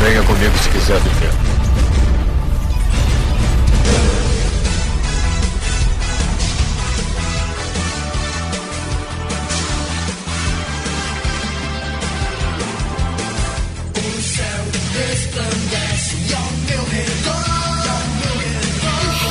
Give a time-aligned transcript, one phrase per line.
[0.00, 1.32] Venha comigo se quiser viver.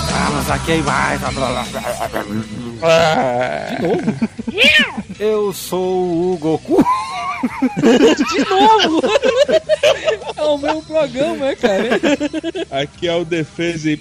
[0.09, 1.21] Estamos aqui mais.
[3.69, 4.13] De novo?
[5.17, 6.83] Eu sou o Goku.
[7.81, 9.01] De novo!
[10.57, 11.89] O meu programa, é, cara?
[12.81, 13.99] Aqui é o defesa e.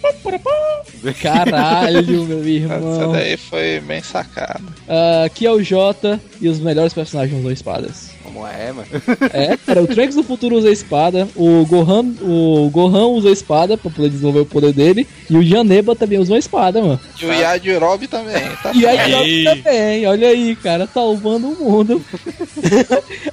[1.23, 3.13] Caralho, meu Essa irmão.
[3.13, 4.63] daí foi bem sacada.
[4.89, 8.16] Ah, aqui é o Jota e os melhores personagens usam espadas.
[8.37, 8.87] Como é, mano?
[9.33, 13.91] É, cara, o Trunks do futuro usa espada, o Gohan, o Gohan usa espada pra
[13.91, 17.01] poder desenvolver o poder dele, e o Janeba também usa uma espada, mano.
[17.19, 19.45] E o Yajirobe também, tá E Aí.
[19.45, 22.05] também, olha aí, cara, salvando o mundo.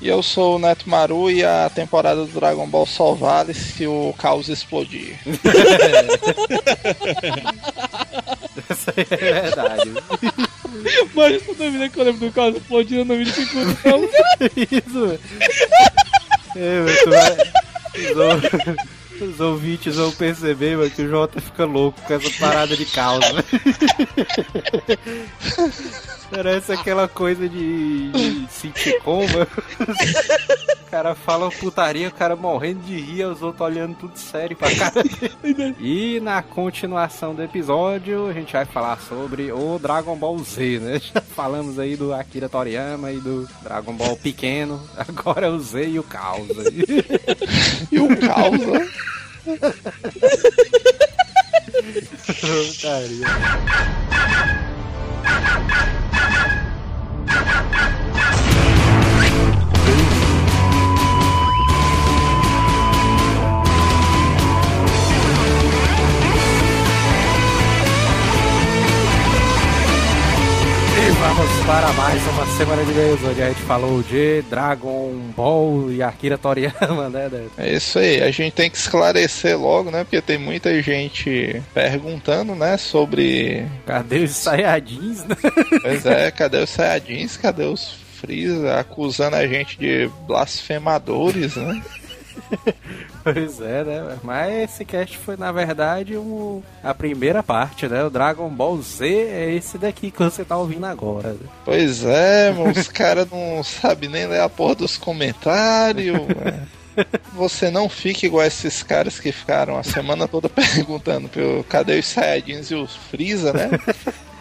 [0.02, 3.85] E eu sou o Neto Maru e a temporada do Dragon Ball só vale se
[3.85, 5.20] o caos explodir.
[8.70, 9.92] Isso aí é verdade.
[11.13, 14.03] Mas toda vida que eu lembro do caso explodindo, eu não me fico não.
[14.55, 15.19] Isso, mano.
[16.55, 17.38] É, vai...
[18.11, 22.75] Os, ou- os ouvintes vão perceber, mano, que o Jota fica louco com essa parada
[22.75, 23.25] de causa.
[26.36, 29.26] Parece aquela coisa de, de sitcom.
[29.26, 34.70] O cara fala putaria, o cara morrendo de rir, os outros olhando tudo sério pra
[34.76, 35.76] cara dele.
[35.80, 41.00] E na continuação do episódio, a gente vai falar sobre o Dragon Ball Z, né?
[41.14, 44.81] Já falamos aí do Akira Toriyama e do Dragon Ball pequeno.
[44.95, 46.50] Agora é o Z e o Caos.
[46.59, 46.84] aí.
[47.92, 48.89] E o caos, né?
[52.39, 53.28] Putaria.
[56.23, 57.52] 助け
[58.47, 58.52] て!
[71.23, 76.04] Vamos para mais uma semana de e-mails, onde a gente falou de Dragon Ball e
[76.04, 77.30] Akira Toriyama, né?
[77.32, 77.48] né?
[77.58, 80.04] É isso aí, a gente tem que esclarecer logo, né?
[80.04, 82.76] Porque tem muita gente perguntando, né?
[82.76, 83.66] Sobre.
[83.86, 85.38] Cadê os Saiyajins, né?
[85.82, 87.38] Pois é, cadê os Saiyajins?
[87.38, 88.78] Cadê os Freeza?
[88.78, 91.82] Acusando a gente de blasfemadores, né?
[93.23, 94.17] Pois é, né?
[94.22, 98.04] Mas esse cast foi, na verdade, um, a primeira parte, né?
[98.04, 101.30] O Dragon Ball Z é esse daqui que você tá ouvindo agora.
[101.30, 101.39] né?
[101.64, 106.17] Pois é, mano, os caras não sabem nem ler a porra dos comentários.
[107.34, 112.05] Você não fique igual esses caras que ficaram a semana toda perguntando pelo cadê os
[112.05, 113.72] Saiyajins e os Freeza, né?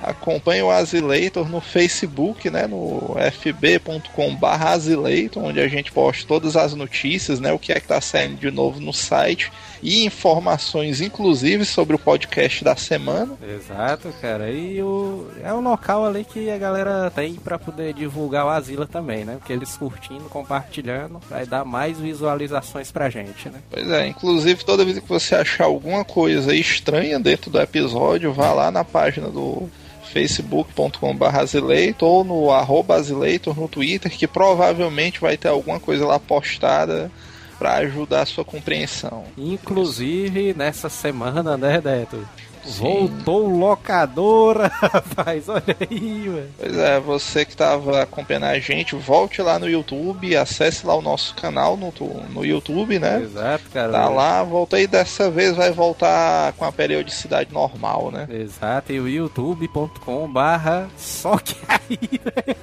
[0.02, 2.66] Acompanhe o Azileitor no Facebook, né?
[2.66, 7.52] No fb.com.br Azileitor, onde a gente posta todas as notícias, né?
[7.52, 9.50] O que é que tá saindo de novo no site
[9.82, 13.34] e informações, inclusive, sobre o podcast da semana.
[13.42, 14.50] Exato, cara.
[14.50, 18.86] E o, é um local ali que a galera tem pra poder divulgar o Asila
[18.86, 19.36] também, né?
[19.38, 23.60] Porque eles curtindo, compartilhando, vai dar mais visualizações pra gente, né?
[23.70, 28.52] Pois é, inclusive toda vez que você achar alguma coisa estranha dentro do episódio, vá
[28.52, 29.68] lá na página do
[30.12, 37.10] facebook.com.br ou no arroba no Twitter, que provavelmente vai ter alguma coisa lá postada
[37.58, 39.24] para ajudar a sua compreensão.
[39.38, 42.26] Inclusive, nessa semana, né, Neto?
[42.64, 45.48] Voltou locadora, rapaz.
[45.48, 46.48] Olha aí, mano.
[46.58, 51.02] Pois é, você que estava acompanhando a gente, volte lá no YouTube, acesse lá o
[51.02, 51.92] nosso canal no,
[52.30, 53.22] no YouTube, né?
[53.22, 53.92] Exato, cara.
[53.92, 58.28] Tá lá, voltei dessa vez, vai voltar com a periodicidade normal, né?
[58.30, 62.54] Exato, e o youtube.com barra só que aí, né?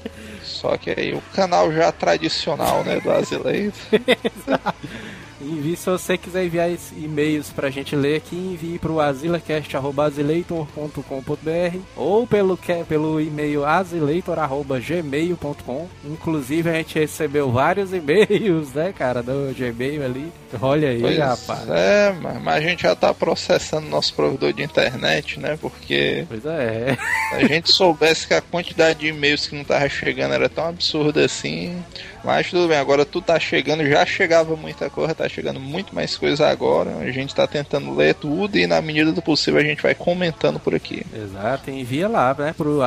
[0.44, 3.78] Só que aí o canal já tradicional, né, do Azileito.
[5.42, 12.60] Envie se você quiser enviar e-mails pra gente ler aqui, envie pro asilacast.azileitor.com.br ou pelo,
[12.88, 15.88] pelo e-mail azileitor.gmail.com.
[16.06, 20.32] Inclusive a gente recebeu vários e-mails, né, cara, do Gmail ali.
[20.62, 21.70] Olha aí, Pois rapaz.
[21.70, 22.14] é,
[22.44, 25.58] mas a gente já tá processando nosso provedor de internet, né?
[25.62, 26.98] Porque Pois é.
[27.30, 30.68] se a gente soubesse que a quantidade de e-mails que não tava chegando era tão
[30.68, 31.82] absurda assim.
[32.24, 36.18] Mas tudo bem, agora tudo tá chegando, já chegava muita coisa, tá chegando muito mais
[36.18, 36.98] coisa agora.
[36.98, 40.60] A gente tá tentando ler tudo e na medida do possível a gente vai comentando
[40.60, 41.06] por aqui.
[41.14, 42.82] Exato, envia lá, né, pro.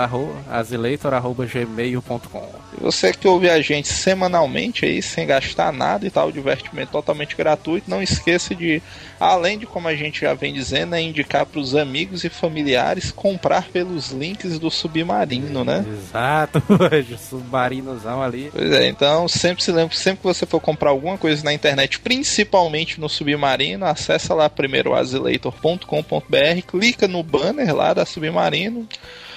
[0.66, 0.76] Se
[2.80, 7.90] Você que ouve a gente semanalmente aí, sem gastar nada e tal, divertimento totalmente gratuito,
[7.90, 8.82] não esqueça de,
[9.20, 13.12] além de como a gente já vem dizendo, é indicar para os amigos e familiares
[13.12, 15.84] comprar pelos links do Submarino, né?
[15.86, 16.62] Exato,
[17.18, 18.50] submarinozão ali.
[18.52, 22.00] Pois é, então sempre se lembre, sempre que você for comprar alguma coisa na internet,
[22.00, 22.31] principalmente
[22.99, 28.88] no Submarino, acessa lá primeiro azileitor.com.br, clica no banner lá da Submarino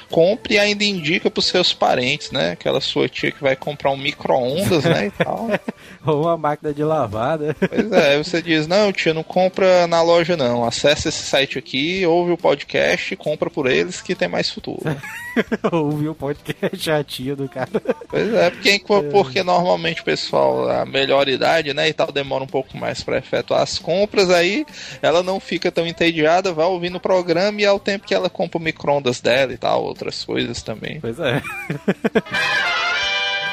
[0.09, 2.51] compre e ainda indica pros seus parentes, né?
[2.51, 5.07] Aquela sua tia que vai comprar um micro-ondas, né?
[5.07, 5.49] E tal.
[6.05, 7.55] Ou uma máquina de lavada.
[7.59, 10.63] Pois é, aí você diz, não, tia, não compra na loja não.
[10.63, 14.83] Acesse esse site aqui, ouve o podcast e compra por eles que tem mais futuro.
[15.71, 17.69] ouve o podcast a tia do cara.
[18.09, 18.79] Pois é, porque,
[19.11, 23.17] porque normalmente o pessoal, a melhor idade, né, e tal, demora um pouco mais para
[23.17, 24.65] efetuar as compras, aí
[25.01, 28.57] ela não fica tão entediada, vai ouvindo o programa e ao tempo que ela compra
[28.57, 30.99] o micro-ondas dela e tal, outras coisas também.
[30.99, 31.41] Pois é.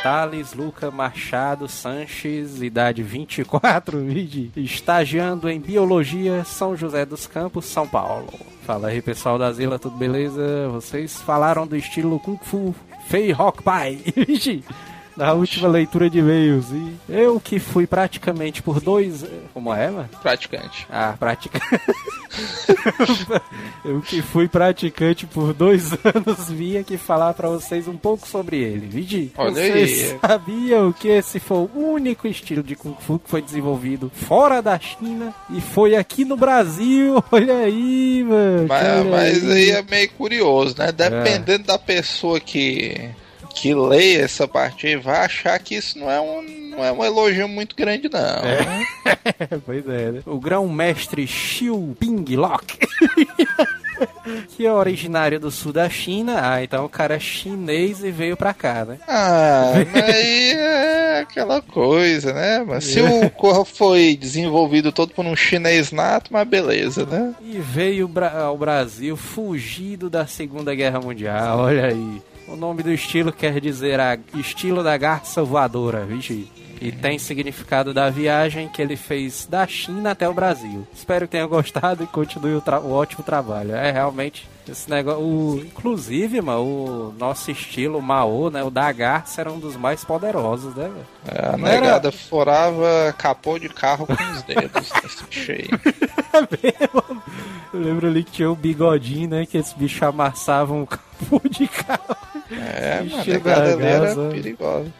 [0.03, 4.05] Thales Luca Machado Sanches, idade 24,
[4.57, 8.33] estagiando em Biologia, São José dos Campos, São Paulo.
[8.67, 10.69] Fala aí pessoal da Zila, tudo beleza?
[10.73, 12.75] Vocês falaram do estilo Kung Fu
[13.07, 14.01] Fei Rock Pai.
[15.17, 16.71] na última leitura de e-mails.
[16.71, 19.25] E eu que fui praticamente por dois.
[19.53, 20.09] Como é, mano?
[20.23, 20.87] Praticante.
[20.91, 21.65] Ah, praticante.
[23.85, 28.59] eu que fui praticante por dois anos, vim aqui falar para vocês um pouco sobre
[28.59, 28.87] ele.
[28.87, 29.33] Vidi?
[29.37, 30.19] Olha vocês aí.
[30.21, 34.79] sabiam que esse foi o único estilo de Kung Fu que foi desenvolvido fora da
[34.79, 37.23] China e foi aqui no Brasil?
[37.31, 38.67] Olha aí, mano.
[38.69, 40.91] Mas, mas aí é meio curioso, né?
[40.91, 43.11] Dependendo da pessoa que
[43.55, 47.05] que leia essa parte aí vai achar que isso não é um, não é um
[47.05, 48.21] elogio muito grande, não.
[48.21, 49.59] É.
[49.65, 50.23] pois é, né?
[50.27, 52.79] O grão-mestre Xiu Ping Lok.
[54.57, 56.41] que é originário do sul da China.
[56.43, 58.99] Ah, então o cara é chinês e veio pra cá, né?
[59.07, 62.65] Ah, aí é aquela coisa, né?
[62.67, 67.35] Mas se o Corra foi desenvolvido todo por um chinês nato, mas beleza, né?
[67.43, 68.11] E veio
[68.45, 72.23] ao Brasil fugido da Segunda Guerra Mundial, olha aí.
[72.49, 76.49] O nome do estilo quer dizer a estilo da garça voadora, vixe.
[76.83, 80.87] E tem significado da viagem que ele fez da China até o Brasil.
[80.93, 83.75] Espero que tenha gostado e continue o, o ótimo trabalho.
[83.75, 85.23] É realmente esse negócio.
[85.23, 88.63] O, inclusive, mano, o nosso estilo Mao, né?
[88.65, 90.91] O da garça era um dos mais poderosos, né?
[91.27, 92.17] É, a negada era...
[92.17, 94.93] forava capô de carro com os dedos
[95.31, 95.71] cheio.
[97.73, 99.47] Eu lembro ali que tinha o bigodinho, né?
[99.47, 102.17] Que esses bichos amassavam o capô de carro.
[102.51, 104.93] É, mano, a negada era perigosa.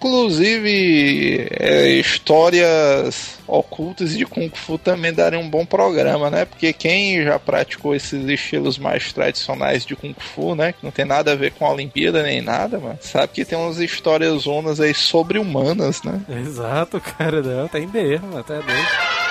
[0.00, 6.46] Inclusive, é, histórias ocultas de Kung Fu também dariam um bom programa, né?
[6.46, 10.72] Porque quem já praticou esses estilos mais tradicionais de Kung Fu, né?
[10.72, 12.98] Que não tem nada a ver com a Olimpíada nem nada, mano.
[13.02, 16.22] Sabe que tem umas histórias zonas aí sobre-humanas, né?
[16.46, 17.42] Exato, cara.
[17.42, 19.29] Não, tem mesmo, até doido.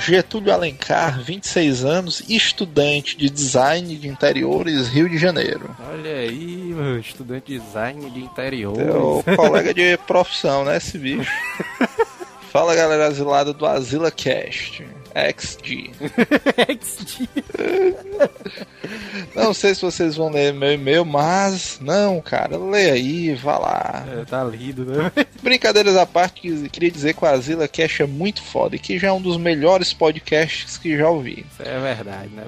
[0.00, 5.74] Getúlio Alencar, 26 anos, estudante de design de interiores, Rio de Janeiro.
[5.90, 8.86] Olha aí, meu, estudante de design de interiores.
[8.88, 11.30] O colega de profissão, né, esse bicho.
[12.52, 14.86] Fala galera asilada do Asila Cast.
[15.16, 15.90] XG.
[16.78, 17.28] XG.
[19.34, 24.04] não sei se vocês vão ler meu e-mail, mas não, cara, lê aí, vá lá.
[24.06, 25.10] É, tá lido, né?
[25.42, 29.08] Brincadeiras à parte, queria dizer que o Asila Cash é muito foda e que já
[29.08, 31.46] é um dos melhores podcasts que já ouvi.
[31.50, 32.44] Isso é verdade, né?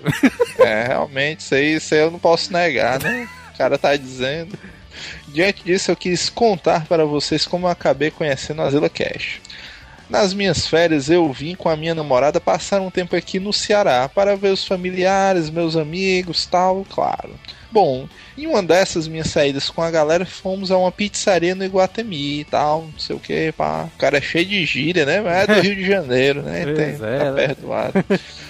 [0.61, 3.29] é, realmente, isso aí, isso aí eu não posso negar, né?
[3.55, 4.59] O cara tá dizendo.
[5.29, 9.41] Diante disso, eu quis contar para vocês como eu acabei conhecendo o Asila Cash.
[10.09, 14.09] Nas minhas férias, eu vim com a minha namorada passar um tempo aqui no Ceará
[14.09, 17.39] para ver os familiares, meus amigos, tal, claro.
[17.71, 22.41] Bom, em uma dessas minhas saídas com a galera, fomos a uma pizzaria no Iguatemi
[22.41, 23.89] e tal, não sei o que, pá.
[23.95, 25.21] O cara é cheio de gíria, né?
[25.21, 26.65] Mas é do Rio de Janeiro, né?
[26.75, 27.47] Tem, é, tá né?
[27.47, 28.05] perdoado.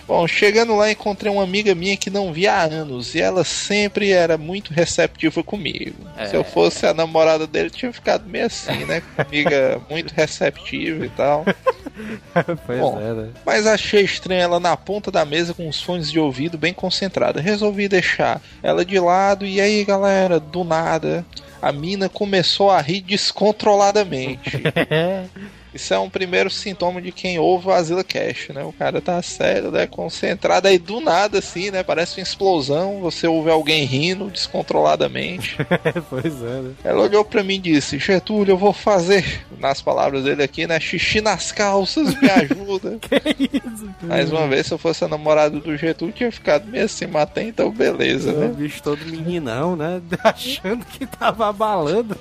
[0.07, 4.11] Bom, chegando lá, encontrei uma amiga minha que não via há anos e ela sempre
[4.11, 5.97] era muito receptiva comigo.
[6.17, 6.27] É.
[6.27, 9.03] Se eu fosse a namorada dele, tinha ficado meio assim, né?
[9.17, 11.45] Amiga muito receptiva e tal.
[12.67, 13.29] pois Bom, é, né?
[13.45, 17.41] Mas achei estranha ela na ponta da mesa com os fones de ouvido bem concentrada.
[17.41, 21.25] Resolvi deixar ela de lado e aí, galera, do nada,
[21.61, 24.63] a mina começou a rir descontroladamente.
[25.79, 28.65] Isso é um primeiro sintoma de quem ouve o Asila Cash, né?
[28.65, 29.87] O cara tá sério, né?
[29.87, 31.85] Concentrado aí do nada, assim, né?
[31.85, 33.01] Parece uma explosão.
[33.01, 35.57] Você ouve alguém rindo descontroladamente.
[36.11, 36.73] pois é, né?
[36.83, 40.81] Ela olhou para mim e disse: Getúlio, eu vou fazer, nas palavras dele aqui, né?
[40.81, 42.99] Xixi nas calças, me ajuda.
[43.09, 43.89] que isso?
[44.03, 47.45] Mais uma vez, se eu fosse a namorada do Getúlio, tinha ficado meio assim, até
[47.45, 48.49] então, beleza, O né?
[48.49, 50.03] bicho todo meninão, né?
[50.25, 52.17] Achando que tava abalando.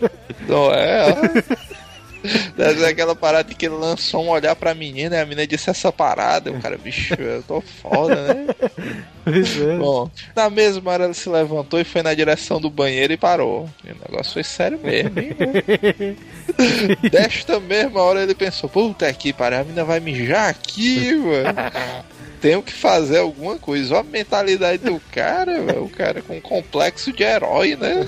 [0.47, 1.11] Não é?
[1.11, 1.86] ó.
[2.87, 6.51] Aquela parada que ele lançou um olhar pra menina e a menina disse essa parada.
[6.51, 8.47] O cara, bicho, eu tô foda, né?
[9.23, 9.77] Pois é.
[9.77, 13.69] Bom, na mesma hora ela se levantou e foi na direção do banheiro e parou.
[13.83, 15.35] E o negócio foi sério mesmo, hein?
[17.11, 21.57] Desta mesma hora ele pensou: puta que pariu, a menina vai mijar aqui, mano.
[22.39, 23.95] Tenho que fazer alguma coisa.
[23.95, 25.83] Olha a mentalidade do cara, velho.
[25.83, 28.07] O cara com um complexo de herói, né?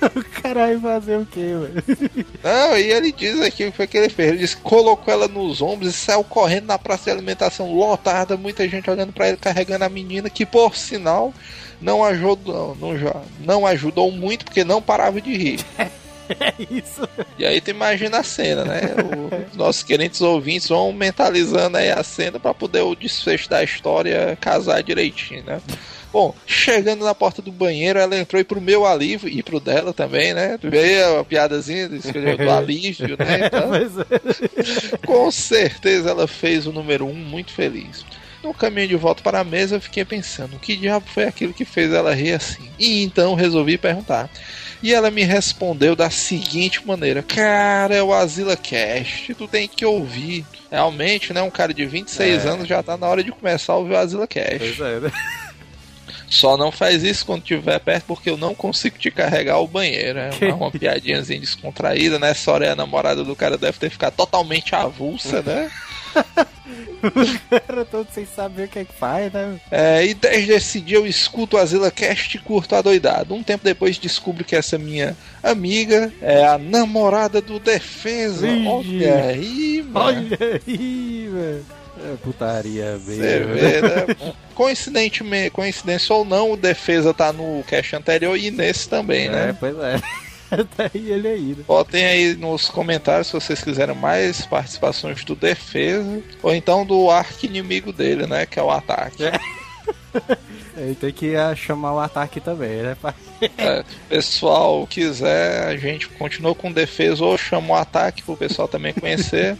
[0.42, 2.26] Caralho, fazer o quê, velho?
[2.42, 4.28] Não, e ele diz aqui o que foi que ele fez.
[4.30, 8.68] Ele disse colocou ela nos ombros e saiu correndo na praça de alimentação lotada, muita
[8.68, 11.32] gente olhando pra ele carregando a menina, que por sinal
[11.80, 15.60] não ajudou, não, já- não ajudou muito porque não parava de rir.
[16.40, 17.08] É isso.
[17.38, 18.80] E aí tu imagina a cena, né?
[19.02, 23.64] O- Os nossos queridos ouvintes vão mentalizando aí a cena pra poder o desfecho da
[23.64, 25.58] história casar direitinho, né?
[26.12, 29.92] Bom, chegando na porta do banheiro, ela entrou e pro meu alívio, e pro dela
[29.92, 30.58] também, né?
[30.62, 31.96] Vê a piadazinha do
[32.50, 33.46] alívio, né?
[33.46, 34.96] Então, Pois é.
[35.06, 38.04] com certeza ela fez o número um muito feliz.
[38.42, 41.52] No caminho de volta para a mesa, eu fiquei pensando: o que diabo foi aquilo
[41.52, 42.70] que fez ela rir assim?
[42.78, 44.30] E então resolvi perguntar.
[44.80, 49.84] E ela me respondeu da seguinte maneira: Cara, é o Asila Cast, tu tem que
[49.84, 50.46] ouvir.
[50.70, 51.42] Realmente, né?
[51.42, 52.48] Um cara de 26 É.
[52.48, 54.58] anos já tá na hora de começar a ouvir o Asila Cast.
[54.58, 55.10] Pois é, né?
[56.28, 60.18] Só não faz isso quando estiver perto, porque eu não consigo te carregar ao banheiro.
[60.18, 62.34] É uma, uma piadinhazinha descontraída, né?
[62.34, 65.70] Sora é a namorada do cara, deve ter ficado totalmente avulsa, né?
[67.02, 69.60] O cara todo sem saber o que é que faz, né?
[69.70, 73.34] É, e desde esse dia eu escuto o Azila Cast e curto a doidado.
[73.34, 78.48] Um tempo depois descubro que essa minha amiga é a namorada do Defesa.
[78.66, 80.06] Olha aí, mano.
[80.06, 81.77] Olha aí, velho.
[82.04, 83.54] É putaria Você mesmo.
[83.54, 84.34] vê, né?
[84.54, 89.56] Coincidentemente, coincidência ou não, o Defesa tá no cast anterior e nesse também, É, né?
[89.58, 90.00] pois é.
[90.76, 91.64] Tá aí ele aí, né?
[91.66, 97.44] Botem aí nos comentários se vocês quiserem mais participações do Defesa ou então do arco
[97.44, 98.46] inimigo dele, né?
[98.46, 99.24] Que é o ataque.
[99.26, 99.32] É.
[100.78, 102.96] Ele tem que ah, chamar o ataque também, né?
[103.00, 103.14] pai?
[103.56, 108.66] É, pessoal quiser, a gente continua com defesa ou chama o ataque para o pessoal
[108.66, 109.56] também conhecer.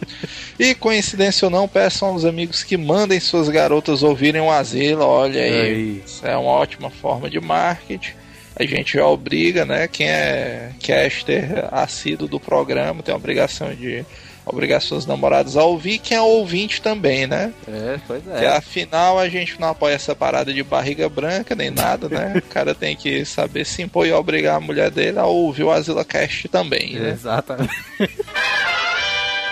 [0.59, 5.03] e coincidência ou não, peçam aos amigos que mandem suas garotas ouvirem o asilo.
[5.03, 6.03] Olha aí, Aí.
[6.05, 8.13] isso é uma ótima forma de marketing.
[8.55, 9.87] A gente já obriga, né?
[9.87, 14.05] Quem é caster assíduo do programa tem a obrigação de
[14.51, 15.99] obrigar suas namoradas a ouvir.
[15.99, 17.53] Quem é ouvinte também, né?
[17.67, 18.47] É, pois é.
[18.47, 22.33] afinal a gente não apoia essa parada de barriga branca nem nada, né?
[22.49, 25.71] O cara tem que saber se impor e obrigar a mulher dele a ouvir o
[25.71, 27.11] Asila Cast também, né?
[27.11, 27.69] Exatamente.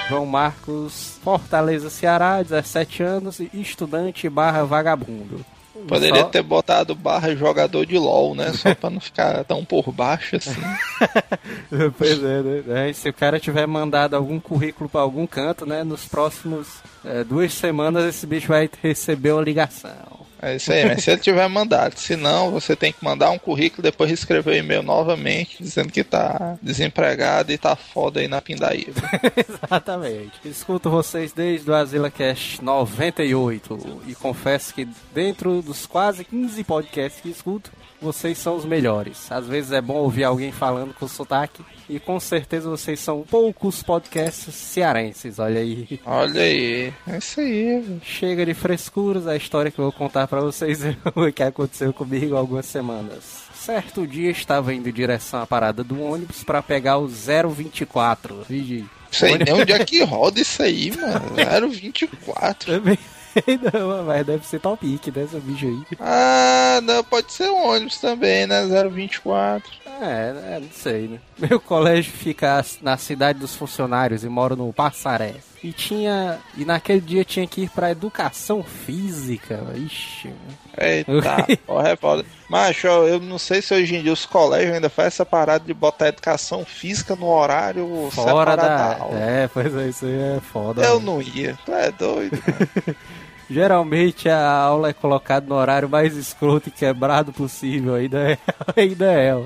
[0.09, 5.45] João Marcos, Fortaleza, Ceará, 17 anos, estudante barra vagabundo.
[5.87, 8.51] Poderia Só- ter botado barra jogador de LOL, né?
[8.53, 10.55] Só pra não ficar tão por baixo assim.
[11.97, 12.89] Pois é, né?
[12.89, 15.83] É, Se o cara tiver mandado algum currículo pra algum canto, né?
[15.83, 16.67] Nos próximos
[17.05, 20.16] é, duas semanas esse bicho vai receber uma ligação.
[20.41, 21.97] É isso aí, mas se ele tiver mandado.
[21.97, 26.03] Se não, você tem que mandar um currículo depois escrever o e-mail novamente, dizendo que
[26.03, 29.01] tá desempregado e tá foda aí na pindaíba.
[29.35, 30.33] Exatamente.
[30.45, 37.21] Escuto vocês desde o Azila Cast 98 e confesso que dentro dos quase 15 podcasts
[37.21, 39.31] que escuto, vocês são os melhores.
[39.31, 43.81] Às vezes é bom ouvir alguém falando com sotaque e com certeza vocês são poucos
[43.81, 45.99] podcasts cearenses, olha aí.
[46.05, 47.81] Olha aí, é isso aí.
[47.81, 48.01] velho.
[48.03, 51.93] Chega de frescuras, a história que eu vou contar pra vocês é o que aconteceu
[51.93, 53.47] comigo há algumas semanas.
[53.53, 58.45] Certo dia estava indo em direção à parada do ônibus pra pegar o 024.
[58.47, 58.85] Vigi.
[59.11, 61.35] Sei nem onde é que roda isso aí, mano.
[61.71, 62.73] 024.
[62.73, 62.97] Também
[63.73, 65.97] não, mas deve ser Topic dessa bicho aí.
[65.99, 68.63] Ah, não, pode ser um ônibus também, né?
[68.65, 69.87] 024.
[69.99, 71.19] É, é, não sei, né?
[71.37, 75.35] Meu colégio fica na cidade dos funcionários e moro no Passaré.
[75.63, 76.37] E tinha.
[76.55, 79.59] E naquele dia tinha que ir pra educação física.
[79.75, 80.31] Ixi.
[80.77, 81.11] Eita,
[81.65, 82.23] porra, é foda.
[82.47, 85.73] Macho, eu não sei se hoje em dia os colégios ainda fazem essa parada de
[85.73, 88.97] botar educação física no horário Fora separado da.
[89.03, 89.19] aula.
[89.19, 90.83] É, pois é, isso aí é foda.
[90.83, 91.13] Eu mano.
[91.13, 92.37] não ia, tu é doido.
[93.49, 93.61] mano.
[93.61, 97.95] Geralmente a aula é colocada no horário mais escroto e quebrado possível.
[97.95, 98.37] Ainda é,
[98.75, 99.35] ainda é.
[99.35, 99.43] ó.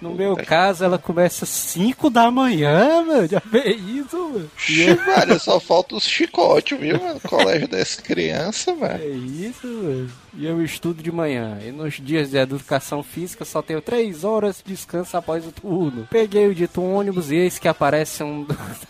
[0.00, 3.24] No meu caso, ela começa às 5 da manhã, meu.
[3.28, 4.50] Já vê isso, mano.
[4.58, 7.20] Ixi, Maria, só falta os chicotes, viu, mano?
[7.20, 9.24] Colégio dessa criança, É velho.
[9.24, 10.10] isso, mano.
[10.34, 11.56] E eu estudo de manhã.
[11.64, 16.08] E nos dias de educação física só tenho três horas de descanso após o turno.
[16.10, 18.44] Peguei o dito ônibus e eis que aparece um.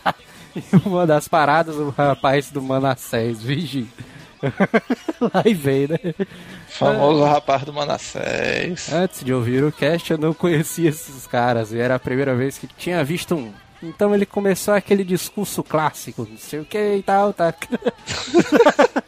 [0.57, 3.87] em uma das paradas, o rapaz do Manassés, vigi.
[5.21, 5.97] Lá e vem, né?
[6.67, 8.91] Famoso rapaz do Manassés.
[8.91, 12.57] Antes de ouvir o cast, eu não conhecia esses caras e era a primeira vez
[12.57, 13.53] que tinha visto um.
[13.83, 17.53] Então ele começou aquele discurso clássico, não sei o que e tal, tá.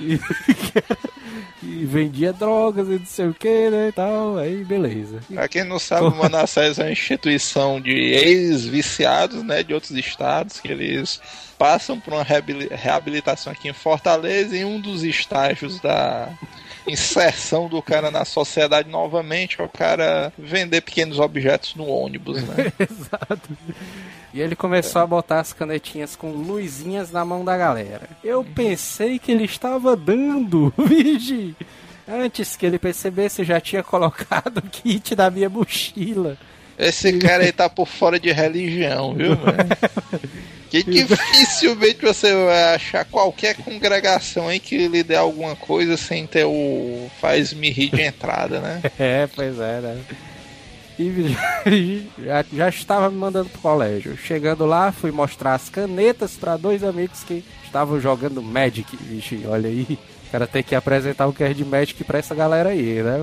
[0.00, 0.18] e,
[1.62, 5.20] e vendia drogas e não sei o que, né, e tal, aí beleza.
[5.32, 10.60] Pra quem não sabe, o Manassés é uma instituição de ex-viciados, né, de outros estados,
[10.60, 11.20] que eles
[11.58, 16.28] passam por uma reabili- reabilitação aqui em Fortaleza e um dos estágios da
[16.86, 22.72] inserção do cara na sociedade novamente é o cara vender pequenos objetos no ônibus, né?
[22.78, 23.56] Exato.
[24.32, 28.08] E ele começou a botar as canetinhas com luzinhas na mão da galera.
[28.22, 31.54] Eu pensei que ele estava dando, vigi.
[32.06, 36.36] Antes que ele percebesse, eu já tinha colocado o kit na minha mochila.
[36.78, 39.70] Esse cara aí tá por fora de religião, viu, mano?
[40.82, 46.44] Que dificilmente você vai achar qualquer congregação aí que lhe dê alguma coisa sem ter
[46.44, 48.82] o faz-me rir de entrada, né?
[48.98, 50.00] É, pois é, né?
[50.98, 51.36] E
[52.24, 54.16] já, já estava me mandando pro colégio.
[54.16, 58.96] Chegando lá, fui mostrar as canetas para dois amigos que estavam jogando Magic.
[58.96, 59.98] Vixe, olha aí.
[60.26, 63.18] O cara tem que apresentar o que é de Magic pra essa galera aí, né?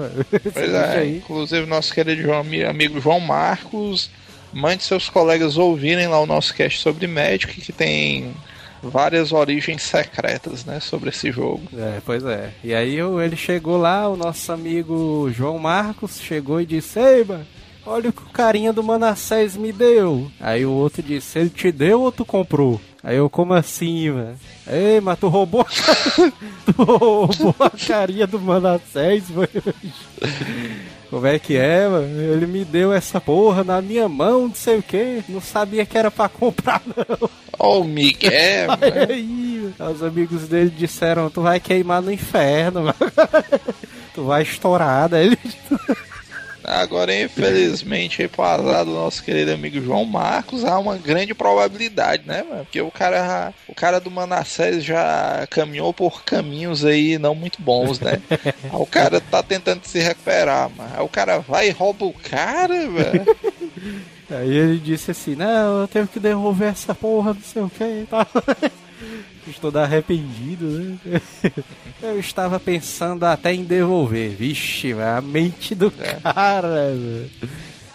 [0.53, 1.17] Pois é, aí.
[1.17, 4.10] inclusive nosso querido amigo João Marcos,
[4.53, 8.33] mande seus colegas ouvirem lá o nosso cast sobre Magic, que tem
[8.81, 11.62] várias origens secretas, né, sobre esse jogo.
[11.75, 12.51] É, pois é.
[12.63, 17.45] E aí ele chegou lá, o nosso amigo João Marcos chegou e disse: Ei, mano,
[17.86, 20.29] olha o que o carinha do Manassés me deu.
[20.39, 22.79] Aí o outro disse: Ele te deu ou tu comprou?
[23.01, 24.39] Aí eu, como assim, mano?
[24.65, 25.65] Ei, mas tu roubou,
[26.65, 29.50] tu roubou a carinha do Manassés, mano.
[31.13, 32.20] Como é que é, mano?
[32.20, 35.24] Ele me deu essa porra na minha mão, não sei o que.
[35.29, 37.29] Não sabia que era pra comprar, não.
[37.60, 38.82] Ó o Miguel, mano.
[39.08, 42.96] Aí, os amigos dele disseram, tu vai queimar no inferno, mano.
[44.15, 45.24] tu vai estourar, né?
[45.24, 45.38] Ele...
[46.63, 52.63] Agora, infelizmente, azar do nosso querido amigo João Marcos, há uma grande probabilidade, né, mano?
[52.65, 58.00] Porque o cara, o cara do Manassés já caminhou por caminhos aí não muito bons,
[58.00, 58.22] né?
[58.63, 60.91] Aí o cara tá tentando se recuperar, mano.
[60.96, 63.25] Aí o cara vai e rouba o cara, velho.
[64.29, 67.84] Aí ele disse assim, não, eu tenho que devolver essa porra, não sei o que
[67.84, 68.25] e tal.
[69.47, 71.21] Estou arrependido, né?
[72.01, 74.31] Eu estava pensando até em devolver.
[74.31, 77.29] Vixe, a mente do cara, velho.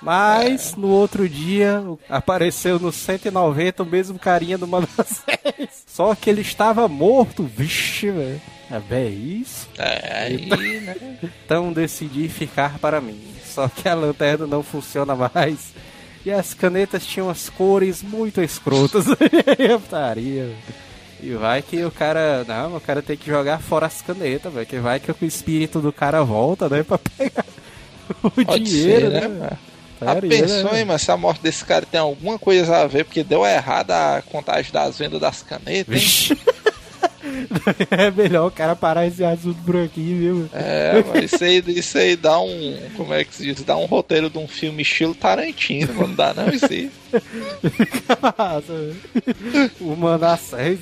[0.01, 5.85] Mas no outro dia apareceu no 190 o mesmo carinha do Manassés.
[5.87, 7.45] Só que ele estava morto.
[7.45, 8.41] Vixe, velho.
[8.71, 9.69] É bem isso.
[9.79, 10.47] É, aí,
[10.81, 10.97] né?
[11.45, 13.21] Então decidi ficar para mim.
[13.45, 15.73] Só que a lanterna não funciona mais.
[16.25, 19.07] E as canetas tinham as cores muito escrotas.
[19.59, 20.55] Eu putaria.
[21.21, 22.45] E vai que o cara.
[22.45, 24.67] Não, o cara tem que jogar fora as canetas, velho.
[24.67, 26.83] Que vai que o espírito do cara volta, né?
[26.83, 27.45] Pra pegar
[28.23, 29.21] o Pode dinheiro, ser, né?
[29.21, 29.59] né, mano?
[29.99, 30.85] Putaria, pensou, né?
[30.85, 34.23] mano, se a morte desse cara tem alguma coisa a ver, porque deu errada a
[34.23, 36.31] contagem das vendas das canetas.
[37.91, 40.49] é melhor o cara parar esse assunto por aqui, viu?
[40.53, 42.77] É, mas isso aí, isso aí dá um.
[42.97, 43.63] Como é que se diz?
[43.65, 46.09] Dá um roteiro de um filme estilo Tarantino, mano.
[46.09, 46.91] Não dá não isso aí.
[48.39, 49.71] Massa, velho.
[49.81, 50.81] o Manassés.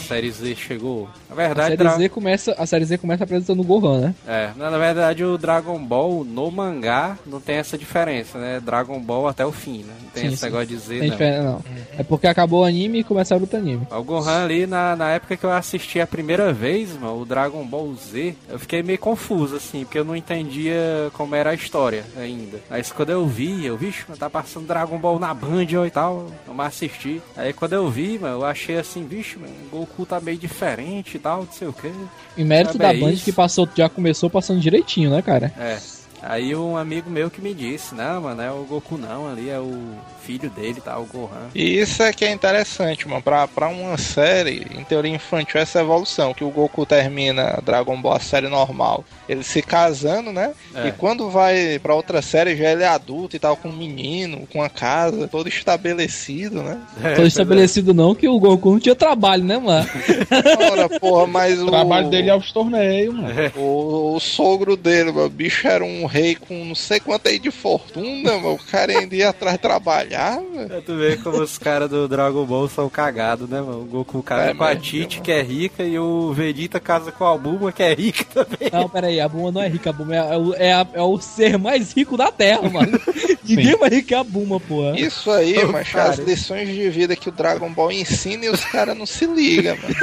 [0.00, 1.08] Série Z chegou.
[1.28, 4.14] Na A verdade, série, Dra- Z começa, a série Z começa apresentando o Gohan, né?
[4.26, 8.60] É, na na verdade o Dragon Ball no mangá não tem essa diferença, né?
[8.60, 9.92] Dragon Ball até o fim, né?
[10.02, 10.46] Não tem Sim, esse sim.
[10.46, 11.16] negócio de Z, Tem não.
[11.16, 11.62] diferença, não.
[11.98, 13.86] É porque acabou o anime e começaram outro anime.
[13.90, 17.64] O Gohan ali, na, na época que eu assisti a primeira vez, mano, o Dragon
[17.64, 22.04] Ball Z, eu fiquei meio confuso, assim, porque eu não entendia como era a história
[22.16, 22.58] ainda.
[22.70, 26.26] Aí quando eu vi, eu vi, tá passando Dragon Ball na Band ó, e tal,
[26.46, 27.20] vamos assistir.
[27.36, 29.52] Aí quando eu vi, mano, eu achei assim, bicho, mano,
[29.90, 31.90] Goku tá meio diferente e tal, não sei o quê.
[32.36, 33.24] Em mérito Sabe, da é Band isso.
[33.24, 35.52] que passou, já começou passando direitinho, né, cara?
[35.58, 35.78] É.
[36.22, 39.58] Aí um amigo meu que me disse, não, mano, é o Goku não, ali é
[39.58, 41.48] o filho dele, tá, o Gohan.
[41.54, 43.22] E isso é que é interessante, mano.
[43.22, 48.14] Pra, pra uma série, em teoria infantil, essa evolução, que o Goku termina Dragon Ball
[48.14, 50.52] a série normal, ele se casando, né?
[50.74, 50.88] É.
[50.88, 54.46] E quando vai pra outra série, já ele é adulto e tal, com um menino,
[54.52, 56.78] com uma casa, todo estabelecido, né?
[57.02, 59.88] É, Tô estabelecido não que o Goku não tinha trabalho, né, mano?
[60.70, 61.66] Ora, porra, mas o.
[61.66, 63.52] O trabalho dele é os torneios, mano.
[63.56, 67.38] O, o sogro dele, mano, o bicho era um rei com não sei quanto aí
[67.38, 68.54] de fortuna, mano.
[68.54, 70.68] O cara ainda ia atrás trabalhar, mano.
[70.68, 73.82] Pra tu ver como os caras do Dragon Ball são cagados, né, mano?
[73.82, 75.24] O Goku casa É com a mesmo, Tite, mano.
[75.24, 78.68] que é rica, e o Vegeta casa com a Bulma, que é rica também.
[78.72, 81.18] Não, peraí, a Buma não é rica, a Buma é, o- é, a- é o
[81.20, 83.00] ser mais rico da Terra, mano.
[83.44, 84.98] Ninguém mais rico que a Buma, porra.
[84.98, 86.10] Isso aí, Ô, mas cara.
[86.10, 89.76] as lições de vida que o Dragon Ball ensina e os caras não se ligam,
[89.76, 89.94] mano.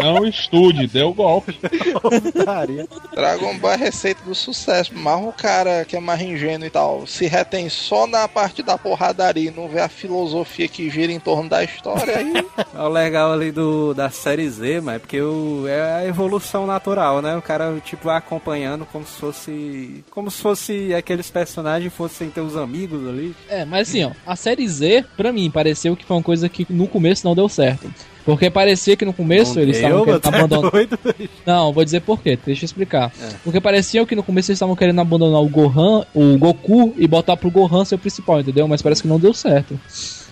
[0.00, 1.56] Não estude, deu golpe.
[3.14, 4.92] Dragon Ball é receita do sucesso.
[4.94, 5.55] Mas o cara
[5.88, 9.68] que é mais ingênuo e tal, se retém só na parte da porradaria e não
[9.68, 12.32] vê a filosofia que gira em torno da história, aí
[12.74, 17.22] O legal ali do, da série Z, mas é porque o, é a evolução natural,
[17.22, 17.36] né?
[17.36, 20.04] O cara, tipo, vai acompanhando como se fosse.
[20.10, 23.34] Como se fosse aqueles personagens fossem teus amigos ali.
[23.48, 26.66] É, mas assim, ó, a série Z, pra mim, pareceu que foi uma coisa que
[26.68, 27.90] no começo não deu certo.
[28.26, 30.70] Porque parecia que no começo Não eles estavam querendo tá abandonar.
[30.72, 30.98] doido?
[31.46, 33.12] Não, vou dizer por quê, deixa eu explicar.
[33.22, 33.28] É.
[33.44, 37.36] Porque parecia que no começo eles estavam querendo abandonar o Gohan, o Goku e botar
[37.36, 38.66] pro Gohan ser o principal, entendeu?
[38.66, 39.78] Mas parece que não deu certo.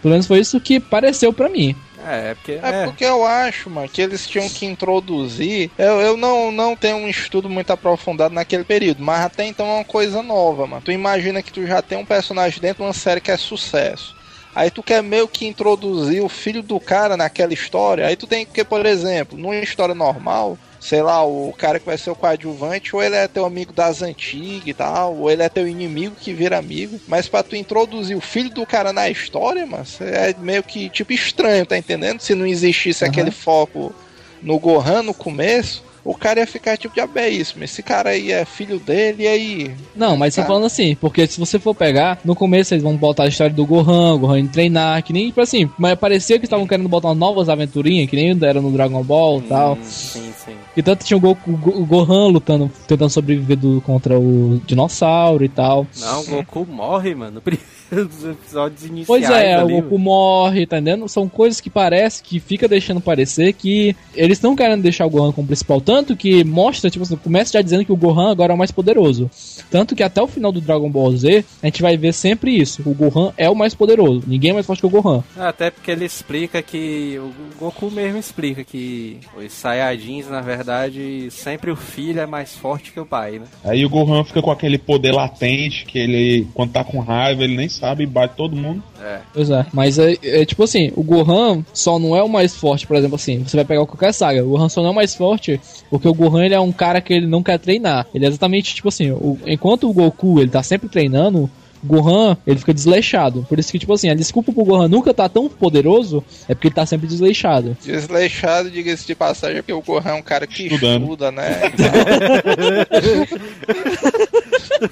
[0.03, 1.75] Pelo menos foi isso que pareceu pra mim.
[2.05, 2.53] É, é porque.
[2.53, 5.71] É, É, porque eu acho, mano, que eles tinham que introduzir.
[5.79, 9.75] Eu, eu não, não tenho um estudo muito aprofundado naquele período, mas até então é
[9.77, 10.83] uma coisa nova, mano.
[10.85, 14.15] Tu imagina que tu já tem um personagem dentro de uma série que é sucesso.
[14.55, 18.07] Aí tu quer meio que introduzir o filho do cara naquela história.
[18.07, 21.99] Aí tu tem que, por exemplo, numa história normal, sei lá, o cara que vai
[21.99, 25.49] ser o coadjuvante, ou ele é teu amigo das antigas e tal, ou ele é
[25.49, 27.01] teu inimigo que vira amigo.
[27.09, 31.13] Mas pra tu introduzir o filho do cara na história, mano, é meio que tipo
[31.13, 32.21] estranho, tá entendendo?
[32.21, 33.11] Se não existisse Aham.
[33.11, 33.95] aquele foco
[34.43, 37.65] no Gohan no começo, o cara ia ficar tipo de abéíssimo.
[37.65, 39.71] Esse cara aí é filho dele, e aí.
[39.97, 40.47] Não, mas tô Tá.
[40.49, 43.65] falando assim, porque se você for pegar, no começo eles vão botar a história do
[43.67, 47.15] Gohan, o Gohan indo treinar, que nem, tipo assim, mas parecia que estavam querendo botar
[47.15, 49.73] novas aventurinhas, que nem era no Dragon Ball e tal.
[49.75, 50.55] Hum, sim, sim.
[50.77, 54.61] E tanto tinha o, Goku, o Go- o Gohan lutando, tentando sobreviver do, contra o
[54.67, 55.87] dinossauro e tal.
[55.99, 57.41] Não, o Goku morre, mano.
[57.95, 59.07] Dos episódios iniciais.
[59.07, 61.09] Pois é, ali, o Goku morre, tá entendendo?
[61.09, 65.33] São coisas que parece que fica deixando parecer que eles estão querendo deixar o Gohan
[65.33, 65.81] como principal.
[65.81, 68.71] Tanto que mostra, tipo assim, começa já dizendo que o Gohan agora é o mais
[68.71, 69.31] poderoso.
[69.71, 72.83] Tanto que até o final do Dragon Ball Z, a gente vai ver sempre isso.
[72.85, 74.23] O Gohan é o mais poderoso.
[74.27, 75.23] Ninguém é mais forte que o Gohan.
[75.37, 77.19] Até porque ele explica que.
[77.19, 82.93] O Goku mesmo explica que os Saiyajins, na verdade, sempre o filho é mais forte
[82.93, 83.47] que o pai, né?
[83.65, 87.57] Aí o Gohan fica com aquele poder latente que ele, quando tá com raiva, ele
[87.57, 88.83] nem sabe e bate todo mundo.
[89.03, 89.19] É.
[89.33, 89.67] Pois é.
[89.73, 93.17] Mas é, é tipo assim, o Gohan só não é o mais forte, por exemplo
[93.17, 96.09] assim, você vai pegar qualquer saga, o Gohan só não é o mais forte porque
[96.09, 98.07] o Gohan ele é um cara que ele não quer treinar.
[98.15, 101.51] Ele é exatamente tipo assim, o- enquanto o Goku ele tá sempre treinando,
[101.85, 103.45] Gohan ele fica desleixado.
[103.49, 106.69] Por isso que, tipo assim, a desculpa pro Gohan nunca tá tão poderoso é porque
[106.69, 107.77] ele tá sempre desleixado.
[107.83, 111.03] Desleixado, diga-se de passagem, porque o Gohan é um cara que Estudando.
[111.03, 111.45] estuda, né?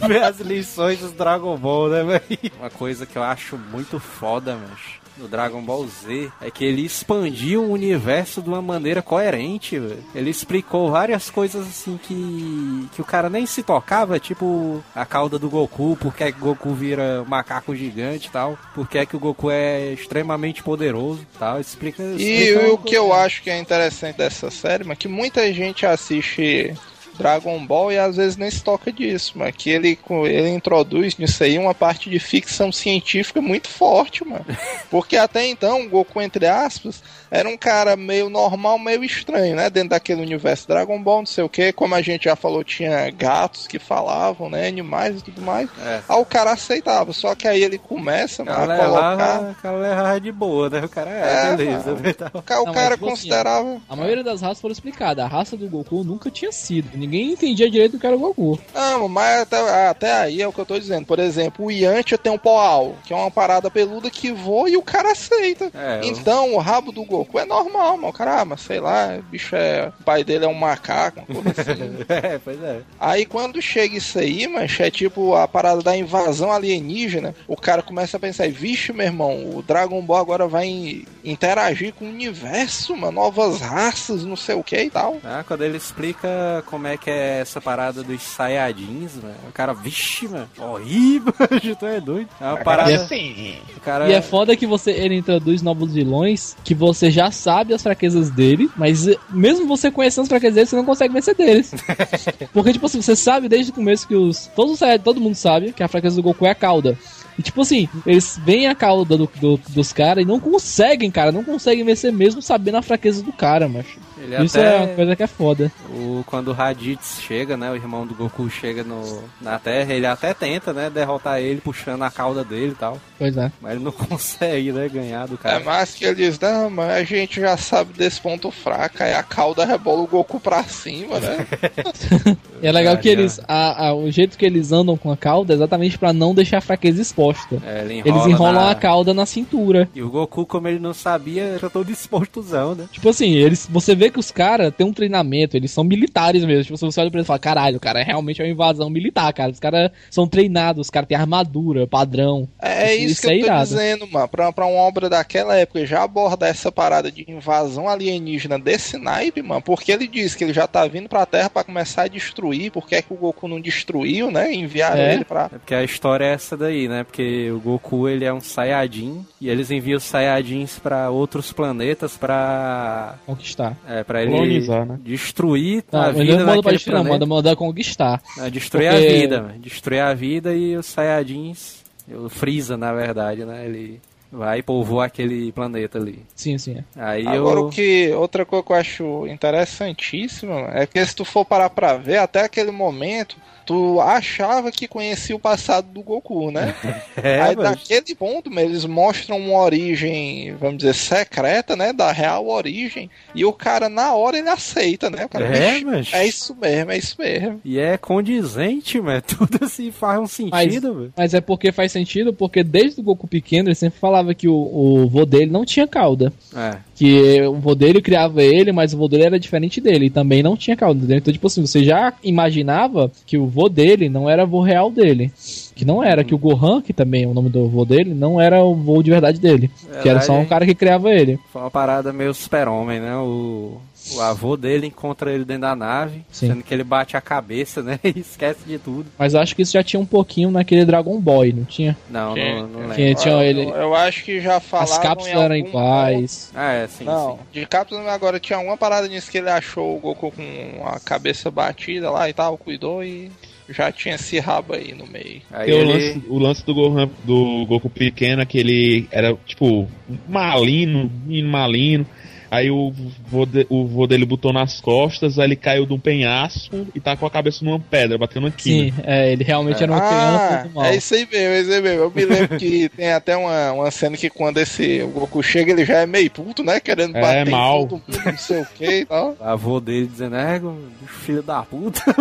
[0.06, 2.22] Ver as lições dos Dragon Ball, né, velho?
[2.58, 6.84] Uma coisa que eu acho muito foda, mas no Dragon Ball Z é que ele
[6.84, 10.02] expandiu o universo de uma maneira coerente, velho.
[10.14, 15.38] Ele explicou várias coisas assim que que o cara nem se tocava, tipo a cauda
[15.38, 18.98] do Goku, por que é que o Goku vira macaco gigante e tal, por que
[18.98, 21.60] é que o Goku é extremamente poderoso e tal.
[21.60, 25.52] Explica, E explica o que eu acho que é interessante dessa série, mas que muita
[25.52, 26.74] gente assiste
[27.18, 31.42] Dragon Ball e às vezes nem se toca disso, mas que ele, ele introduz nisso
[31.44, 34.44] aí uma parte de ficção científica muito forte, mano.
[34.90, 39.70] Porque até então, o Goku, entre aspas, era um cara meio normal, meio estranho, né?
[39.70, 41.72] Dentro daquele universo Dragon Ball, não sei o que.
[41.72, 44.68] Como a gente já falou, tinha gatos que falavam, né?
[44.68, 45.68] Animais e tudo mais.
[45.84, 46.02] É.
[46.08, 49.40] Aí o cara aceitava, só que aí ele começa O mano, cara a colocar.
[49.50, 50.84] o cara levava de boa, né?
[50.84, 51.92] O cara é, É, beleza.
[51.94, 52.14] mano.
[52.14, 52.30] tal.
[52.34, 53.80] O ca- o Não, mas, cara tipo assim, considerava.
[53.88, 55.24] A maioria das raças foram explicadas.
[55.24, 56.88] A raça do Goku nunca tinha sido.
[57.02, 58.58] Ninguém entendia direito o que era o Goku.
[58.74, 61.04] Não, mas até, até aí é o que eu tô dizendo.
[61.06, 64.76] Por exemplo, o Yantia tem um Poal, que é uma parada peluda que voa e
[64.76, 65.70] o cara aceita.
[65.74, 68.08] É, eu- Então, o rabo do Goku é normal, mano.
[68.08, 69.92] O cara, ah, mas sei lá, o bicho é.
[70.00, 71.72] O pai dele é um macaco, uma coisa assim.
[72.08, 72.80] É, pois é.
[73.00, 77.82] Aí quando chega isso aí, mancha, é tipo a parada da invasão alienígena, o cara
[77.82, 82.08] começa a pensar, vixe, meu irmão, o Dragon Ball agora vai in- interagir com o
[82.08, 85.16] universo, mano, novas raças, não sei o que e tal.
[85.24, 89.72] Ah, quando ele explica como é que é essa parada dos Saiyajins, mano, o cara,
[89.72, 91.32] vixe, mano, horrível,
[91.78, 92.28] tu é doido.
[92.40, 92.94] É uma parada.
[92.94, 93.56] assim.
[93.76, 94.08] O cara.
[94.08, 98.30] E é foda que você ele introduz novos vilões que você já sabe as fraquezas
[98.30, 101.72] dele, mas mesmo você conhecendo as fraquezas dele, você não consegue vencer deles.
[102.52, 104.46] Porque, tipo assim, você sabe desde o começo que os.
[104.54, 106.98] Todos os Saiyajin- todo mundo sabe que a fraqueza do Goku é a cauda.
[107.38, 111.32] E tipo assim, eles veem a cauda do- do- dos caras e não conseguem, cara,
[111.32, 113.98] não conseguem vencer mesmo sabendo a fraqueza do cara, macho.
[114.22, 115.72] Ele Isso até- é uma coisa que é foda.
[115.90, 117.70] O, quando o Raditz chega, né?
[117.70, 120.88] O irmão do Goku chega no, na Terra, ele até tenta, né?
[120.88, 122.98] Derrotar ele, puxando a cauda dele e tal.
[123.18, 123.50] Pois é.
[123.60, 124.88] Mas ele não consegue, né?
[124.88, 125.60] Ganhar do É cara.
[125.60, 129.22] mais que ele diz, não, mas a gente já sabe desse ponto fraco, aí a
[129.22, 131.46] cauda rebola o Goku pra cima, né?
[132.62, 133.40] E é legal que eles.
[133.48, 136.58] A, a- o jeito que eles andam com a cauda é exatamente pra não deixar
[136.58, 137.60] a fraqueza exposta.
[137.66, 139.88] É, ele Eles enrola enrolam na- a cauda na cintura.
[139.92, 142.84] E o Goku, como ele não sabia, era todo expostozão, né?
[142.92, 146.64] Tipo assim, eles, você vê que os caras têm um treinamento, eles são militares mesmo.
[146.64, 149.32] Tipo, se você olha pra eles e fala, caralho, cara, é realmente uma invasão militar,
[149.32, 149.50] cara.
[149.50, 152.48] Os caras são treinados, os caras têm armadura, padrão.
[152.60, 153.62] É Isso- isso, isso que é eu tô irado.
[153.68, 154.28] dizendo, mano.
[154.28, 159.42] Pra, pra uma obra daquela época já abordar essa parada de invasão alienígena desse naipe,
[159.42, 162.70] mano, porque ele diz que ele já tá vindo pra Terra pra começar a destruir,
[162.70, 164.52] porque é que o Goku não destruiu, né?
[164.52, 165.14] Enviaram É.
[165.14, 165.46] ele pra.
[165.52, 167.04] É porque a história é essa daí, né?
[167.04, 172.16] Porque o Goku, ele é um Saiyajin, e eles enviam os Saiyajins pra outros planetas
[172.16, 173.14] pra...
[173.26, 173.76] Conquistar.
[173.88, 174.98] É, pra ele Colonizar, né?
[175.02, 177.26] destruir Não, a ele vida não manda pra daquele destruir, não, planeta.
[177.26, 178.22] manda, manda conquistar.
[178.38, 179.58] É, destruir Porque- a vida, mano.
[179.58, 183.64] destruir a vida e os Saiyajins, o Freeza, na verdade, né?
[183.66, 186.20] Ele vai e povoa aquele planeta ali.
[186.34, 186.78] Sim, sim.
[186.78, 186.84] é.
[186.96, 187.66] Aí Agora, eu...
[187.66, 188.10] o que.
[188.12, 192.42] Outra coisa que eu acho interessantíssima é que se tu for parar pra ver, até
[192.44, 193.36] aquele momento.
[193.72, 196.74] Tu achava que conhecia o passado do Goku, né?
[197.22, 197.70] É, Aí mano.
[197.70, 201.92] daquele ponto, eles mostram uma origem, vamos dizer, secreta, né?
[201.92, 203.08] Da real origem.
[203.34, 205.26] E o cara, na hora, ele aceita, né?
[205.26, 206.12] O cara, É, "Vixe, mas...
[206.12, 207.60] é isso mesmo, é isso mesmo.
[207.64, 209.22] E é condizente, mano.
[209.28, 211.12] Tudo assim faz um sentido, velho.
[211.16, 214.54] Mas é porque faz sentido, porque desde o Goku pequeno ele sempre falava que o,
[214.54, 216.32] o vô dele não tinha cauda.
[216.56, 216.76] É.
[216.96, 220.06] Que o vô dele criava ele, mas o vô dele era diferente dele.
[220.06, 221.14] E também não tinha cauda.
[221.14, 225.32] Então, tipo assim, você já imaginava que o vô dele não era vô real dele.
[225.74, 228.40] Que não era, que o Gohan, que também é o nome do vô dele, não
[228.40, 229.70] era o vô de verdade dele.
[230.02, 230.48] Que era só um Verdade.
[230.50, 231.38] cara que criava ele.
[231.52, 233.16] Foi uma parada meio super-homem, né?
[233.16, 233.80] O...
[234.14, 236.48] o avô dele encontra ele dentro da nave, Sim.
[236.48, 237.98] sendo que ele bate a cabeça, né?
[238.04, 239.06] E esquece de tudo.
[239.18, 241.96] Mas eu acho que isso já tinha um pouquinho naquele Dragon Boy, não tinha?
[242.10, 242.54] Não, Tinha.
[242.56, 242.94] não, não lembro.
[242.96, 243.62] Tinha, tinha eu, ele.
[243.70, 246.50] eu acho que já falavam As cápsulas eram algum iguais.
[246.54, 247.60] Ah, é, sim, Não, sim.
[247.60, 251.50] de cápsula agora tinha uma parada nisso que ele achou o Goku com a cabeça
[251.50, 253.30] batida lá e tal, cuidou e
[253.72, 255.42] já tinha esse rabo aí no meio.
[255.50, 255.92] Aí Tem o, ele...
[255.92, 259.88] lance, o lance do Gohan, do Goku pequeno, que ele era, tipo,
[260.28, 262.06] malino, menino malino.
[262.52, 262.92] Aí o
[263.26, 267.00] vô, de- o vô dele botou nas costas, aí ele caiu de um penhasco e
[267.00, 268.62] tá com a cabeça numa pedra, batendo aqui.
[268.92, 270.84] Sim, é, ele realmente era uma criança Ah, do mal.
[270.84, 272.00] é isso aí mesmo, é isso aí mesmo.
[272.02, 275.72] Eu me lembro que tem até uma, uma cena que quando esse o Goku chega,
[275.72, 276.78] ele já é meio puto, né?
[276.78, 277.78] Querendo É, bater mal.
[277.84, 279.34] em todo mundo, não sei o que e tal.
[279.40, 280.60] O avô dele dizendo, é,
[281.06, 282.02] filho da puta.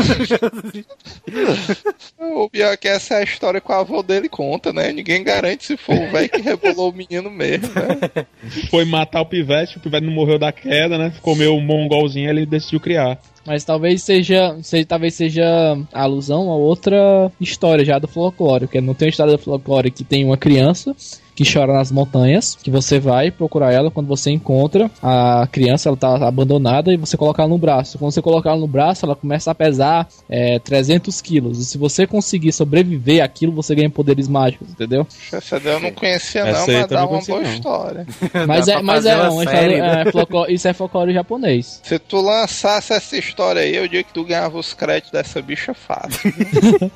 [2.20, 4.92] O pior é que essa é a história que o avô dele conta, né?
[4.92, 8.26] Ninguém garante se for o velho que rebolou o menino mesmo, né?
[8.70, 11.12] Foi matar o pivete, o pivete não morreu da queda, né?
[11.12, 13.20] Ficou meio mongolzinho, ele decidiu criar.
[13.46, 18.94] Mas talvez seja, seja, talvez seja alusão a outra história já do folclore, porque não
[18.94, 20.96] tem uma história do folclore que tem uma criança
[21.36, 25.98] que chora nas montanhas, que você vai procurar ela quando você encontra a criança, ela
[25.98, 27.98] tá abandonada e você coloca ela no braço.
[27.98, 31.60] Quando você colocar ela no braço, ela começa a pesar é, 300 quilos.
[31.60, 35.08] E se você conseguir sobreviver àquilo, você ganha poderes mágicos, entendeu?
[35.32, 37.54] Essa daí eu não conhecia, não, mas dá uma boa não.
[37.54, 38.06] história.
[38.48, 40.04] Mas é, mas é, uma história- né?
[40.08, 41.80] é folclore- isso é folclore japonês.
[41.84, 45.74] Se tu lançasse essa história aí, eu diria que tu ganhava os créditos dessa bicha
[45.74, 46.32] fácil.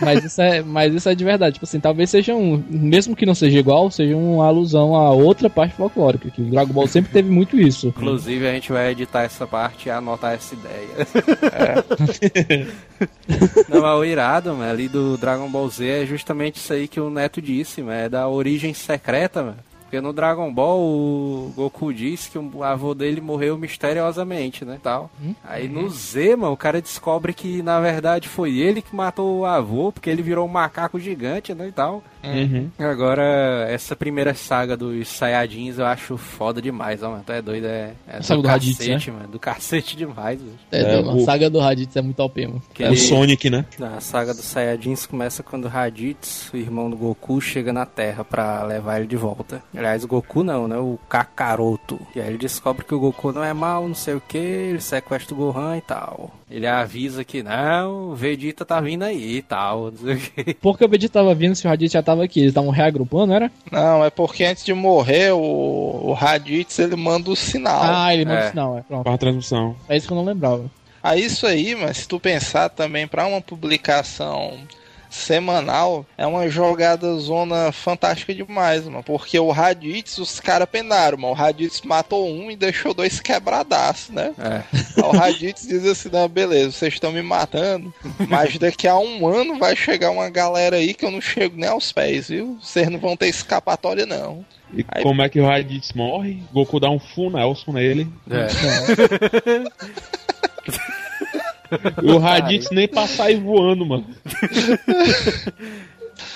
[0.00, 1.54] Mas isso é, mas isso é de verdade.
[1.54, 2.62] Tipo assim, talvez seja um.
[2.68, 6.30] Mesmo que não seja igual, seja uma alusão a outra parte folclórica.
[6.30, 7.88] Que o Dragon Ball sempre teve muito isso.
[7.88, 11.06] Inclusive, a gente vai editar essa parte e anotar essa ideia.
[13.68, 17.00] Não, mas o irado, mano, ali do Dragon Ball Z é justamente isso aí que
[17.00, 19.69] o Neto disse, mano, é da origem secreta, mano.
[19.90, 24.78] Porque no Dragon Ball o Goku disse que o avô dele morreu misteriosamente, né?
[24.80, 25.10] Tal.
[25.20, 25.34] Hum?
[25.42, 29.44] Aí no Z, mano, o cara descobre que na verdade foi ele que matou o
[29.44, 31.66] avô, porque ele virou um macaco gigante, né?
[31.66, 32.04] E tal.
[32.22, 32.68] Uhum.
[32.78, 37.22] Agora, essa primeira saga dos Saiyajins eu acho foda demais, ó, mano.
[37.24, 39.28] Tu é doido, é, é A saga do Raditz, cacete, mano.
[39.28, 40.40] Do cacete demais.
[40.70, 42.62] É, É, a o- saga do Raditz é muito OP, mano.
[42.74, 43.64] Que O ele- Sonic, né?
[43.96, 48.64] A saga dos Saiyajins começa quando Raditz, o irmão do Goku, chega na Terra pra
[48.64, 49.62] levar ele de volta.
[49.74, 50.76] Aliás, o Goku não, né?
[50.76, 51.98] O Kakaroto.
[52.14, 54.80] E aí ele descobre que o Goku não é mal, não sei o que, ele
[54.80, 56.32] sequestra o Gohan e tal.
[56.50, 60.54] Ele avisa que não, o Vegeta tá vindo aí e tal, não sei o que.
[60.54, 62.40] Porque o Vegeta tava vindo se o Raditz já tava aqui.
[62.40, 63.50] Eles estavam reagrupando, era?
[63.70, 67.80] Não, é porque antes de morrer, o, o Raditz ele manda o sinal.
[67.82, 68.50] Ah, ele manda É.
[68.50, 68.82] sinal, é.
[68.82, 69.04] Pronto.
[69.04, 69.74] Para a transmissão.
[69.88, 70.64] É isso que eu não lembrava.
[71.02, 74.52] Aí isso aí, mas se tu pensar também pra uma publicação
[75.10, 79.02] semanal, é uma jogada zona fantástica demais, mano.
[79.02, 81.32] Porque o Raditz, os caras penaram, mano.
[81.32, 84.32] O Raditz matou um e deixou dois quebradaços, né?
[84.38, 84.62] É.
[84.96, 87.92] Aí o Raditz diz assim, não, beleza, vocês estão me matando,
[88.28, 91.68] mas daqui a um ano vai chegar uma galera aí que eu não chego nem
[91.68, 92.58] aos pés, viu?
[92.62, 94.44] Vocês não vão ter escapatória, não.
[94.72, 96.42] E Aí- como é que o Raditz morre?
[96.52, 98.08] Goku dá um full Nelson nele.
[98.30, 98.46] É.
[99.50, 100.90] E
[102.02, 104.06] o Raditz nem pra sair voando, mano.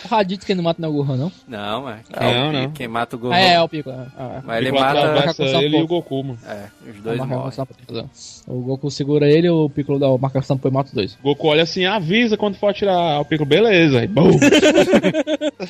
[0.05, 1.33] O Raditz quem não mata não é o Gohan, não?
[1.49, 1.99] Não, mano.
[2.11, 2.71] Não, Quem, não.
[2.73, 3.35] quem mata o Gohan.
[3.35, 3.91] Ah, é, é o Pico.
[3.91, 3.93] é.
[3.95, 4.41] É.
[4.45, 5.43] Mas ele Piccolo mata.
[5.63, 5.87] ele e o.
[5.87, 6.39] Goku, mano.
[6.47, 7.51] É, os dois A morrem.
[7.53, 8.05] pra-
[8.47, 11.19] O Goku segura ele, o Piccolo dá o marcação pro e mata os dois.
[11.23, 14.01] Goku olha assim, avisa quando for tirar o pico, beleza.
[14.01, 14.31] Aí, bum.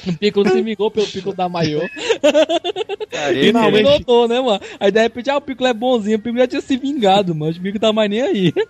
[0.06, 1.80] O Piccolo se migou pelo Piccolo da Maiô.
[3.40, 3.82] Finalmente.
[3.84, 4.60] não notou, né, mano?
[4.80, 6.16] Aí de repente, ah, o Piccolo é bonzinho.
[6.16, 7.52] O Piccolo já tinha se vingado, mano.
[7.52, 8.52] O Piccolo tá mais nem aí.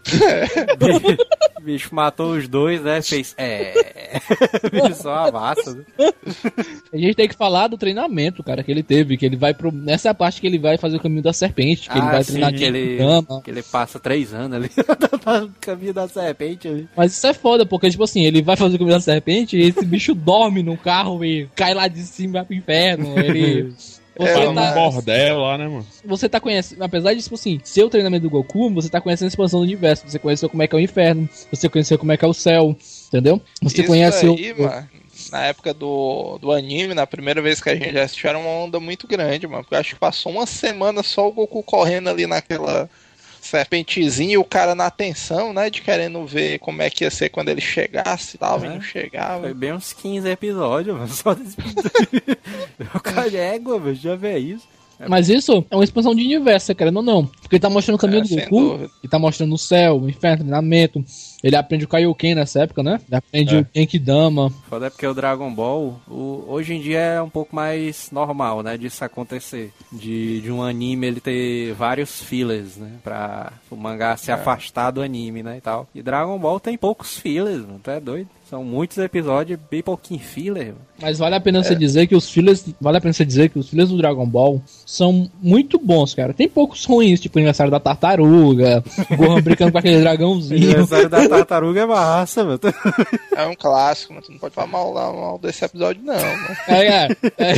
[1.57, 3.01] O bicho matou os dois, né?
[3.01, 3.35] Fez.
[3.39, 3.73] É.
[4.95, 5.85] Só a massa, né?
[6.93, 9.17] A gente tem que falar do treinamento, cara, que ele teve.
[9.17, 9.71] Que ele vai pro.
[9.73, 11.89] Nessa é a parte que ele vai fazer o caminho da serpente.
[11.89, 12.99] Que ele Ah, vai sim, treinar que ele,
[13.45, 14.71] que ele passa três anos ali
[15.43, 16.89] no caminho da serpente ali.
[16.97, 19.63] Mas isso é foda, porque, tipo assim, ele vai fazer o caminho da serpente e
[19.63, 23.19] esse bicho dorme no carro e cai lá de cima e vai pro inferno.
[23.19, 23.73] Ele.
[24.17, 25.85] Você, É, Tá tá, bordel lá, né, mano?
[26.05, 29.27] você tá conhecendo, apesar de, tipo assim, ser o treinamento do Goku, você tá conhecendo
[29.27, 30.05] a expansão do universo.
[30.09, 32.33] Você conheceu como é que é o inferno, você conheceu como é que é o
[32.33, 32.77] céu,
[33.09, 33.43] entendeu?
[33.61, 34.63] Você Isso conhece aí, o.
[34.63, 34.89] mano,
[35.35, 38.79] na época do, do anime, na primeira vez que a gente assistiu, era uma onda
[38.79, 39.65] muito grande, mano.
[39.65, 42.89] Porque eu acho que passou uma semana só o Goku correndo ali naquela
[43.41, 45.69] serpentezinha e o cara na tensão, né?
[45.69, 48.69] De querendo ver como é que ia ser quando ele chegasse e tal, e É.
[48.71, 49.41] não chegava.
[49.43, 51.09] Foi bem uns 15 episódios, mano.
[51.09, 51.57] Só desse.
[52.95, 53.95] o cara é égua, mano.
[53.95, 54.67] Já vê isso.
[55.09, 57.27] Mas isso é uma expansão de universo, você querendo ou não.
[57.27, 58.91] Porque ele tá mostrando o caminho É, do Goku, dúvida.
[59.03, 61.05] ele tá mostrando o céu, o inferno, o treinamento.
[61.45, 62.99] Ele aprende o Kaioken nessa época, né?
[63.07, 63.61] Ele aprende É.
[63.61, 64.51] o Genkidama.
[64.69, 68.63] Foda é porque o Dragon Ball, o- hoje em dia é um pouco mais normal,
[68.63, 68.79] né?
[68.79, 69.71] Disso acontecer.
[69.93, 72.93] De, de um anime ele ter vários fillers, né?
[73.05, 75.59] Pra o mangá se afastar do anime, né?
[75.59, 75.87] E tal.
[75.95, 77.79] E Dragon Ball tem poucos fillers, mano.
[77.83, 78.29] Tu é doido?
[78.49, 80.79] São muitos episódios, bem pouquinho filler, mano.
[81.01, 81.63] Mas vale a pena É.
[81.63, 82.65] você dizer que os fillers.
[82.81, 86.33] Vale a pena você dizer que os fillers do Dragon Ball são muito bons, cara.
[86.33, 90.63] Tem poucos ruins, tipo o aniversário da tartaruga, o Gohan brincando com aquele O dragãozinho.
[90.65, 92.61] aniversário da tartaruga é massa, mano.
[93.37, 96.57] É um clássico, mas tu não pode falar mal, mal desse episódio, não, né?
[96.69, 97.55] É, é, é.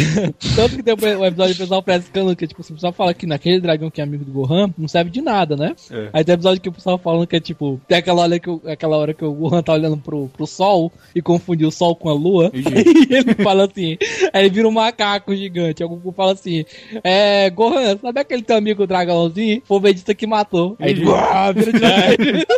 [0.55, 3.61] Tanto que tem o episódio do pessoal frescando que, tipo, o pessoal fala que naquele
[3.61, 5.75] dragão que é amigo do Gohan não serve de nada, né?
[5.91, 6.09] É.
[6.13, 8.63] Aí tem episódio que o pessoal falando que é tipo, tem aquela hora que, o-
[8.67, 12.09] aquela hora que o Gohan tá olhando pro, pro sol e confundiu o sol com
[12.09, 12.51] a lua.
[12.55, 12.67] Ixi.
[13.09, 13.97] E ele fala assim,
[14.33, 15.83] aí ele vira um macaco gigante.
[15.83, 16.65] Aí o Goku fala assim:
[17.03, 19.63] É, Gohan, sabe aquele teu amigo dragãozinho?
[19.65, 20.77] Foi o Vegeta que matou.
[20.81, 21.11] Aí ele Ixi.
[21.11, 22.47] "Uau", vira de.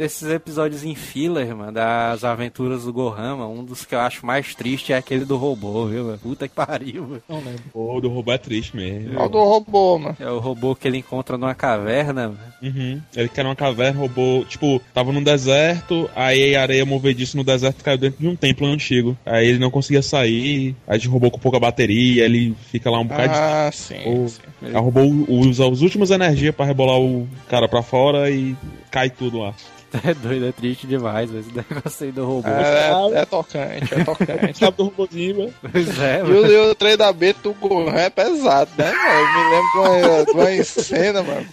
[0.00, 4.24] Desses episódios em filler, mano, das aventuras do Gohan, mano, um dos que eu acho
[4.24, 6.16] mais triste é aquele do robô, viu, mano?
[6.18, 7.22] Puta que pariu, mano.
[7.28, 7.62] Não lembro.
[7.74, 9.12] O do robô é triste mesmo.
[9.18, 10.16] Olha o do robô, mano.
[10.18, 12.38] É o robô que ele encontra numa caverna, mano.
[12.62, 12.98] Uhum.
[13.14, 14.42] Ele quer uma caverna, roubou.
[14.46, 18.66] Tipo, tava no deserto, aí a areia movediça no deserto caiu dentro de um templo
[18.66, 19.14] antigo.
[19.26, 23.00] Aí ele não conseguia sair, aí a gente roubou com pouca bateria, ele fica lá
[23.00, 23.34] um bocado.
[23.34, 24.00] Ah, sim.
[24.06, 24.40] Ou- sim.
[24.62, 28.56] Aí roubou, usa as últimas energias pra rebolar o cara pra fora e
[28.90, 29.52] cai tudo lá.
[30.04, 32.48] É doido, é triste demais, esse negócio aí do robô.
[32.48, 34.58] É, é tocante, é tocante.
[34.58, 35.54] Sabe do robôzinho, mano?
[35.72, 36.42] Pois é, E mano.
[36.42, 39.10] o, e o treinamento do Gohan é pesado, né, mano?
[39.10, 41.46] Eu me lembro de uma, de uma cena, mano,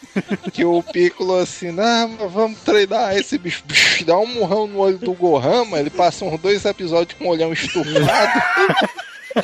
[0.53, 4.79] que o Piccolo assim, não, mas vamos treinar esse bicho, bicho, dá um murrão no
[4.79, 8.41] olho do Gohan, mano, ele passa uns dois episódios com o olhão estufado.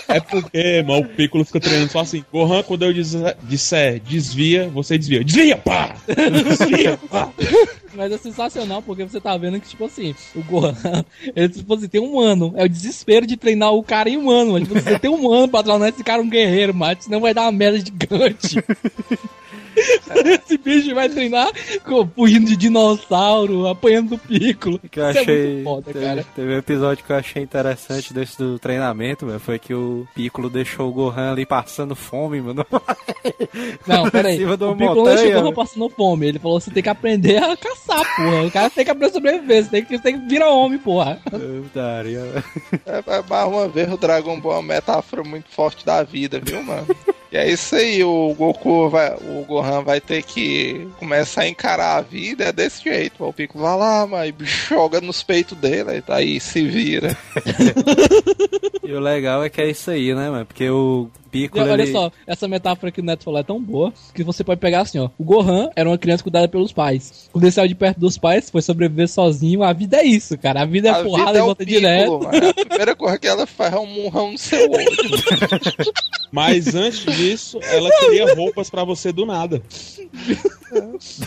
[0.07, 2.23] É porque, mano, o Piccolo fica treinando só assim.
[2.31, 5.23] Gohan, quando eu disser, disser desvia, você desvia.
[5.23, 5.95] Desvia, pá!
[6.07, 7.29] Desvia, pá!
[7.95, 10.73] Mas é sensacional porque você tá vendo que, tipo assim, o Gohan,
[11.35, 12.53] ele, tipo assim, tem um ano.
[12.55, 14.53] É o desespero de treinar o cara em um ano.
[14.53, 17.33] Mas, tipo, você tem um ano pra tornar esse cara um guerreiro, mas senão vai
[17.33, 18.63] dar uma merda gigante.
[19.75, 21.51] Esse bicho vai treinar
[22.15, 24.79] fugindo de dinossauro, apanhando do piccolo.
[24.79, 25.63] que eu Isso é achei.
[25.63, 26.25] foda, teve, cara.
[26.35, 29.39] teve um episódio que eu achei interessante desse do treinamento, mano.
[29.39, 32.65] Foi que o Piccolo deixou o Gohan ali passando fome, mano.
[33.87, 34.43] Não, peraí.
[34.53, 35.51] O Piccolo montanha, chegou né?
[35.51, 36.27] passando fome.
[36.27, 38.43] Ele falou: você tem que aprender a caçar, porra.
[38.43, 39.63] O cara tem que aprender a sobreviver.
[39.63, 41.19] Você tem que, tem que virar homem, porra.
[41.31, 42.43] Eu daria.
[42.85, 46.39] É, é, mais uma vez o Dragon Ball é uma metáfora muito forte da vida,
[46.43, 46.87] viu, mano?
[47.33, 49.15] E é isso aí, o Goku vai.
[49.15, 53.25] O Gohan vai ter que começar a encarar a vida, é desse jeito.
[53.25, 54.31] O Pico vai lá, mas
[54.69, 57.17] joga nos peitos dele, aí tá aí, se vira.
[58.85, 60.45] E o legal é que é isso aí, né, mano?
[60.45, 61.71] Porque o E Piccolo.
[61.71, 61.91] olha ele...
[61.93, 64.99] só, essa metáfora que o Neto falou é tão boa que você pode pegar assim,
[64.99, 65.09] ó.
[65.17, 67.29] O Gohan era uma criança cuidada pelos pais.
[67.31, 69.63] Quando ele saiu de perto dos pais, foi sobreviver sozinho.
[69.63, 70.61] A vida é isso, cara.
[70.61, 72.11] A vida é a porrada vida e é o volta Piccolo, direto.
[72.23, 72.49] mano.
[72.49, 74.85] A primeira coisa que ela faz é um murrão no seu olho.
[76.29, 79.61] Mas antes disso, ela queria roupas pra você do nada.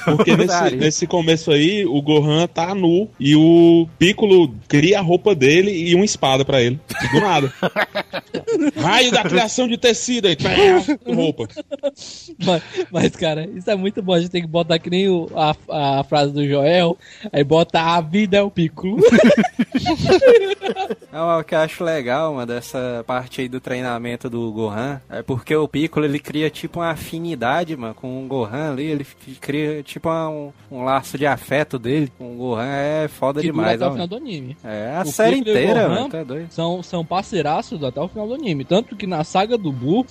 [0.04, 5.34] Porque nesse, nesse começo aí, o Gohan tá nu e o Piccolo cria a roupa
[5.34, 6.78] dele e uma espada pra ele.
[7.12, 7.52] Do nada.
[8.76, 10.36] Raio da criação de tecido aí.
[11.14, 11.46] Roupa.
[12.44, 14.14] Mas, mas, cara, isso é muito bom.
[14.14, 16.96] A gente tem que botar que nem o- a, a frase do Joel.
[17.32, 18.96] Aí bota a vida é o Piccolo.
[21.12, 25.22] Não, o que eu acho legal, mano, dessa parte aí do treinamento do Gohan, é
[25.22, 29.06] porque o Piccolo, ele cria tipo uma afinidade, mano, com o Gohan ali, ele
[29.40, 33.62] cria tipo um, um laço de afeto dele com o Gohan, é foda que dura
[33.62, 34.56] demais, até ó, o final do anime.
[34.64, 36.46] É, a O série Piccolo inteira, mano, tá doido.
[36.50, 38.64] São, são parceiraços até o final do anime.
[38.64, 40.06] Tanto que na saga do Buu,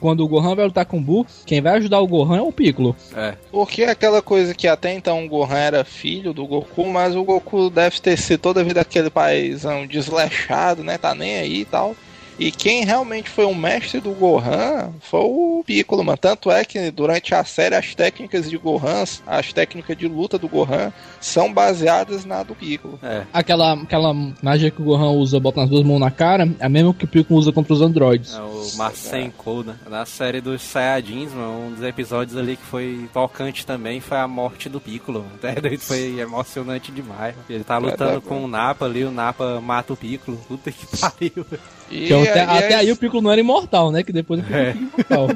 [0.00, 2.52] quando o Gohan vai lutar com o Buu, quem vai ajudar o Gohan é o
[2.52, 2.94] Piccolo.
[3.16, 7.16] É, Porque é aquela coisa que até então o Gohan era filho do Goku, mas
[7.16, 10.98] o Goku deve ter sido toda a vida aquele paizão desleixado, né?
[10.98, 11.96] Tá nem aí e tal.
[12.38, 16.16] E quem realmente foi o mestre do Gohan foi o Piccolo, mano.
[16.18, 20.48] Tanto é que durante a série as técnicas de Gohan, as técnicas de luta do
[20.48, 22.98] Gohan, são baseadas na do Piccolo.
[23.02, 23.24] é.
[23.32, 26.68] Aquela, aquela magia que o Gohan usa, bota as duas mãos na cara, é a
[26.68, 28.34] mesma que o Piccolo usa contra os androides.
[28.34, 29.76] É o Masenko, né?
[29.88, 34.28] Na série dos Saiyajins, mano, um dos episódios ali que foi tocante também foi a
[34.28, 35.24] morte do Piccolo.
[35.24, 35.38] mano.
[35.58, 37.34] Até Foi emocionante demais.
[37.48, 40.36] Ele tá lutando com o Napa ali, o Napa mata o Piccolo.
[40.48, 41.46] Puta que pariu.
[41.90, 44.02] E, Que até, e é até aí o Piccolo não era imortal, né?
[44.02, 44.72] Que depois o Piccolo É.
[44.72, 45.28] imortal.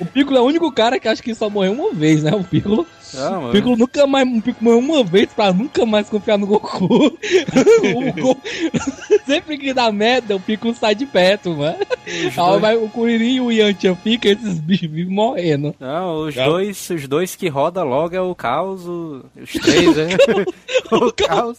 [0.00, 2.32] o Piccolo é o único cara que acho que só morreu uma vez, né?
[2.34, 2.86] O Piccolo.
[3.12, 3.52] Não, O.
[3.52, 4.26] Piccolo nunca mais.
[4.28, 6.86] O Piccolo morreu uma vez pra nunca mais confiar no Goku.
[7.16, 8.40] o Go...
[9.26, 11.76] Sempre que dá merda, o Piccolo sai de perto, mano.
[12.06, 15.74] Aí vai o Kuririn e o Yantia ficam, esses bichos vivem morrendo.
[15.78, 20.08] Não, os dois, os dois que roda logo é o Caos, o- os três, né?
[20.90, 21.58] o Caos,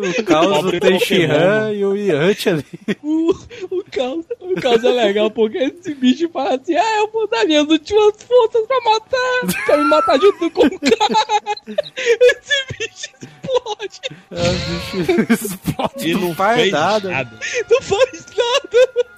[0.00, 2.64] o Caos, o Tenshinhan e o Yantia ali.
[3.02, 3.30] O,
[3.70, 7.44] o, caos, o caos é legal porque esse bicho fala assim: Ah, eu vou dar
[7.44, 11.56] minhas últimas forças pra matar, pra me matar junto com o cara.
[11.66, 17.10] Esse bicho explode, É, o bicho explode, E não faz nada.
[17.10, 17.38] nada.
[17.70, 19.09] não faz nada.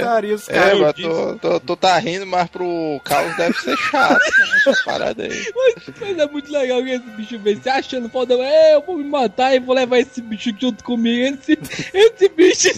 [0.00, 0.80] Daria os É, caras.
[0.80, 5.22] mas tu, tu, tu tá rindo, mas pro Caos deve ser chato, né, essa parada
[5.24, 5.52] aí.
[5.54, 8.34] Mas, mas é muito legal que esse bicho vem se achando foda.
[8.34, 11.36] É, eu vou me matar e vou levar esse bicho junto comigo.
[11.40, 11.58] Esse,
[11.92, 12.68] esse bicho.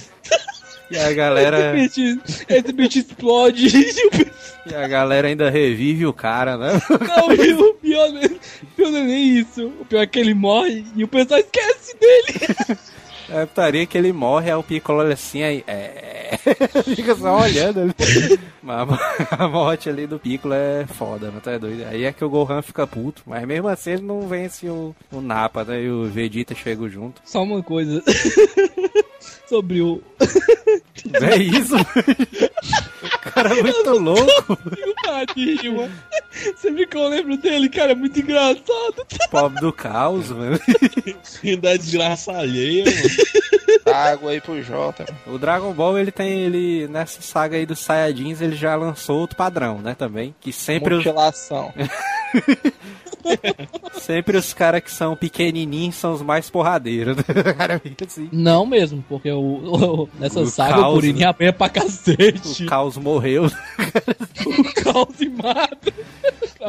[0.91, 3.67] E a galera, Esse bicho, esse bicho explode.
[4.69, 6.73] E a galera ainda revive o cara, né?
[6.91, 9.69] Não, e o pior, é- o pior não é nem isso.
[9.81, 12.77] O pior é que ele morre e o pessoal esquece dele.
[13.29, 15.64] É a putaria que ele morre, aí o Piccolo olha assim, aí.
[15.66, 16.37] É.
[16.95, 17.95] Fica só olhando ali.
[18.62, 21.85] Mas a- a morte ali do Piccolo é foda, não tá doido?
[21.89, 25.20] Aí é que o Gohan fica puto, mas mesmo assim ele não vence o, o
[25.20, 25.83] Napa, né?
[25.83, 27.20] E o Vegeta chega junto.
[27.24, 28.03] Só uma coisa.
[29.49, 30.03] Sobre o.
[31.15, 31.77] É isso?
[31.77, 34.53] o cara é muito louco.
[34.53, 35.93] o Tadinho, mano.
[36.57, 39.07] Sempre que eu lembro dele, cara, é muito engraçado.
[39.31, 40.59] Pobre do caos, mano.
[41.45, 43.47] Ainda é desgraça alheia, mano.
[43.85, 45.07] Dá água aí pro Jota.
[45.27, 49.37] O Dragon Ball, ele tem, ele, nessa saga aí dos Saiyajins, ele já lançou outro
[49.37, 50.35] padrão, né, também.
[50.41, 51.73] Que sempre os, Mutilação.
[53.95, 57.16] sempre os caras que são pequenininhos são os mais porradeiros.
[57.57, 58.29] Cara assim.
[58.33, 62.64] Não mesmo, porque o, o- nessa O saga caos, o Kuririn apanha pra cacete.
[62.64, 63.47] O caos morreu.
[64.47, 65.93] O caos e mata.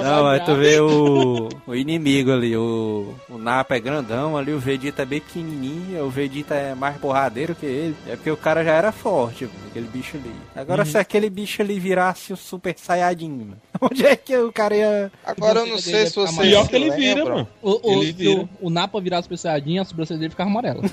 [0.03, 4.59] Não, aí tu vê o, o inimigo ali, o, o Napa é grandão ali, o
[4.59, 7.95] Vegeta é bem pequenininho, o Vegeta é mais porradeiro que ele.
[8.07, 10.31] É porque o cara já era forte, mano, aquele bicho ali.
[10.55, 13.57] Agora se aquele bicho ali virasse o Super Saiyajin, mano.
[13.81, 15.11] Onde é que o cara ia.
[15.25, 17.47] Agora eu não Você sei se ficar Pior que ele vira, mano.
[17.61, 18.41] O, o, Ele se vira.
[18.41, 20.81] o, o Napa virasse Super Saiyajin, a sobrancelha dele ficava amarela.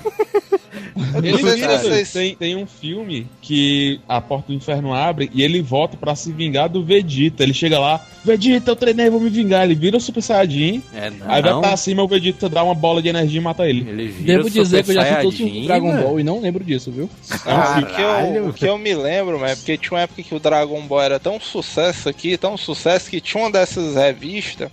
[0.97, 6.15] Ele tem, tem um filme que a porta do inferno abre e ele volta pra
[6.15, 7.43] se vingar do Vegeta.
[7.43, 9.65] Ele chega lá, Vegeta, eu treinei, vou me vingar.
[9.65, 11.31] Ele vira o Super Saiyajin, É, não.
[11.31, 13.89] aí vai pra cima, o Vegeta dá uma bola de energia e mata ele.
[13.89, 16.03] Ele vira Devo o dizer que eu já assisti os Saiyajin, Dragon mano.
[16.03, 17.11] Ball e não lembro disso, viu?
[17.45, 18.49] Não, o, que eu, Caralho.
[18.49, 21.03] o que eu me lembro, mas é porque tinha uma época que o Dragon Ball
[21.03, 24.71] era tão sucesso aqui, tão sucesso que tinha uma dessas revistas,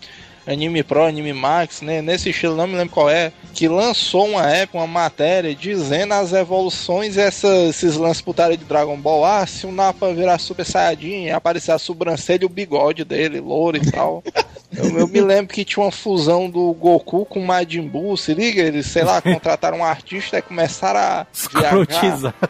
[0.51, 4.49] Anime Pro, Anime Max, né, nesse estilo, não me lembro qual é, que lançou uma
[4.49, 9.25] época, uma matéria dizendo as evoluções, essa, esses lances putaria de Dragon Ball.
[9.25, 13.77] Ah, se o Napa virar Super Saiyajin, aparecer a sobrancelha e o bigode dele, louro
[13.77, 14.23] e tal.
[14.73, 18.33] Eu, eu me lembro que tinha uma fusão do Goku com o Majin Buu, se
[18.33, 18.61] liga?
[18.61, 21.27] Eles, sei lá, contrataram um artista e começaram a.
[21.33, 22.33] Escrotizar.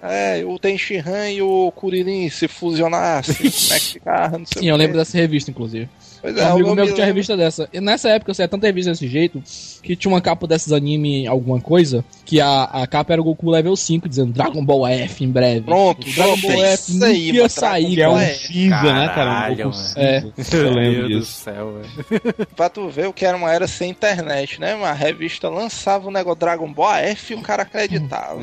[0.00, 4.68] É, o Tenshinhan e o Kuririn se fusionassem, como é que ficava, não sei Sim,
[4.70, 5.88] eu lembro dessa revista, inclusive.
[6.20, 7.68] Pois Um é, amigo eu meu me que tinha lembro- revista dessa.
[7.72, 9.42] E nessa época eu saía tanta revista desse jeito
[9.82, 13.50] que tinha uma capa desses anime, alguma coisa, que a, a capa era o Goku
[13.50, 15.60] level 5, dizendo Dragon Ball F em breve.
[15.62, 18.92] Pronto, o Dragon Ball é F aí, ia mano, sair, Que é um é- cinza,
[18.92, 19.66] né, cara?
[19.66, 20.00] Um cinza.
[20.00, 20.18] É.
[20.52, 21.40] Eu Meu lembro Deus do disso.
[21.40, 22.46] céu, velho.
[22.56, 24.74] Pra tu ver o que era uma era sem internet, né?
[24.74, 28.40] Uma revista lançava o negócio Dragon Ball F e o cara acreditava.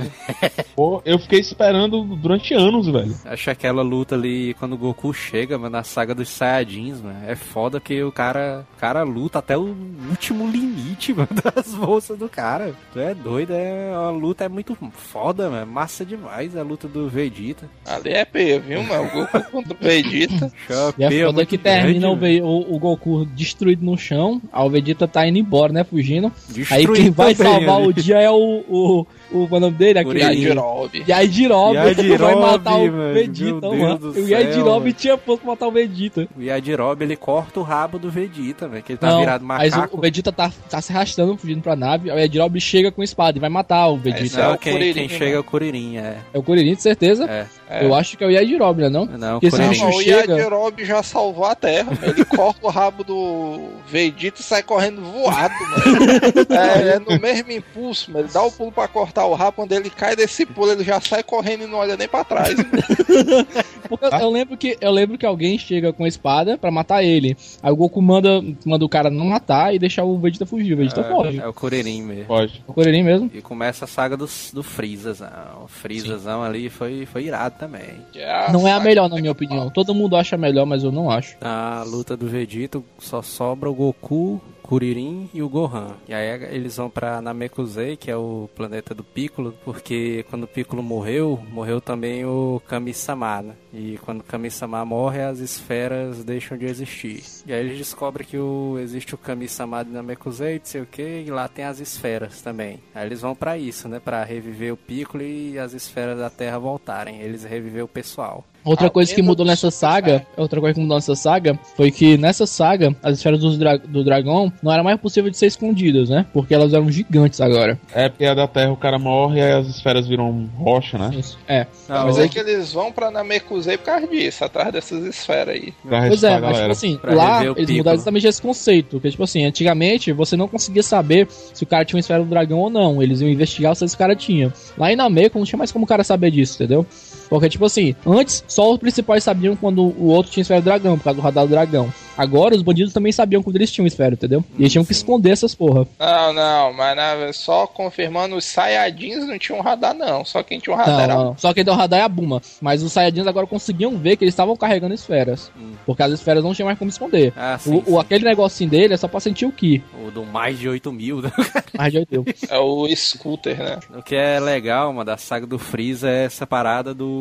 [0.75, 3.15] Pô, eu fiquei esperando durante anos, velho.
[3.25, 7.17] Acho aquela luta ali quando o Goku chega, mano, na saga dos Saiyajins, mano.
[7.27, 9.75] É foda que o cara, o cara luta até o
[10.09, 12.73] último limite, mano, das bolsas do cara.
[12.93, 15.71] Tu é doido, é a luta é muito foda, mano.
[15.71, 17.69] Massa demais a luta do Vegeta.
[17.85, 19.07] Ali é P, viu, mano?
[19.07, 20.51] O Goku contra o Vegeta.
[20.97, 24.41] E é Chapeia foda muito que termina o, grande, o, o Goku destruído no chão,
[24.51, 25.83] aí o Vegeta tá indo embora, né?
[25.83, 26.23] Fugindo.
[26.23, 26.35] mano.
[26.49, 27.87] Aí quem Destruído vai salvar ali.
[27.87, 28.63] o dia é o.
[28.69, 29.99] o, o é nome dele?
[29.99, 30.19] Aquele.
[30.19, 31.03] Yajirobe.
[31.07, 33.13] Yajirobe Yajirobe, vai matar o.
[33.13, 34.11] Vegeta, mano.
[34.11, 36.27] O Yajirobe tinha pouco pra matar o Vegeta.
[36.37, 39.73] O Yajirobe, ele corta o rabo do Vegeta, velho, que ele tá Não, virado mas
[39.73, 39.97] o, macaco.
[39.97, 42.09] o Vegeta tá, tá se arrastando, fugindo pra nave.
[42.11, 44.23] Aí o Yajirobe chega com espada e vai matar o Vegeta.
[44.23, 46.17] Esse é Não, o quem, Kuririn, quem chega é o Kuririn, é.
[46.33, 47.25] É o Kuririn, de certeza.
[47.25, 47.45] É.
[47.69, 47.83] É.
[47.85, 49.05] Eu acho que é o Yajirobe, né não?
[49.05, 49.69] Não, o Porque esse Kuririn.
[49.71, 51.91] bicho Não, o chega- Yajirobe já salvou a Terra.
[52.03, 56.45] Ele corta o rabo do Vegeta e sai correndo voado, mano.
[56.55, 58.25] É, é no mesmo impulso, mano.
[58.25, 59.53] Ele dá o pulo pra cortar o rabo.
[59.53, 62.55] Quando ele cai desse pulo, ele já sai correndo e não olha nem pra trás.
[62.59, 67.35] eu, eu lembro que, eu lembro que alguém chega com a espada pra matar ele.
[67.61, 70.73] Aí o Goku manda, manda o cara não matar e deixar o Vegeta fugir.
[70.73, 71.01] O Vegeta.
[71.01, 72.25] É, é o Kuririn mesmo.
[72.25, 72.63] Pode.
[72.67, 73.31] O Kuririn mesmo.
[73.33, 75.63] E começa a saga do, do Freezazão.
[75.63, 78.05] O Freezazão ali foi, foi irado também.
[78.51, 79.69] Não é a melhor, na minha opinião.
[79.69, 81.35] Todo mundo acha melhor, mas eu não acho.
[81.41, 85.95] Na luta do Vegeta só sobra o Goku, Kuririn e o Gohan.
[86.07, 90.47] E aí eles vão pra Namekusei, que é o planeta do Piccolo, porque quando o
[90.47, 93.55] Piccolo morreu, morreu também o Kami-sama, né?
[93.71, 97.23] E quando o Kami-sama morre, as esferas deixam de existir.
[97.45, 101.23] E aí eles descobrem que o, existe o Kami-sama de Namekusei, não sei o que,
[101.25, 102.79] e lá tem as esferas também.
[102.93, 103.99] Aí eles vão pra isso, né?
[103.99, 107.21] Pra reviver o Piccolo e as esferas da Terra voltarem.
[107.21, 108.43] Eles reviver o pessoal.
[108.65, 111.91] Outra A coisa que mudou do nessa saga, outra coisa que mudou nessa saga, foi
[111.91, 115.45] que nessa saga, as esferas dos dra- do dragão não era mais possível de ser
[115.45, 116.25] escondidas, né?
[116.33, 117.79] Porque elas eram gigantes agora.
[117.93, 121.11] É porque a da Terra o cara morre e aí as esferas viram rocha, né?
[121.17, 121.37] Isso.
[121.47, 121.67] É.
[121.87, 125.71] Não, Mas é que eles vão pra Namekusei por causa disso, atrás dessas esferas aí.
[125.87, 127.77] Pra Pois é, mas tipo assim, Pra lá eles Piccolo.
[127.77, 128.99] mudaram exatamente esse conceito.
[128.99, 132.29] Que, tipo assim, antigamente você não conseguia saber se o cara tinha uma esfera do
[132.29, 133.01] dragão ou não.
[133.03, 134.51] Eles iam investigar se esse cara tinha.
[134.77, 136.85] Lá em Nameco não tinha mais como o cara saber disso, entendeu?
[137.29, 140.97] Porque, tipo assim, antes só os principais sabiam quando o outro tinha esfera do dragão,
[140.97, 141.91] por causa do radar do dragão.
[142.17, 144.41] Agora os bandidos também sabiam quando eles tinham esfera, entendeu?
[144.57, 145.85] E eles tinham que esconder essas porra.
[145.99, 150.23] Não, não, mas na- só confirmando, os Saiyajins não tinham radar, não.
[150.23, 151.37] Só quem tinha um radar Não, era não, não.
[151.37, 152.41] Só quem deu radar é a Buma.
[152.61, 155.51] Mas os Saiyajins agora conseguiam ver que eles estavam carregando esferas.
[155.59, 155.73] Hum.
[155.85, 157.33] Porque as esferas não tinham mais como esconder.
[157.35, 157.97] Ah, sim, O, o- sim.
[157.99, 159.83] aquele negocinho dele é só pra sentir o Ki.
[160.07, 161.21] O do mais de 8 mil.
[161.21, 161.31] né?
[161.77, 163.79] Mais de 8 é o Scooter, né?
[163.93, 167.14] O que é legal, mano, da saga do Freeza é essa parada do.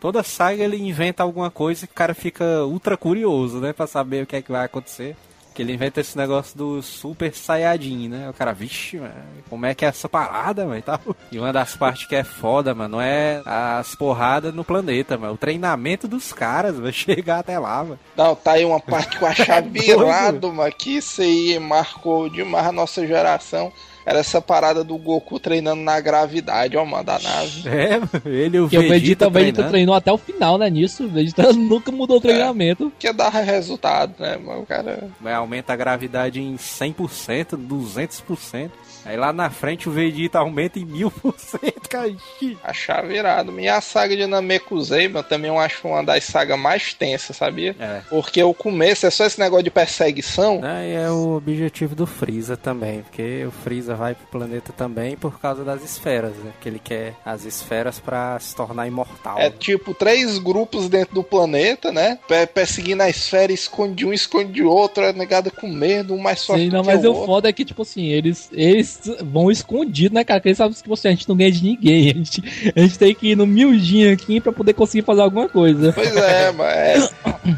[0.00, 3.72] Toda saga ele inventa alguma coisa que o cara fica ultra curioso, né?
[3.72, 5.16] Pra saber o que é que vai acontecer.
[5.54, 8.30] Que ele inventa esse negócio do Super Saiyajin, né?
[8.30, 9.12] O cara, vixe, mano,
[9.50, 10.98] como é que é essa parada, mano, e tal.
[11.30, 15.34] E uma das partes que é foda, mano, não é as porradas no planeta, mano.
[15.34, 17.98] O treinamento dos caras, vai chegar até lá, mano.
[18.16, 22.68] Não, tá aí uma parte que eu achava virado, mano, que isso aí marcou demais
[22.68, 23.70] a nossa geração.
[24.04, 27.68] Era essa parada do Goku treinando na gravidade, ó, mano, da nave.
[27.68, 29.70] É, mano, ele e o Vegeta, Vegeta, o Vegeta treinando.
[29.70, 30.68] treinou até o final, né?
[30.68, 31.04] Nisso.
[31.04, 32.92] O Vegeta nunca mudou o treinamento.
[32.98, 34.62] Que dava resultado, né, mano?
[34.62, 35.08] O cara.
[35.20, 38.70] Vai, aumenta a gravidade em 100%, 200%.
[39.04, 42.14] Aí lá na frente o Vegeta aumenta em mil por cento, cara.
[42.62, 43.58] Achar virado.
[43.58, 47.74] E a saga de Namekusei, eu também eu acho uma das sagas mais tensas, sabia?
[47.78, 48.00] É.
[48.08, 50.60] Porque o começo é só esse negócio de perseguição.
[50.62, 55.38] Aí é o objetivo do Freeza também, porque o Freeza vai pro planeta também por
[55.40, 56.52] causa das esferas, né?
[56.60, 59.38] Que ele quer as esferas pra se tornar imortal.
[59.38, 62.18] É tipo três grupos dentro do planeta, né?
[62.28, 66.62] Pe- Perseguindo a esfera, esconde um, esconde outro, é negado com medo, um mais forte
[66.64, 68.91] Sim, do não, que mas o o foda é que, tipo assim, eles, eles
[69.22, 70.40] vão escondidos, né, cara?
[70.40, 72.10] Porque eles sabem que você, a gente não ganha de ninguém.
[72.12, 75.48] A gente, a gente tem que ir no miudinho aqui pra poder conseguir fazer alguma
[75.48, 75.92] coisa.
[75.92, 77.12] Pois é, mas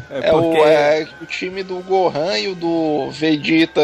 [0.09, 3.81] é, É é o, porque é o time do Gohan e o do Vegeta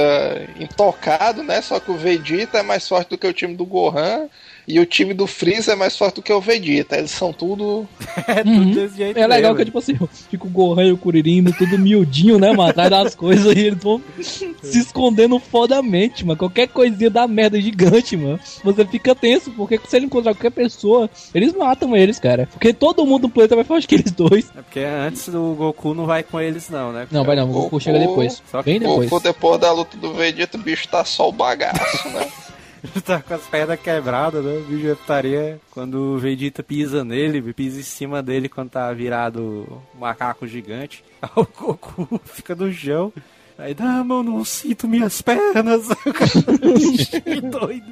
[0.60, 1.62] intocado, né?
[1.62, 4.28] Só que o Vegeta é mais forte do que o time do Gohan.
[4.68, 6.95] E o time do Freeza é mais forte do que o Vegeta.
[6.97, 7.88] Eles são tudo.
[8.28, 8.64] é Uhum.
[8.70, 9.57] tudo desse jeito É legal mesmo.
[9.57, 9.97] que, tipo assim,
[10.30, 12.70] fica o Gohan e o Kuririn tudo miudinho, né, mano?
[12.70, 16.38] Atrás das coisas e eles vão se escondendo fodamente, mano.
[16.38, 18.39] Qualquer coisinha dá merda gigante, mano.
[18.64, 22.47] Você fica tenso, porque se ele encontrar qualquer pessoa, eles matam eles, cara.
[22.51, 24.49] Porque todo mundo do planeta vai forte que eles dois.
[24.55, 27.07] É porque antes o Goku não vai com eles, não, né?
[27.12, 28.41] Não, vai não, o Goku Goku- chega depois.
[28.49, 29.09] Só que Bem depois.
[29.09, 32.28] Goku, depois da luta do Vegeta, o bicho tá só o bagaço, né?
[33.06, 34.58] tá com as pernas quebradas, né?
[34.58, 35.60] O bicho estaria.
[35.72, 41.04] Quando o Vegeta pisa nele, pisa em cima dele quando tá virado um macaco gigante.
[41.36, 43.14] O Goku fica no chão.
[43.62, 45.88] Aí, não, mano, não sinto minhas pernas.
[47.24, 47.86] que doido.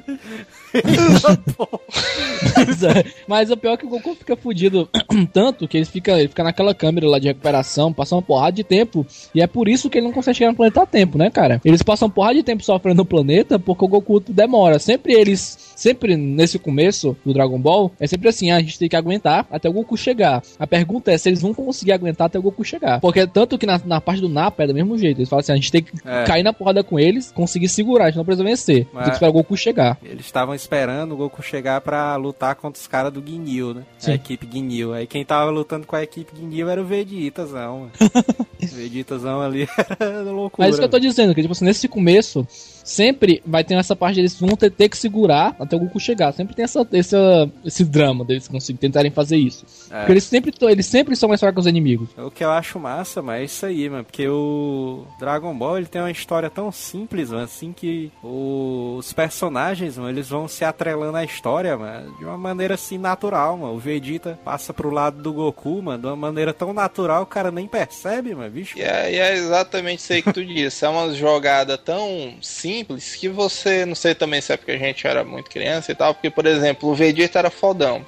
[2.56, 4.88] Mas, é, Mas o pior é que o Goku fica fudido
[5.32, 8.64] tanto que ele fica, ele fica naquela câmera lá de recuperação, passa uma porrada de
[8.64, 9.06] tempo.
[9.32, 11.60] E é por isso que ele não consegue chegar no planeta a tempo, né, cara?
[11.64, 14.80] Eles passam porrada de tempo sofrendo no planeta porque o Goku demora.
[14.80, 18.96] Sempre eles, sempre nesse começo do Dragon Ball, é sempre assim: a gente tem que
[18.96, 20.42] aguentar até o Goku chegar.
[20.58, 23.00] A pergunta é se eles vão conseguir aguentar até o Goku chegar.
[23.00, 25.18] Porque tanto que na, na parte do Napa é do mesmo jeito.
[25.18, 26.24] Eles falam assim: a gente tem que É.
[26.24, 28.86] cair na porrada com eles, conseguir segurar, a gente não precisa vencer.
[28.92, 29.98] Mas- Tem que esperar o Goku chegar.
[30.04, 33.82] Eles estavam esperando o Goku chegar pra lutar contra os caras do Guinil, né?
[33.98, 34.12] Sim.
[34.12, 34.92] A equipe Guinil.
[34.92, 37.90] Aí quem tava lutando com a equipe Guinil era o Vegetazão.
[38.60, 39.66] Vegetazão ali
[39.98, 40.66] era loucura.
[40.66, 42.46] Mas isso que eu tô dizendo, que tipo assim, nesse começo,
[42.84, 46.32] sempre vai ter essa parte deles vão ter, ter que segurar até o Goku chegar.
[46.32, 49.64] Sempre tem essa, essa, esse drama deles conseguirem tentarem fazer isso.
[49.90, 49.98] É.
[49.98, 52.08] Porque eles sempre, eles sempre são mais fracos que os inimigos.
[52.16, 54.04] O que eu acho massa, mas é isso aí, mano.
[54.04, 59.12] Porque o Dragon Ball ele tem uma história tão simples, mano, assim que o- os
[59.12, 63.74] personagens, mano, eles vão se atrelando à história, mano, de uma maneira assim natural, mano.
[63.74, 67.50] O Vegeta passa pro lado do Goku, mano, de uma maneira tão natural, o cara
[67.50, 68.78] nem percebe, mano, bicho.
[68.78, 70.84] E é, e é exatamente isso aí que tu disse.
[70.84, 75.06] É uma jogada tão simples que você, não sei também se é porque a gente
[75.06, 78.04] era muito criança e tal, porque, por exemplo, o Vegeta era fodão.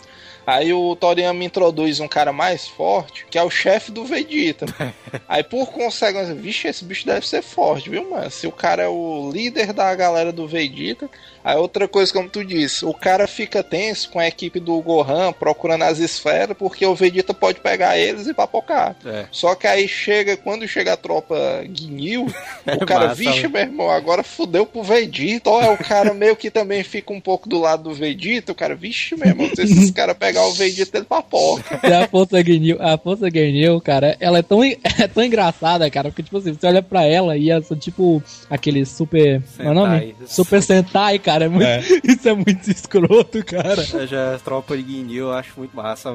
[0.46, 4.66] Aí o Toriyama introduz um cara mais forte, que é o chefe do Vegeta.
[5.28, 8.30] Aí por consequência, vixe, esse bicho deve ser forte, viu, mano?
[8.30, 11.08] Se o cara é o líder da galera do Vegeta.
[11.44, 15.32] Aí outra coisa, como tu disse, o cara fica tenso com a equipe do Gohan
[15.32, 18.96] procurando as esferas, porque o Vegeta pode pegar eles e papocar.
[19.04, 19.26] É.
[19.30, 21.36] Só que aí chega, quando chega a tropa
[21.66, 22.26] Guinil,
[22.80, 23.48] o cara, massa, vixe, né?
[23.48, 25.50] meu irmão, agora fudeu pro Vegeta.
[25.50, 28.52] Ó, é o cara meio que também fica um pouco do lado do Vegeta.
[28.52, 31.80] O cara, vixe, meu irmão, se esses caras pegar o Vegeta, ele papoca.
[31.82, 36.10] E a força Guinil, a força Guinil, cara, ela é tão, é tão engraçada, cara,
[36.10, 39.42] porque tipo assim, você olha pra ela e ela tipo aquele super.
[39.58, 39.98] É o nome?
[39.98, 40.14] Sentai.
[40.26, 41.31] Super Sentai, cara.
[41.40, 41.80] É muito, É.
[42.04, 43.86] Isso é muito escroto, cara.
[43.94, 46.10] Eu Já a tropa de Guinil eu acho muito massa.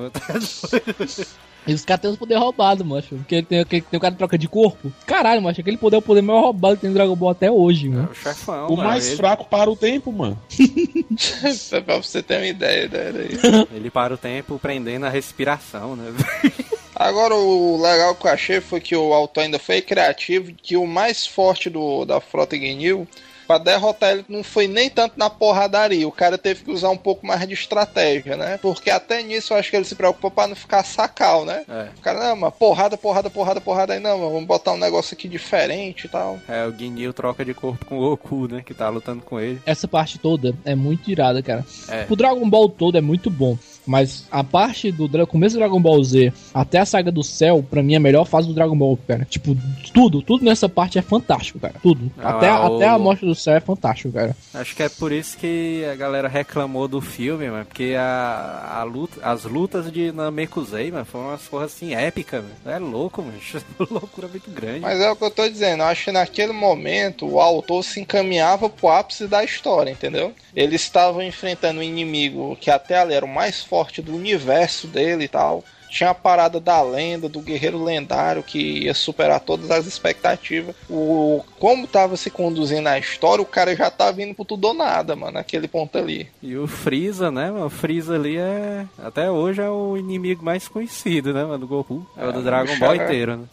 [1.65, 3.15] E os caras têm os poderes roubados, macho.
[3.15, 4.89] Porque tem, tem, tem o cara que troca de corpo.
[5.05, 7.51] Caralho, macho, aquele poder é o poder mais roubado que tem no Dragon Ball até
[7.51, 8.09] hoje, É mano.
[8.09, 8.89] o chefão, O mano.
[8.89, 10.39] mais ele, fraco para o tempo, mano.
[11.85, 13.67] pra você ter uma ideia né, daí.
[13.75, 16.13] ele para o tempo prendendo a respiração, né?
[16.95, 20.87] Agora, o legal que eu achei foi que o autor ainda foi criativo, que o
[20.87, 23.05] mais forte do, da frota Guinil,
[23.47, 26.07] pra derrotar ele, não foi nem tanto na porradaria.
[26.07, 28.59] O cara teve que usar um pouco mais de estratégia, né?
[28.61, 31.63] Porque até nisso eu acho que ele se preocupou pra não ficar sacal, né?
[31.67, 31.87] É.
[31.97, 33.93] O cara, não, mas porrada, porrada, porrada, porrada.
[33.93, 36.39] Aí, não, mas vamos botar um negócio aqui diferente e tal.
[36.47, 38.61] É, o Guinil troca de corpo com o Goku, né?
[38.65, 39.61] Que tá lutando com ele.
[39.65, 41.65] Essa parte toda é muito irada, cara.
[41.87, 42.05] É.
[42.09, 43.57] O Dragon Ball todo é muito bom.
[43.87, 47.81] Mas a parte do começo do Dragon Ball Z até a saga do céu, pra
[47.81, 49.25] mim, é a melhor fase do Dragon Ball, cara.
[49.29, 49.55] Tipo,
[49.93, 51.75] tudo, tudo nessa parte é fantástico, cara.
[51.81, 52.11] Tudo.
[52.17, 54.35] Ah, até, o- até a morte do céu é fantástico, cara.
[54.53, 57.65] Acho que é por isso que a galera reclamou do filme, mano.
[57.65, 62.75] Porque a, a luta, as lutas de Namekusei, mano, foram umas porras assim épicas, mano.
[62.75, 63.37] É louco, mano.
[63.89, 64.79] Loucura muito grande.
[64.81, 67.99] Mas é o que eu tô dizendo, eu acho que naquele momento o autor se
[68.01, 70.33] encaminhava pro ápice da história, entendeu?
[70.55, 74.87] Eles estavam enfrentando um inimigo que até ali era o mais forte forte do universo
[74.87, 75.63] dele e tal.
[75.89, 80.75] Tinha a parada da lenda, do guerreiro lendário que ia superar todas as expectativas.
[80.89, 84.73] O como tava se conduzindo a história, o cara já tava indo pro tudo ou
[84.73, 86.27] nada, mano, naquele ponto ali.
[86.43, 87.67] E o Freeza, né, mano?
[87.67, 88.85] O Freeza ali é.
[89.01, 91.59] Até hoje é o inimigo mais conhecido, né, mano?
[91.59, 92.05] Do Goku.
[92.17, 93.43] É, o do É, Dragon Ball inteiro, né?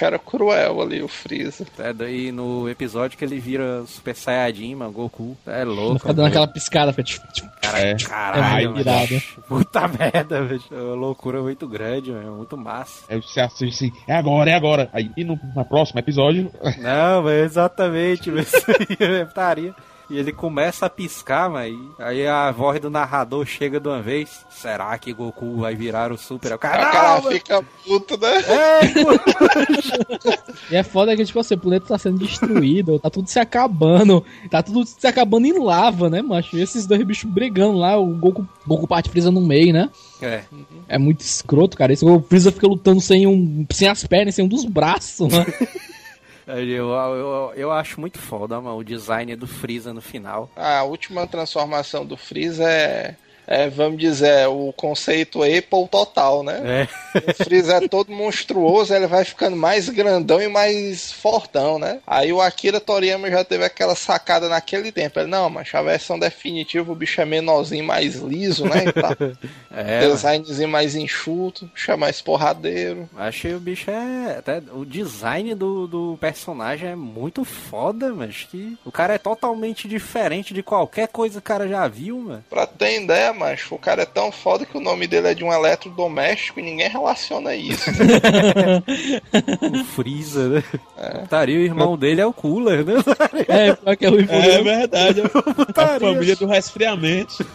[0.00, 1.66] Era cruel ali, o Freeza.
[1.78, 5.36] É daí no episódio que ele vira Super Saiyajin, mano, Goku.
[5.46, 5.98] É louco.
[5.98, 7.94] Fica dando aquela piscada, fica tipo, tipo, Cara, É.
[7.96, 9.22] caralho, É irado.
[9.46, 10.62] Puta merda, velho.
[10.70, 12.36] É uma loucura muito grande, mano.
[12.36, 13.04] Muito massa.
[13.08, 14.88] Aí você assiste assim, é agora, é agora.
[14.92, 19.74] Aí e no, no próximo episódio, Não, mas exatamente, mas isso aí é putaria.
[20.10, 24.46] E ele começa a piscar, mas aí a voz do narrador chega de uma vez.
[24.48, 26.52] Será que Goku vai virar o Super?
[26.52, 28.28] O O cara, cara fica puto, né?
[28.48, 28.80] É.
[30.72, 34.24] E é foda que, tipo assim, o planeta tá sendo destruído, tá tudo se acabando,
[34.50, 36.56] tá tudo se acabando em lava, né, macho?
[36.56, 39.90] E esses dois bichos brigando lá, o Goku, Goku parte Freeza no meio, né?
[40.20, 40.42] É,
[40.88, 41.92] É muito escroto, cara.
[41.92, 45.46] Esse o Freeza fica lutando sem, um, sem as pernas, sem um dos braços, né?
[46.48, 50.50] eu, eu, eu acho muito foda, mano, o design do Freeza no final.
[50.56, 53.16] A última transformação do Freeza é,
[53.48, 56.86] é, vamos dizer, o conceito Apple total, né?
[57.14, 57.20] É.
[57.30, 61.98] O Freeza é todo monstruoso, ele vai ficando mais grandão e mais fortão, né?
[62.06, 65.18] Aí o Akira Toriyama já teve aquela sacada naquele tempo.
[65.18, 68.84] Ele, não, mas a versão definitiva o bicho é menorzinho, mais liso, né?
[68.86, 69.16] E tal.
[69.70, 70.00] É.
[70.00, 73.08] Designzinho mais enxuto, o bicho é mais porradeiro.
[73.16, 74.36] Achei o bicho é.
[74.38, 79.86] Até o design do, do personagem é muito foda, mas que o cara é totalmente
[79.86, 82.44] diferente de qualquer coisa que o cara já viu, mano.
[82.50, 85.44] Pra ter ideia, macho, o cara é tão foda que o nome dele é de
[85.44, 87.90] um eletrodoméstico e ninguém relaciona isso.
[89.60, 90.62] O Freeza, né?
[91.20, 92.94] Putaria, o irmão dele é o Cooler, né?
[93.48, 95.22] é, pior que é o é verdade.
[95.22, 96.00] a Putaria.
[96.00, 97.46] família do resfriamento.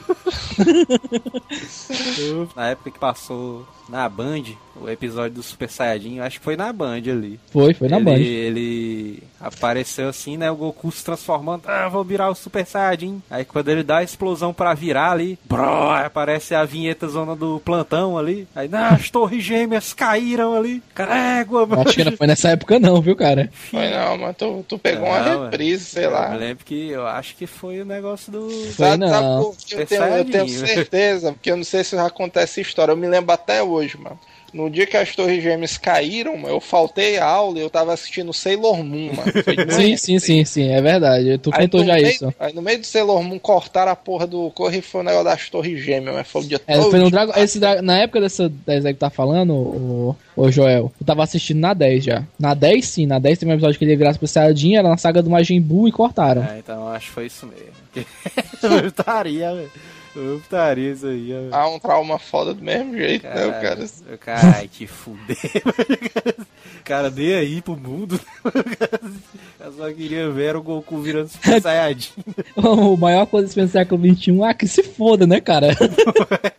[2.56, 4.42] Na época que passou na Band,
[4.76, 7.40] o episódio do Super Saiyajin, eu acho que foi na Band ali.
[7.52, 8.18] Foi, foi na ele, Band.
[8.18, 10.50] ele apareceu assim, né?
[10.50, 11.64] O Goku se transformando.
[11.68, 13.22] Ah, vou virar o Super Saiyajin.
[13.30, 17.60] Aí quando ele dá a explosão pra virar ali, bro, aparece a vinheta zona do
[17.64, 18.48] plantão ali.
[18.56, 20.82] Aí, não, as torres gêmeas caíram ali.
[20.96, 21.82] Carégua, mano.
[21.84, 23.50] Acho que não foi nessa época não, viu, cara?
[23.70, 25.44] Foi não, mas tu, tu pegou Não, uma mano.
[25.46, 26.30] reprise, sei Eu lá.
[26.30, 28.50] me lembro que eu acho que foi o negócio do.
[28.50, 29.54] Foi Sabe, sabe não.
[29.54, 32.92] que eu tenho, eu tenho certeza, porque eu não sei se já acontece essa história,
[32.92, 34.20] eu me lembro até hoje, mano.
[34.54, 37.92] No dia que as torres gêmeas caíram, mano, eu faltei a aula e eu tava
[37.92, 39.32] assistindo Sailor Moon, mano.
[39.74, 41.40] Sim, sim, sim, sim, é verdade.
[41.40, 42.34] Tu Aí contou no já meio- isso.
[42.40, 45.26] Aí no meio do Sailor Moon cortaram a porra do corre e foi o negócio
[45.26, 46.92] das torres gêmeas, mas foi o dia É, todo.
[46.92, 50.92] foi no Dragon, esse, na época dessa 10 aí que tá falando, o, o Joel,
[51.02, 52.24] eu tava assistindo na 10 já.
[52.40, 54.88] Na 10 sim, na 10 tem um episódio que ele ia virar Super Saiyajin, era
[54.88, 56.44] na saga do Majin Buu e cortaram.
[56.44, 57.74] É, então eu acho que foi isso mesmo.
[58.84, 59.72] Putaria, velho.
[60.14, 61.50] Putaria isso aí, velho.
[61.56, 63.86] Há um trauma foda do mesmo jeito, né, o cara?
[64.20, 65.38] Caralho, que fuder.
[66.84, 68.20] Cara nem aí pro mundo.
[69.60, 72.10] Eu só queria ver o Goku virando Super Saiyajin.
[72.58, 75.68] o maior coisa do século XXI, ah, que se foda, né, cara?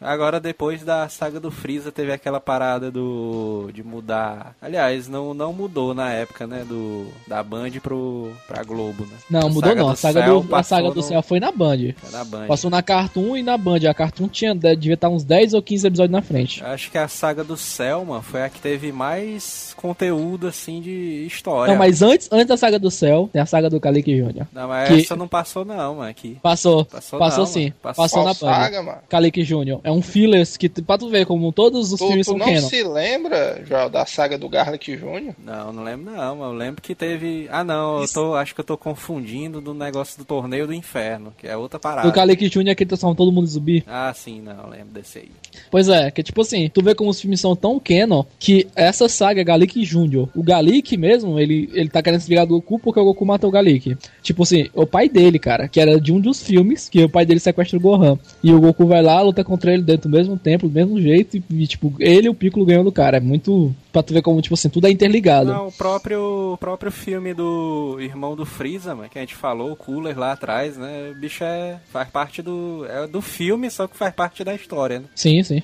[0.00, 4.54] Agora, depois da saga do Freeza, teve aquela parada do de mudar.
[4.62, 6.64] Aliás, não, não mudou na época, né?
[6.66, 9.16] Do, da Band pro, pra Globo, né?
[9.30, 9.86] Não, A mudou saga não.
[9.86, 11.92] do A saga, do, a saga do no- céu foi na Band.
[11.98, 12.46] Foi na Band.
[12.46, 13.80] Passou na Cartoon e na Band.
[13.88, 16.62] A Cartoon tinha, devia estar uns 10 ou 15 episódios na frente.
[16.64, 21.72] Acho que a saga do Selma foi a que teve mais conteúdo, assim, de história.
[21.72, 24.46] Não, mas antes, antes da saga do céu, tem a saga do Kalik Jr.
[24.52, 26.38] Não, mas que- essa não passou não, mano, aqui.
[26.42, 27.62] Passou, Passou passou, não, sim.
[27.64, 27.74] mano.
[27.82, 28.04] Passou.
[28.04, 28.34] Passou na Band.
[28.62, 28.98] saga, mano?
[29.08, 29.80] Kalik Jr.
[29.84, 32.46] É um fillers que, pra tu ver como todos os Tu, filmes tu são não
[32.46, 32.68] canon.
[32.68, 35.34] se lembra, Joel, da saga do Garlic Jr.?
[35.44, 37.48] Não, não lembro não, mas eu lembro que teve...
[37.50, 41.32] Ah, não, eu tô, acho que eu tô confundindo do negócio do Torneio do Inferno,
[41.36, 42.08] que é outra parada.
[42.08, 42.68] O Kalik Jr.
[42.70, 43.84] é que transforma todo mundo zumbi.
[43.86, 45.30] Ah, sim, não, lembro desse aí.
[45.70, 49.08] Pois é, que tipo assim, tu vê como os filmes são tão canon que essa
[49.08, 50.28] saga Galik Jr.
[50.34, 53.48] O Galik mesmo, ele, ele tá querendo se ligar do Goku porque o Goku matou
[53.48, 53.96] o Galik.
[54.22, 57.26] Tipo assim, o pai dele, cara, que era de um dos filmes, que o pai
[57.26, 58.18] dele sequestra o Gohan.
[58.42, 61.36] E o Goku vai lá, luta contra ele dentro do mesmo templo, do mesmo jeito,
[61.36, 63.18] e, e, tipo, ele e o Piccolo ganham do cara.
[63.18, 63.74] É muito.
[63.94, 65.52] Pra tu ver como, tipo assim, tudo é interligado.
[65.52, 69.70] Não, o próprio, o próprio filme do irmão do Freeza, mano, que a gente falou,
[69.70, 71.12] o Cooler lá atrás, né?
[71.12, 74.98] O bicho é, faz parte do, é do filme, só que faz parte da história,
[74.98, 75.06] né?
[75.14, 75.62] Sim, sim.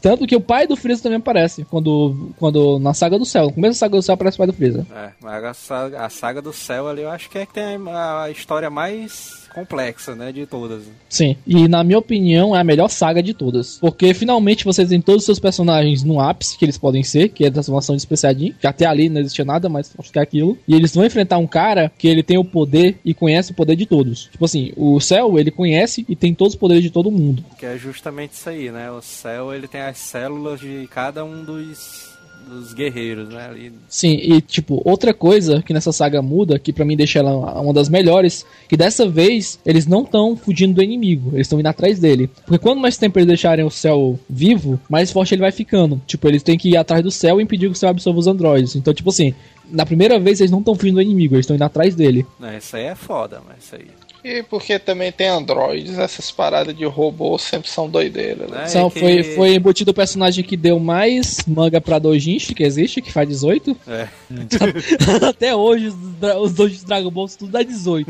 [0.00, 3.46] Tanto que o pai do Freeza também aparece quando, quando na saga do céu.
[3.46, 4.86] No começo da saga do céu aparece o pai do Freeza.
[4.94, 7.80] É, mas a saga, a saga do céu ali eu acho que é que tem
[7.88, 10.82] a, a história mais complexa, né, de todas.
[11.08, 13.78] Sim, e na minha opinião é a melhor saga de todas.
[13.78, 17.44] Porque finalmente você tem todos os seus personagens no ápice que eles podem ser, que
[17.44, 20.58] é a transformação de Saiyajin, que até ali não existia nada mais forte que aquilo.
[20.66, 23.76] E eles vão enfrentar um cara que ele tem o poder e conhece o poder
[23.76, 24.28] de todos.
[24.32, 27.44] Tipo assim, o Cell, ele conhece e tem todos os poderes de todo mundo.
[27.58, 28.90] Que é justamente isso aí, né?
[28.90, 32.11] O céu, ele tem as células de cada um dos,
[32.52, 33.46] dos guerreiros, né?
[33.46, 33.72] Ali.
[33.88, 37.72] Sim, e tipo, outra coisa que nessa saga muda, que pra mim deixa ela uma
[37.72, 41.98] das melhores, que dessa vez eles não estão fugindo do inimigo, eles estão indo atrás
[41.98, 42.30] dele.
[42.46, 46.00] Porque quanto mais tempo eles deixarem o céu vivo, mais forte ele vai ficando.
[46.06, 48.26] Tipo, eles têm que ir atrás do céu e impedir que o céu absorva os
[48.26, 48.76] androides.
[48.76, 49.34] Então, tipo assim,
[49.70, 52.26] na primeira vez eles não estão fugindo do inimigo, eles estão indo atrás dele.
[52.38, 53.86] Né, Isso aí é foda, mas isso aí.
[54.24, 58.64] E porque também tem androides, essas paradas de robô sempre são doideiras, né?
[58.66, 63.02] É que- foi, foi embutido o personagem que deu mais manga pra Dojinshi, que existe,
[63.02, 63.76] que faz 18.
[63.88, 64.08] É.
[65.28, 68.08] Até hoje, os, dra- os dois Dragon Ball tudo dá 18.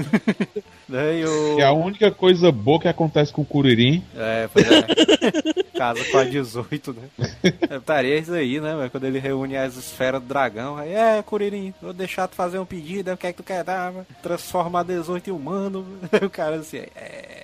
[0.88, 1.58] Né, e o...
[1.58, 4.82] E a única coisa boa que acontece com o Kuririn É, pois é.
[5.78, 7.28] Casa com a 18, né?
[7.70, 8.88] É, Estaria isso aí, né?
[8.90, 10.76] Quando ele reúne as esferas do dragão.
[10.76, 13.42] Aí, é, Kuririn, vou deixar tu fazer um pedido, aí o que é que tu
[13.42, 13.92] quer dar?
[14.22, 15.84] Transformar 18 em humano.
[16.24, 17.42] o cara assim, é.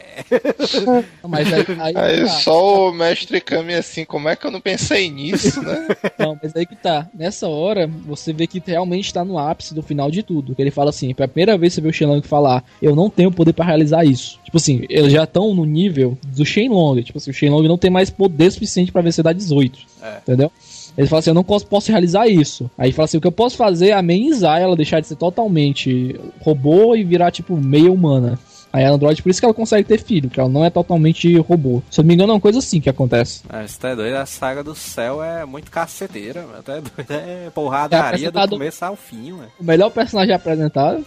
[1.27, 2.29] Mas aí, aí, Aí tá.
[2.29, 5.87] só o mestre Kami assim, como é que eu não pensei nisso, né?
[6.19, 7.09] Não, mas aí que tá.
[7.15, 10.55] Nessa hora, você vê que realmente tá no ápice do final de tudo.
[10.59, 13.53] Ele fala assim, pela primeira vez você vê o Shenlong falar, eu não tenho poder
[13.53, 14.41] pra realizar isso.
[14.45, 17.03] Tipo assim, eles já estão no nível do Shenlong.
[17.03, 19.79] Tipo assim, o Shenlong não tem mais poder suficiente pra vencer da 18.
[20.03, 20.19] É.
[20.19, 20.51] Entendeu?
[20.99, 22.69] Ele fala assim, eu não posso, realizar isso.
[22.77, 26.19] Aí fala assim, o que eu posso fazer é amenizar ela, deixar de ser totalmente
[26.41, 28.37] robô e virar, tipo, meia humana.
[28.73, 31.39] Aí a Android, por isso que ela consegue ter filho, que ela não é totalmente
[31.39, 31.81] robô.
[31.89, 33.43] Se eu não me engano, é uma coisa assim que acontece.
[33.51, 36.63] Mas você tá doido, a saga do céu é muito caceteira, mano.
[36.65, 39.49] Tá doido, é porradaria É do começo ao fim, mano.
[39.59, 41.07] O melhor personagem apresentado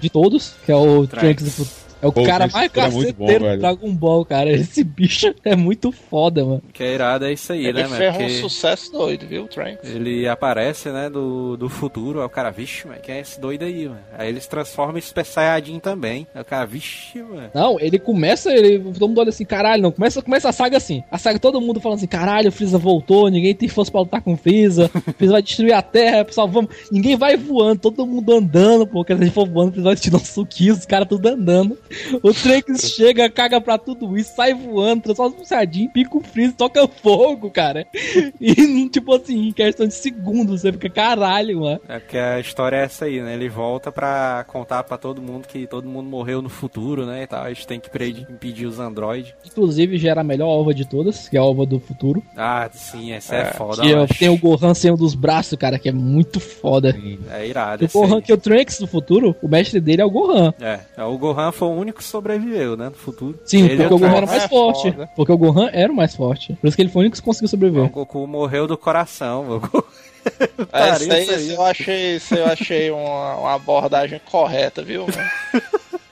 [0.00, 1.20] de todos, que é o Trunks.
[1.20, 1.85] Trunks do futuro.
[2.02, 3.56] É o Pô, cara mais é caceteiro do.
[3.58, 4.50] Dragon Ball, cara.
[4.52, 6.62] Esse bicho é muito foda, mano.
[6.72, 7.96] Que é irado é isso aí, Ele né, mano?
[7.96, 9.88] fez um Porque sucesso doido, viu, Trunks?
[9.90, 12.20] ele aparece, né, do, do futuro.
[12.20, 14.00] Aí o cara, vixe, mano, quem é esse doido aí, mano?
[14.16, 16.26] Aí eles transformam em Super Saiyajin também.
[16.34, 17.50] Aí o cara, vixe, mano.
[17.54, 19.90] Não, ele começa, ele, todo mundo olha assim, caralho, não.
[19.92, 21.02] Começa, começa a saga assim.
[21.10, 24.20] A saga, todo mundo falando assim, caralho, o Freeza voltou, ninguém tem força pra lutar
[24.20, 24.90] com o Freeza.
[24.94, 26.70] O Freeza vai destruir a Terra, pessoal, vamos.
[26.92, 28.96] Ninguém vai voando, todo mundo andando, pô.
[29.00, 31.08] Porque se a gente for voando, o Freeza vai te dar um suquinho, os caras
[31.08, 31.78] tudo andando.
[32.22, 36.54] O Trunks chega, caga pra tudo isso, sai voando, transforma um sardinho, pica o Freeza,
[36.56, 37.86] toca fogo, cara.
[38.40, 41.80] E, tipo assim, em questão de segundos, você fica, caralho, mano.
[41.88, 43.34] É porque a história é essa aí, né?
[43.34, 47.22] Ele volta pra contar pra todo mundo que todo mundo morreu no futuro, né?
[47.22, 47.42] E tal.
[47.44, 47.90] A gente tem que
[48.30, 49.34] impedir os androides.
[49.44, 52.22] Inclusive, gera a melhor ova de todas, que é a ova do futuro.
[52.36, 53.82] Ah, sim, essa é, foda.
[53.82, 56.96] Que é- tem o Gohan sem um dos braços, cara, que é muito foda.
[57.30, 57.84] É irado.
[57.84, 58.22] O Gohan, aí.
[58.22, 60.52] que é o Trunks do futuro, o mestre dele é o Gohan.
[60.60, 62.86] É, é, o Gohan foi o único que sobreviveu, né?
[62.86, 63.38] No futuro.
[63.44, 64.90] Sim, Ele porque o Gohan era mais é forte.
[64.92, 65.10] foda.
[65.14, 66.54] Porque o Gohan era o mais forte.
[66.60, 67.88] Por isso que ele foi o único que conseguiu O sobreviver.
[67.90, 69.62] Goku morreu do coração, meu.
[70.72, 71.50] Essa aí, isso aí.
[71.54, 75.02] eu achei, isso eu achei uma, uma abordagem correta, viu?
[75.06, 75.62] mano?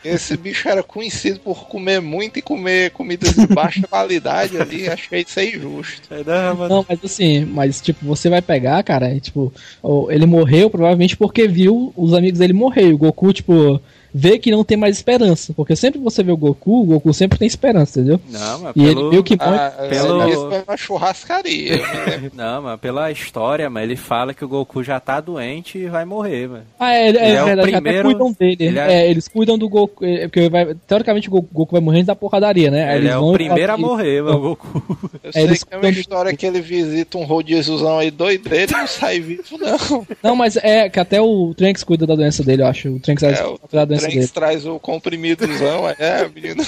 [0.05, 4.87] Esse bicho era conhecido por comer muito e comer comidas de baixa qualidade ali.
[4.87, 6.13] Achei isso aí justo.
[6.13, 9.51] É, não, mas- Não, mas assim, mas tipo, você vai pegar, cara, e, tipo,
[9.83, 12.93] o- ele morreu provavelmente porque viu os amigos dele morrer.
[12.93, 13.81] O Goku, tipo,
[14.15, 15.53] vê que não tem mais esperança.
[15.55, 18.21] Porque sempre que você vê o Goku, o Goku sempre tem esperança, entendeu?
[18.31, 19.01] Não, mas E pelo...
[19.01, 19.57] ele viu que morre.
[19.59, 21.73] Ah, pelo- Isso foi uma churrascaria.
[22.07, 22.33] lembro.
[22.37, 26.05] Não, mas pela história, mas ele fala que o Goku já tá doente e vai
[26.05, 26.65] morrer, mano.
[26.79, 28.57] Ah, é, é, Ele é o verdade, primeiro- até cuidam dele.
[28.61, 30.05] ele é- É, eles cuidam do Goku.
[30.05, 32.85] é, Porque vai, teoricamente o Goku, vai morrer antes da porradaria, né?
[32.85, 34.83] Aí ele eles é vão o primeiro a morrer, mano, o Goku.
[35.23, 38.73] Eu É, sei eles que tem uma história que ele visita um rodíziozão aí doideiro
[38.73, 40.07] e não sai vivo, não.
[40.23, 42.89] Não, mas é que até o Trunks cuida da doença dele, eu acho.
[42.91, 44.29] O Trunks é, É, o da doença Dele.
[44.29, 46.63] traz o comprimidozão, é, menino.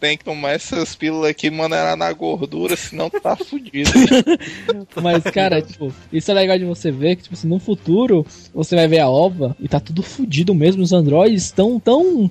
[0.00, 3.90] Tem que tomar essas pílulas aqui, maneirar na gordura, senão tu tá fudido.
[5.02, 8.74] Mas, cara, tipo, isso é legal de você ver que, tipo assim, no futuro você
[8.74, 10.82] vai ver a ova e tá tudo fudido mesmo.
[10.82, 11.98] Os androides estão tão.
[11.98, 12.30] Tão,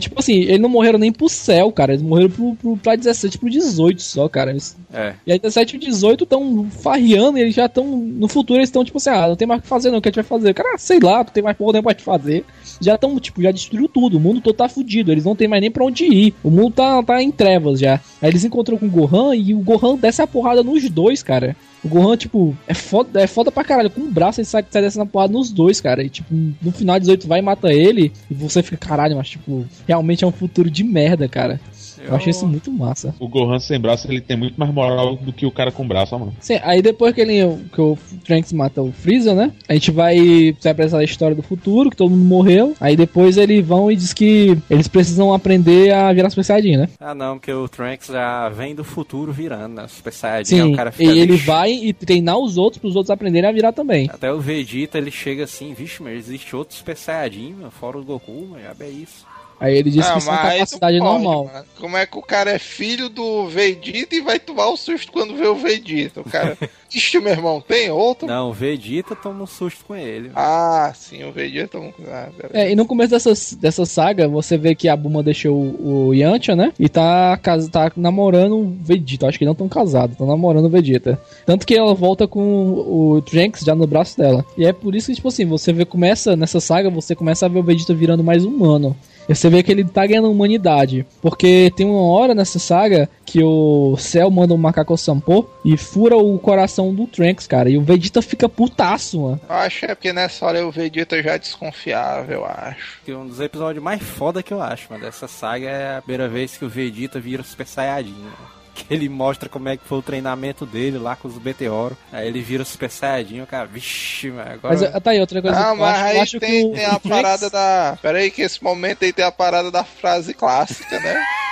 [0.00, 1.92] tipo assim, eles não morreram nem pro céu, cara.
[1.92, 4.50] Eles morreram pro, pro, pra 17 pro 18 só, cara.
[4.50, 5.14] Eles, É.
[5.26, 7.86] e aí 17 e 18 estão farreando e eles já estão.
[7.86, 9.98] No futuro eles estão tipo assim, ah, não tem mais o que fazer, não.
[9.98, 10.52] O que a gente vai fazer?
[10.54, 12.44] Cara, sei lá, não tem mais porra nenhuma pra te fazer.
[12.80, 14.16] Já estão, tipo, já destruiu tudo.
[14.16, 15.10] O mundo todo tá fudido.
[15.12, 16.34] Eles não tem mais nem pra onde ir.
[16.42, 18.00] O mundo tá, tá em trevas já.
[18.20, 21.56] Aí eles encontram com o Gohan e o Gohan desce a porrada nos dois, cara.
[21.84, 23.90] O Gohan, tipo, é foda, é foda pra caralho.
[23.90, 26.02] Com o braço ele sai, sai descendo a porrada nos dois, cara.
[26.02, 28.12] E, tipo, no final 18 vai e mata ele.
[28.30, 31.60] E você fica, caralho, mas, tipo, realmente é um futuro de merda, cara.
[32.06, 33.14] Eu achei isso muito massa.
[33.18, 36.14] O Gohan sem braço, ele tem muito mais moral do que o cara com braço,
[36.14, 36.34] ó, mano.
[36.40, 37.40] Sim, aí depois que, ele,
[37.72, 39.52] que o Trunks mata o Freeza, né?
[39.68, 40.16] A gente vai
[40.58, 42.74] se apresentar a história do futuro, que todo mundo morreu.
[42.80, 46.88] Aí depois eles vão e diz que eles precisam aprender a virar Super Saiyajin, né?
[47.00, 49.86] Ah, não, porque o Trunks já vem do futuro virando, né?
[49.88, 51.10] Super Saiyajin, Sim, o cara fica...
[51.10, 54.08] e ele vai e treinar os outros pros outros aprenderem a virar também.
[54.12, 58.04] Até o Vegeta, ele chega assim, vixe, mas existe outro Super Saiyajin, mano, fora o
[58.04, 59.31] Goku, mas já é isso.
[59.62, 61.44] Aí ele disse Ah, que isso é capacidade pode, normal.
[61.52, 61.64] mano.
[61.78, 65.36] Como é que o cara é filho do Vegeta e vai tomar o susto quando
[65.36, 66.20] vê o Vegeta?
[66.20, 66.58] O cara,
[66.92, 68.26] ixi, meu irmão, tem outro?
[68.26, 70.32] Não, o Vegeta toma um susto com ele.
[70.34, 71.78] Ah, sim, o Vegeta.
[71.78, 72.50] Ah, beleza.
[72.52, 76.14] É, e no começo dessa, dessa saga, você vê que a Buma deixou o, o
[76.14, 76.72] Yantia, né?
[76.78, 77.38] E tá,
[77.70, 79.28] tá namorando o Vegeta.
[79.28, 81.20] Acho que não estão casados, estão namorando o Vegeta.
[81.46, 82.40] Tanto que ela volta com
[82.72, 84.44] o Trunks já no braço dela.
[84.58, 87.48] E é por isso que, tipo assim, você vê, começa nessa saga, você começa a
[87.48, 88.96] ver o Vegeta virando mais humano.
[89.28, 91.06] E você vê que ele tá ganhando humanidade.
[91.20, 96.16] Porque tem uma hora nessa saga que o Cell manda um macaco Sampo e fura
[96.16, 97.70] o coração do Trunks, cara.
[97.70, 99.40] E o Vegeta fica putaço, mano.
[99.48, 103.00] Eu acho é porque nessa hora o Vegeta já desconfiava, eu acho.
[103.04, 106.28] Que um dos episódios mais foda que eu acho, mano, dessa saga é a primeira
[106.28, 108.32] vez que o Vegeta vira Super Saiyajin, né?
[108.74, 111.96] Que ele mostra como é que foi o treinamento dele lá com os Meteoros.
[112.10, 114.74] Aí ele vira Super Saiyajin, o cara, vixe, mano, agora...
[114.74, 115.58] Mas tá aí outra coisa.
[115.58, 117.98] Ah, eu mas acho, aí acho tem, que o, tem a parada da.
[118.00, 121.22] Pera aí, que esse momento aí tem a parada da frase clássica, né?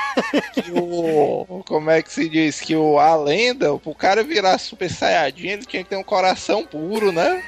[0.55, 1.63] que o.
[1.67, 2.61] Como é que se diz?
[2.61, 6.65] Que o, a lenda, o cara virar Super Saiyajin, ele tinha que ter um coração
[6.65, 7.43] puro, né?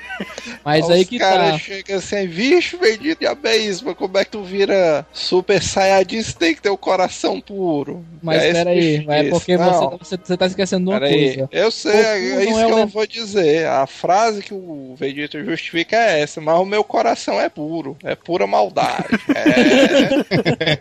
[0.64, 1.58] Mas aí os que caras tá.
[1.58, 6.22] chegam assim, vixe, bendito é isso, mas como é que tu vira Super Saiyajin?
[6.22, 8.04] Você tem que ter o coração puro.
[8.22, 10.90] Mas Aí esse pera aí, bicho é porque "Não, você, você, você tá esquecendo de
[10.90, 11.48] uma Pera aí, coisa.
[11.50, 13.66] eu sei, Goku é não isso é que eu vou dizer.
[13.66, 18.14] A frase que o Vegeta justifica é essa, mas o meu coração é puro, é
[18.14, 19.08] pura maldade.
[19.34, 20.78] É,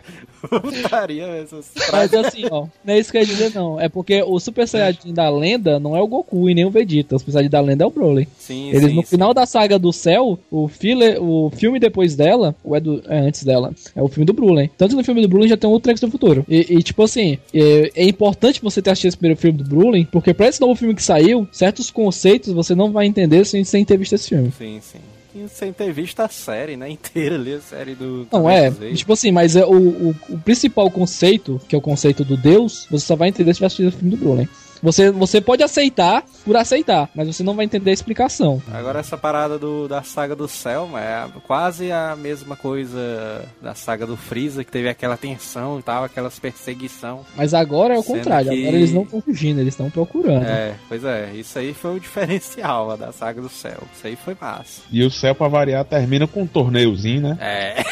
[0.48, 3.80] Putaria, essas Mas assim, ó, não é isso que eu ia dizer, não.
[3.80, 7.16] É porque o Super Saiyajin da lenda não é o Goku e nem o Vegeta.
[7.16, 8.28] O Super Saiyajin da lenda é o Broly.
[8.38, 9.08] Sim, Eles, sim, no sim.
[9.08, 13.18] final da saga do céu, o, filler, o filme depois dela, ou é, do, é
[13.18, 14.70] antes dela, é o filme do Brulen.
[14.76, 16.44] Tanto no filme do Brulen já tem o Trunks do futuro.
[16.48, 20.04] E, e, tipo assim, é, é importante você ter assistido esse primeiro filme do Brulen,
[20.10, 23.84] porque pra esse novo filme que saiu, certos conceitos você não vai entender sem, sem
[23.84, 24.52] ter visto esse filme.
[24.58, 24.98] Sim, sim.
[25.34, 26.88] E ter visto a série, né?
[26.90, 28.26] Inteira ali, a série do.
[28.30, 32.24] Não, é, tipo assim, mas é o, o, o principal conceito, que é o conceito
[32.24, 34.48] do Deus, você só vai entender se tiver assistido o filme do Brulen.
[34.82, 38.60] Você, você pode aceitar por aceitar, mas você não vai entender a explicação.
[38.72, 44.04] Agora essa parada do, da saga do Selma é quase a mesma coisa da saga
[44.06, 47.24] do Freeza, que teve aquela tensão e tal, aquelas perseguição.
[47.36, 50.44] Mas agora é o contrário, que- agora eles não estão fugindo, eles estão procurando.
[50.46, 53.78] É, pois é, isso aí foi o diferencial da saga do Céu.
[53.94, 54.82] Isso aí foi massa.
[54.90, 57.38] E o céu, pra variar, termina com um torneiozinho, né?
[57.40, 57.84] É,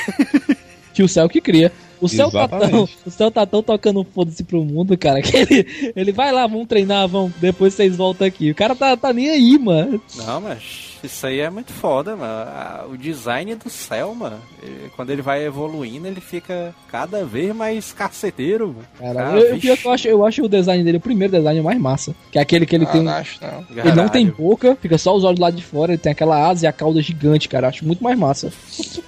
[0.92, 1.70] Que o céu que cria.
[2.00, 2.98] O céu tá tão, Exatamente.
[3.06, 6.66] o céu tá tão tocando foda-se pro mundo, cara, que ele, ele vai lá, vamos
[6.66, 8.50] treinar, vamos, depois vocês voltam aqui.
[8.50, 10.00] O cara tá, tá nem aí, mano.
[10.16, 12.32] não, mas isso aí é muito foda, mano.
[12.50, 17.54] Ah, O design do céu, mano, ele- quando ele vai evoluindo, ele fica cada vez
[17.54, 18.84] mais caceteiro, mano.
[18.98, 21.78] Cara, Ah, eu, eu, eu, acho, eu acho o design dele, o primeiro design mais
[21.78, 22.14] massa.
[22.30, 23.02] Que é aquele que ele não, tem.
[23.02, 23.64] não acho não.
[23.70, 24.34] Ele não tem Caralho.
[24.48, 27.00] boca, fica só os olhos lá de fora, ele tem aquela asa e a cauda
[27.02, 27.68] gigante, cara.
[27.68, 28.52] Acho muito mais massa.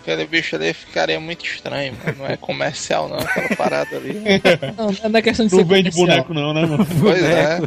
[0.03, 2.19] Aquele bicho ali ficaria muito estranho, mano.
[2.19, 4.13] Não é comercial, não, aquela parada ali.
[4.77, 6.25] Não, não é questão de Não ser vende comercial.
[6.25, 6.87] boneco, não, né, mano?
[7.01, 7.61] Pois é.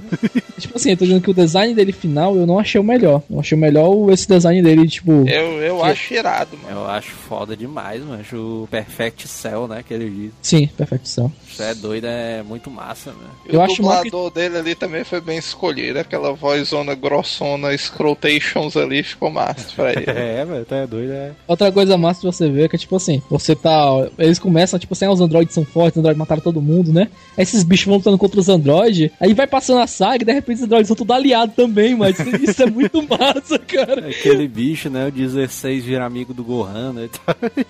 [0.60, 3.22] Tipo assim, eu tô dizendo que o design dele final eu não achei o melhor.
[3.30, 5.12] Eu achei o melhor o- esse design dele, tipo.
[5.28, 6.80] Eu, eu Que- acho irado, mano.
[6.82, 8.24] Eu acho foda demais, mano.
[8.34, 10.32] O Perfect Cell, né, que ele diz.
[10.42, 11.32] Sim, perfeição.
[11.56, 13.30] Isso é doido, é muito massa, mano.
[13.50, 16.00] E Eu o acho mal que- dublador dele ali também foi bem escolhido.
[16.00, 20.06] Aquela vozona grossona, scrotations ali, ficou massa pra ele.
[20.16, 21.32] É, velho, tá doido, é.
[21.48, 23.86] Outra coisa massa de você ver é que, tipo assim, você tá.
[24.20, 27.08] Eles começam, tipo assim, ah, os androides são fortes, os androides mataram todo mundo, né?
[27.38, 30.34] Aí esses bichos vão lutando contra os androides, aí vai passando a saga e de
[30.34, 34.10] repente os androides são tudo aliados também, mas isso, isso é muito massa, cara.
[34.10, 35.08] Aquele bicho, né?
[35.08, 37.10] O 16 vira amigo do Gohan, né?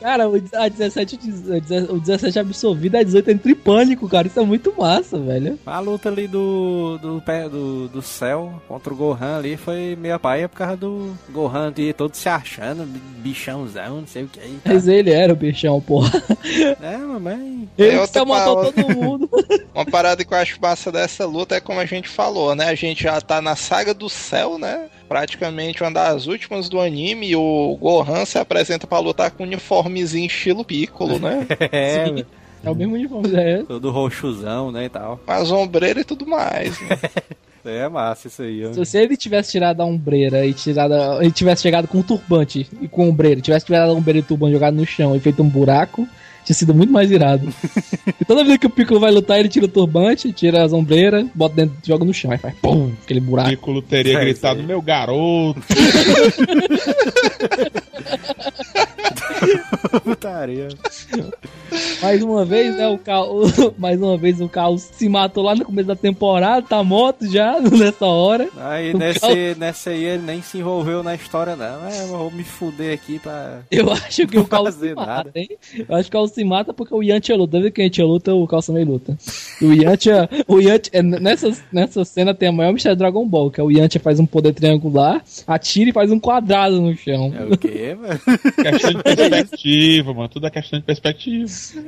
[0.02, 1.20] Cara, o, a 17,
[1.90, 4.28] o 17 absorvido, a 18 entra em pânico, cara.
[4.28, 5.60] Isso é muito massa, velho.
[5.66, 10.20] A luta ali do, do, pé- do, do céu contra o Gohan ali foi meio
[10.20, 12.86] paia por causa do Gohan ali todo se achando,
[13.18, 14.40] bichãozão, não sei o que.
[14.40, 14.74] aí, tá.
[14.74, 16.12] Mas ele era o bichão, porra.
[16.82, 17.68] É, mamãe.
[17.78, 19.30] Ele É que matou todo mundo.
[19.74, 22.70] Uma parada que eu acho massa dessa luta é como a gente falou, né?
[22.70, 24.86] A gente já tá na saga do céu, né?
[25.08, 29.46] Praticamente uma das últimas do anime e o Gohan se apresenta pra lutar com um
[29.46, 31.46] uniformezinho estilo Piccolo, né?
[31.72, 32.26] É.
[32.66, 33.64] É o mesmo uniforme, é.
[33.64, 35.20] todo roxuzão, né, e tal.
[35.26, 36.80] Mas ombreira e tudo mais.
[36.82, 36.98] Né?
[37.68, 38.72] É massa isso aí, ó.
[38.74, 40.92] Se, se ele tivesse tirado a ombreira e tirado.
[40.94, 44.22] a- Ele tivesse chegado com um turbante e com ombreira, tivesse tirado a ombreira e
[44.22, 46.08] o turbante jogado no chão e feito um buraco,
[46.46, 47.52] Tinha sido muito mais irado.
[48.22, 51.26] e toda vez que o Piccolo vai lutar, ele tira o turbante, tira as ombreiras,
[51.34, 53.50] bota dentro, joga no chão, aí faz pum, aquele buraco.
[53.50, 55.60] Piccolo teria É, gritado, meu garoto.
[60.04, 60.68] Putaria.
[62.02, 63.28] Mais uma vez, né, o Cal...
[63.78, 67.60] mais uma vez o Carlos se matou lá no começo da temporada, tá morto já
[67.60, 68.48] nessa hora.
[68.58, 71.88] Aí O nesse, Cal- nesse aí ele nem se envolveu na história, não.
[71.88, 73.62] É, eu vou me fuder aqui pra.
[73.72, 75.32] Eu acho que o Carlos fazer se mata, nada.
[75.36, 75.50] hein?
[75.88, 77.54] Eu acho que o Carlos se mata porque o Yantia luta.
[77.54, 79.18] Desde que a gente luta, o Carlos também luta.
[79.62, 83.26] E o Yantia, o Yantia, é, nessa, nessa cena tem a maior mistério de Dragon
[83.28, 86.96] Ball, que é o Yantia faz um poder triangular, atira e faz um quadrado no
[86.96, 87.34] chão.
[87.38, 88.20] É o quê, mano?
[89.42, 90.30] Perspectiva, mano.
[90.30, 91.46] Tudo é questão de perspectiva.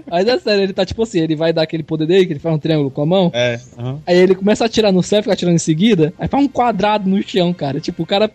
[0.10, 2.40] Mas é sério, ele tá tipo assim, ele vai dar aquele poder dele, que ele
[2.40, 4.00] faz um triângulo com a mão, É, aham.
[4.06, 7.10] aí ele começa a atirar no céu, fica atirando em seguida, aí faz um quadrado
[7.10, 7.80] no chão, cara.
[7.80, 8.30] Tipo, o cara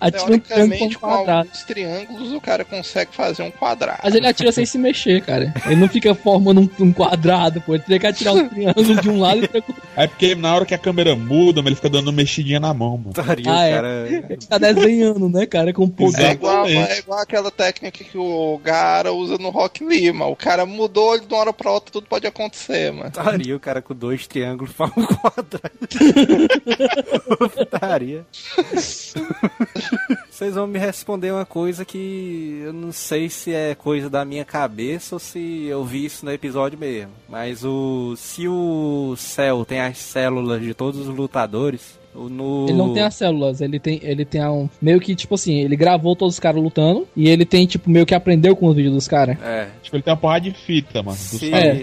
[0.00, 1.38] atira um triângulo Teoricamente, com um quadrado.
[1.48, 4.00] alguns triângulos, o cara consegue fazer um quadrado.
[4.02, 5.52] Mas ele atira sem se mexer, cara.
[5.66, 7.74] Ele não fica formando um, um quadrado, pô.
[7.74, 10.64] Ele teria que atirar um triângulo de um lado e outro É porque na hora
[10.66, 13.12] que a câmera muda, mano, ele fica dando uma mexidinha na mão, mano.
[13.12, 13.72] Putaria, Ah, é.
[13.74, 14.06] cara.
[14.08, 15.72] Ele tá desenhando, né, cara?
[15.72, 16.30] Com É poder.
[16.32, 16.92] igual, Exatamente.
[16.92, 20.26] é igual aquela técnica que o Gara usa no Rock Lima.
[20.26, 23.10] O cara mudou de uma hora pra outra, tudo pode acontecer, mano.
[23.10, 25.72] Putaria, o cara com dois triângulos faz um quadrado.
[27.54, 28.24] Putaria.
[30.30, 34.44] Vocês vão me responder uma coisa que eu não sei se é coisa da minha
[34.44, 37.12] cabeça ou se eu vi isso no episódio mesmo.
[37.28, 38.14] Mas o.
[38.16, 42.01] Se o céu tem as células de todos os lutadores.
[42.14, 42.66] No...
[42.68, 44.68] Ele não tem as células, ele tem, ele tem um.
[44.80, 48.04] Meio que, tipo assim, ele gravou todos os caras lutando e ele tem, tipo, meio
[48.04, 49.38] que aprendeu com os vídeos dos caras.
[49.42, 49.68] É.
[49.82, 51.16] Tipo, ele tem uma porrada de fita, mano.
[51.16, 51.52] Salão.
[51.62, 51.80] É.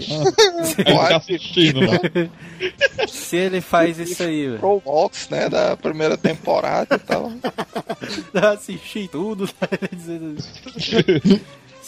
[0.78, 2.30] Ele tá assistindo, mano.
[3.08, 4.58] Se ele faz isso aí, velho.
[4.58, 7.32] Pro Box, né, da primeira temporada e tal.
[8.52, 9.48] assisti tudo.
[9.48, 10.36] tá dizendo-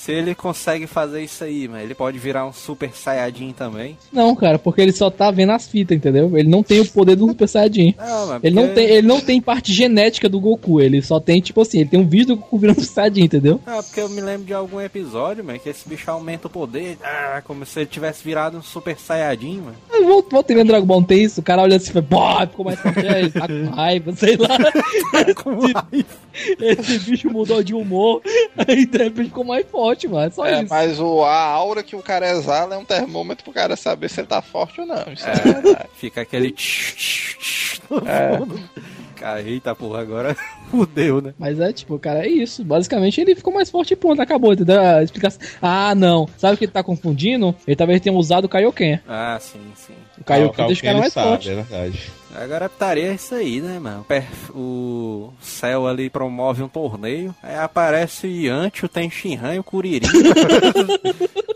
[0.04, 3.96] Se ele consegue fazer isso aí, mas ele pode virar um super saiyajin também.
[4.12, 6.36] Não, cara, porque ele só tá vendo as fitas, entendeu?
[6.36, 7.94] Ele não tem o poder do Super Saiyajin.
[7.96, 11.40] Não, mas Ele não, tem, ele não tem parte genética do Goku, ele só tem,
[11.40, 13.60] tipo assim, ele tem um vídeo do Goku virando Super Saiyajin, entendeu?
[13.64, 16.98] Ah, porque eu me lembro de algum episódio, mano, que esse bicho aumenta o poder.
[17.00, 19.76] Ah, como se ele tivesse virado um super saiyajin, mano.
[19.88, 22.46] Eu vou, vou ter Dragon Ball, tem isso, o cara olha assim e fala, pô,
[22.48, 24.58] ficou mais forte, é, tá com raiva, sei lá.
[25.42, 26.22] Com raiva.
[26.58, 28.22] Esse bicho mudou de humor,
[28.66, 30.26] aí de repente ficou mais forte, mano.
[30.26, 30.66] É só É, isso.
[30.70, 34.20] mas o, a aura que o cara exala é um termômetro pro cara saber se
[34.20, 35.04] ele tá forte ou não.
[35.12, 35.88] Isso é, verdade.
[35.94, 38.38] Fica aquele tch, tch, tch no É.
[38.38, 38.60] fundo.
[39.22, 40.36] Cara, eita porra, agora
[40.68, 41.32] fudeu, né?
[41.38, 42.64] Mas é tipo, cara, é isso.
[42.64, 44.80] Basicamente ele ficou mais forte e ponto, acabou, entendeu?
[44.80, 45.40] A explicação.
[45.62, 46.28] Ah, não.
[46.36, 47.54] Sabe o que ele tá confundindo?
[47.64, 48.98] Ele talvez tenha usado o Kaioken.
[49.08, 49.92] Ah, sim, sim.
[50.20, 51.50] O Kaioken Ah, deixa o cara mais sabe, forte.
[51.50, 52.10] É verdade.
[52.34, 54.04] Agora putaria é isso aí, né, mano?
[54.54, 60.08] O céu ali promove um torneio, aí aparece o Yanti, o Tenshinhan e o Kuririn.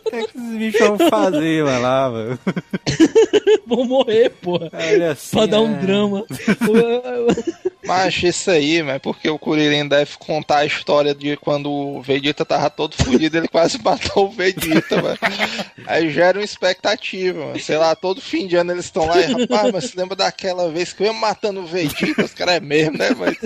[0.06, 2.38] O que, é que esses bichos vão fazer, mano, lá, mano?
[3.66, 4.70] Vou morrer, porra.
[4.72, 5.36] Olha assim.
[5.36, 5.78] Pra dar um é.
[5.78, 6.26] drama.
[7.86, 12.44] Mas isso aí, mas porque o Kuririn deve contar a história de quando o Vegeta
[12.44, 15.18] tava todo fudido, ele quase matou o Vegeta, mano.
[15.86, 17.60] Aí gera uma expectativa, mano.
[17.60, 20.68] Sei lá, todo fim de ano eles estão lá e, rapaz, mas se lembra daquela
[20.68, 22.24] vez que eu ia matando o Vegeta?
[22.24, 23.36] Os caras é mesmo, né, mano?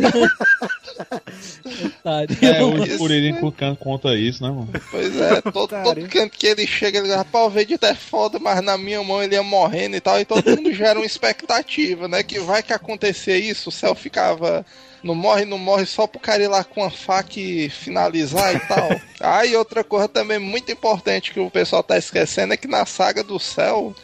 [2.40, 3.34] É, o Kuririn
[3.78, 4.70] conta isso, né, mano?
[4.90, 8.38] Pois é, todo, todo canto que ele chega, ele diz, rapaz, o Vegeta é foda,
[8.38, 12.08] mas na minha mão ele ia morrendo e tal, e todo mundo gera uma expectativa,
[12.08, 12.22] né?
[12.22, 14.64] Que vai que acontecer isso, o céu ficava.
[15.02, 18.60] Não morre, não morre só pro cara ir lá com a faca e finalizar e
[18.60, 18.88] tal.
[19.22, 22.86] Ah, e outra coisa também muito importante que o pessoal tá esquecendo é que na
[22.86, 23.94] saga do céu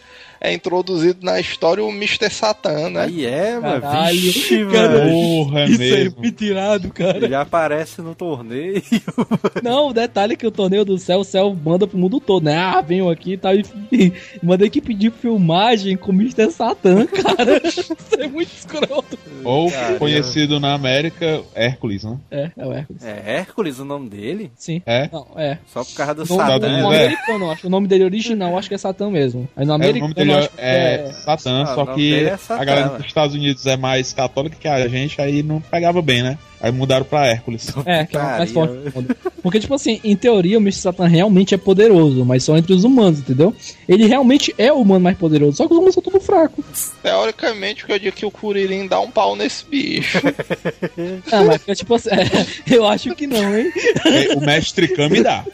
[0.47, 2.31] é introduzido na história o Mr.
[2.31, 3.03] Satan, né?
[3.03, 3.81] Aí é, mano.
[3.81, 5.09] Caralho, Vixe, cara.
[5.09, 6.17] Porra, é Isso aí mesmo.
[6.21, 7.17] foi tirado, cara.
[7.17, 8.81] Ele aparece no torneio.
[9.63, 12.45] Não, o detalhe é que o torneio do céu, o céu manda pro mundo todo,
[12.45, 12.57] né?
[12.57, 13.55] Ah, venham aqui e tal.
[13.55, 16.51] E, manda que pedir filmagem com o Mr.
[16.53, 17.61] Satan, cara.
[17.67, 19.19] Isso é muito escroto.
[19.43, 19.99] Ou Caramba.
[19.99, 22.19] conhecido na América, Hércules, né?
[22.31, 23.05] É, é o Hércules.
[23.05, 24.53] É Hércules o nome dele?
[24.57, 24.81] Sim.
[24.87, 25.09] É?
[25.13, 25.59] Não, é.
[25.67, 26.69] Só por causa do Satã, Satã.
[26.83, 27.05] no né?
[27.05, 27.67] americano, acho.
[27.67, 29.49] O nome dele original, acho que é Satã mesmo.
[29.57, 32.64] Aí no É, o nome dele que é, Satã, Ah, só que é Satã, a
[32.64, 32.97] galera ué.
[32.99, 36.39] dos Estados Unidos é mais católica que a gente, aí não pegava bem, né?
[36.59, 37.70] Aí mudaram pra Hércules.
[37.84, 39.16] É, que é o mais forte do mundo.
[39.43, 40.78] Porque, tipo assim, em teoria, o Mr.
[40.80, 43.55] Satan realmente é poderoso, mas só entre os humanos, entendeu?
[43.87, 46.93] Ele realmente é o humano mais poderoso, só que os humanos são tudo fracos.
[47.03, 50.18] Teoricamente, o que eu digo é que o Kuririn dá um pau nesse bicho.
[51.30, 53.70] Ah, mas tipo assim, é, eu acho que não, hein?
[54.07, 55.45] É, o mestre Kami dá.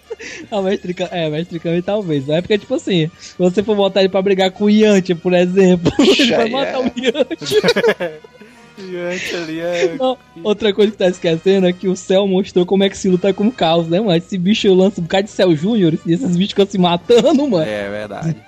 [0.50, 2.28] A mestre Kami, é, mestre Kami talvez.
[2.28, 5.32] É porque, tipo assim, se você for botar ele pra brigar com o Yantia, por
[5.32, 6.78] exemplo, ele vai matar é.
[6.78, 8.18] o Yantia.
[8.78, 9.96] Gigante ali é.
[9.98, 13.08] Não, outra coisa que tá esquecendo é que o Cell mostrou como é que se
[13.08, 14.16] luta com o caos, né, mano?
[14.16, 17.64] Esse bicho lança um bocado de Cell Júnior e esses bichos ficam se matando, mano.
[17.64, 18.36] É verdade.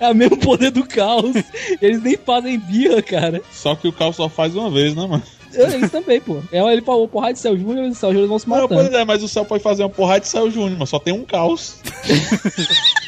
[0.00, 1.34] É o mesmo poder do caos.
[1.80, 3.40] Eles nem fazem birra, cara.
[3.50, 5.22] Só que o caos só faz uma vez, né, mano?
[5.52, 6.40] Eles também, pô.
[6.52, 8.74] É, ele falou porrada de Cell Júnior e os Cell Júnior vão se Não, matando.
[8.74, 11.14] pois é, mas o céu pode fazer uma porrada de Céu Júnior, mas só tem
[11.14, 11.76] um caos.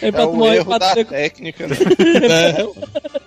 [0.00, 1.76] É É pra tu o erro pra da técnica, né?
[2.30, 2.66] É,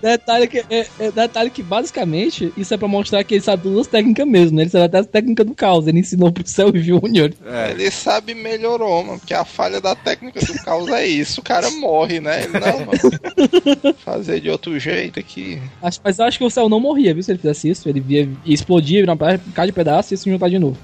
[0.00, 3.80] Detalhe que, é, é- detalhe que, basicamente, isso é pra mostrar que ele sabe todas
[3.80, 4.62] as técnicas mesmo, né?
[4.62, 5.86] Ele sabe até as técnicas do caos.
[5.88, 7.32] Ele ensinou pro Cell Júnior.
[7.44, 7.72] É.
[7.72, 9.18] Ele sabe melhorou, mano.
[9.18, 11.40] Porque a falha da técnica do caos é isso.
[11.40, 12.44] O cara morre, né?
[12.44, 13.94] Ele, não, mano.
[14.04, 15.60] Fazer de outro jeito aqui.
[15.82, 17.22] Acho- Mas eu acho que o Cell não morria, viu?
[17.22, 20.48] Se ele fizesse isso, ele via, ia explodir, virar bocado de pedaço e se juntar
[20.48, 20.76] de novo.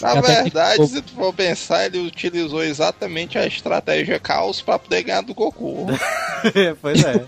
[0.00, 4.78] Na técnica verdade, do- se tu for pensar, ele utilizou exatamente a estratégia caos pra
[4.78, 5.86] poder ganhar do Goku.
[6.80, 7.24] pois é.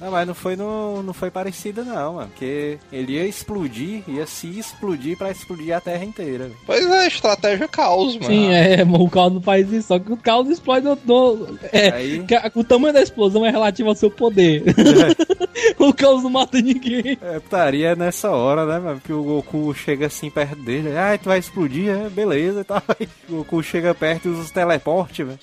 [0.00, 2.28] Não, mas não foi, no, não foi parecido, não, mano.
[2.28, 6.50] Porque ele ia explodir, ia se explodir pra explodir a terra inteira.
[6.66, 8.26] Pois é, estratégia caos, mano.
[8.26, 10.98] Sim, é, o caos não faz isso, só que o caos explode no.
[11.04, 14.62] no- é, Aí- a- o tamanho da explosão é relativo ao seu poder.
[15.78, 17.18] o caos não mata ninguém.
[17.20, 19.00] É putaria nessa hora, né, mano?
[19.04, 20.96] Que o Goku chega assim perto dele.
[20.96, 22.82] Ai, tu vai explodir, é, beleza e tal.
[22.88, 25.38] Aí o Goku chega perto e usa os teleportes, velho.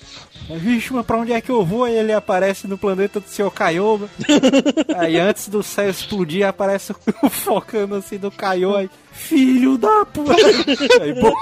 [0.60, 1.77] Vixe, mas pra onde é que eu vou?
[1.84, 3.50] Aí ele aparece no planeta do Sr.
[3.50, 4.00] Kaiô,
[4.96, 6.92] Aí antes do céu explodir, aparece
[7.22, 8.76] o focando assim do Kaiô.
[8.76, 10.34] Aí, filho da puta!
[11.00, 11.32] Aí, bom,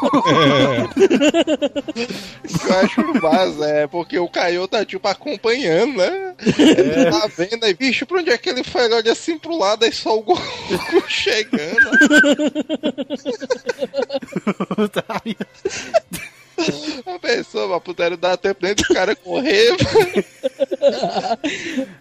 [2.45, 6.35] O que eu acho massa, é porque o Kaiô tá tipo acompanhando, né?
[6.59, 8.85] Ele Tá vendo aí, bicho, pra onde é que ele foi?
[8.85, 10.43] Ele olha assim pro lado, aí só o Goku
[11.09, 11.77] chegando.
[14.75, 15.37] putaria.
[17.07, 20.25] A pessoa, mas não dá tempo nem do cara correr, mano.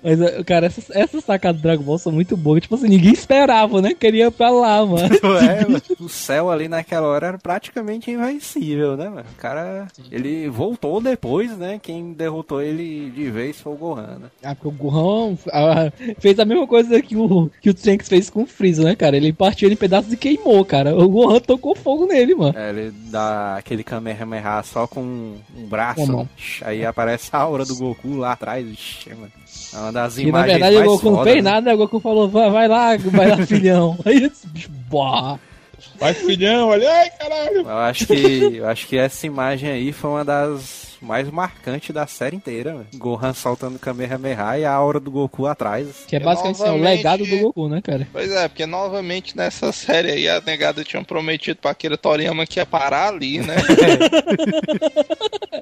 [0.02, 2.62] Mas, eh, cara, essas, essas sacadas do Dragon Ball são muito boas.
[2.62, 3.94] Tipo assim, ninguém esperava, né?
[3.94, 5.16] Queria ir pra lá, mano.
[5.46, 5.66] É,
[6.02, 9.26] o céu ali naquela hora era praticamente invencível, né, mano?
[9.32, 11.80] O cara, ele voltou depois, né?
[11.82, 14.28] Quem derrotou ele de vez foi o Gohan, né?
[14.44, 18.30] Ah, porque o Gohan ah, fez a mesma coisa que o, que o Trunks fez
[18.30, 19.18] com o Freeza, né, cara?
[19.18, 20.96] Ele partiu ele em pedaços e queimou, cara.
[20.96, 22.58] O Gohan tocou fogo nele, mano.
[22.58, 26.28] É, ele dá aquele Kamehameha só com um braço.
[26.62, 28.68] Aí aparece a aura do Goku lá atrás.
[28.68, 29.32] Ixi, mano.
[29.74, 31.52] É uma das E na imagens verdade o mais Goku não foda, fez né?
[31.52, 31.74] nada, né?
[31.74, 33.98] O Goku falou, vai, vai lá, vai lá, filhão.
[34.06, 35.40] Aí esse bicho, bah.
[36.00, 37.62] vai filhão, olha, ai caralho.
[37.62, 42.06] Eu acho que eu acho que essa imagem aí foi uma das mais marcantes da
[42.08, 42.88] série inteira, mano.
[42.96, 46.04] Gohan soltando Kamehameha e a aura do Goku atrás.
[46.08, 48.08] Que é E basicamente assim, o novamente- legado do Goku, né, cara?
[48.12, 52.60] Pois é, porque novamente nessa série aí a negada tinha prometido pra Akira Toriyama que
[52.60, 53.56] ia parar ali, né?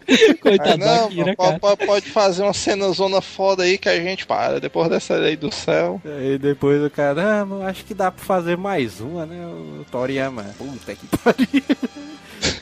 [0.07, 1.35] Aí, Coitado não, Akira,
[1.85, 4.59] pode fazer uma cena zona foda aí que a gente para.
[4.59, 6.01] Depois dessa lei do céu.
[6.05, 9.45] Aí depois o cara, ah, acho que dá pra fazer mais uma, né?
[9.45, 10.43] O Toriyama.
[10.57, 11.63] Puta que pariu.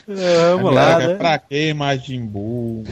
[0.08, 1.14] É, Vamos lá, Caraca, né?
[1.14, 2.84] Pra que Majin Buu?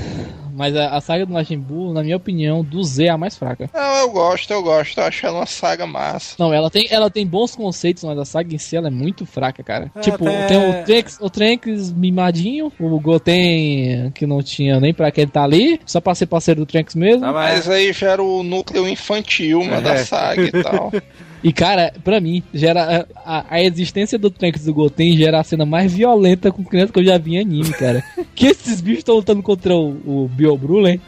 [0.53, 3.37] Mas a, a saga do Majin Buu, na minha opinião, do Z é a mais
[3.37, 3.70] fraca.
[3.73, 4.99] Não, eu gosto, eu gosto.
[4.99, 6.35] Eu acho ela uma saga massa.
[6.39, 9.24] Não, ela tem, ela tem bons conceitos, mas a saga em si ela é muito
[9.24, 9.91] fraca, cara.
[9.95, 14.93] É, tipo, até- tem o Trunks, o Trunks mimadinho, o Goten que não tinha nem
[14.93, 17.20] pra que ele tá ali, só pra ser parceiro do Trunks mesmo.
[17.27, 19.81] Mas Mas aí já era o núcleo infantil, mano, É.
[19.81, 20.93] da saga e tal.
[21.42, 25.64] E cara, pra mim, gera a, a existência do Trunks do Goten gera a cena
[25.64, 28.04] mais violenta com criança que eu já vi em anime, cara.
[28.34, 31.00] que esses bichos estão lutando contra o, o Biobrulen.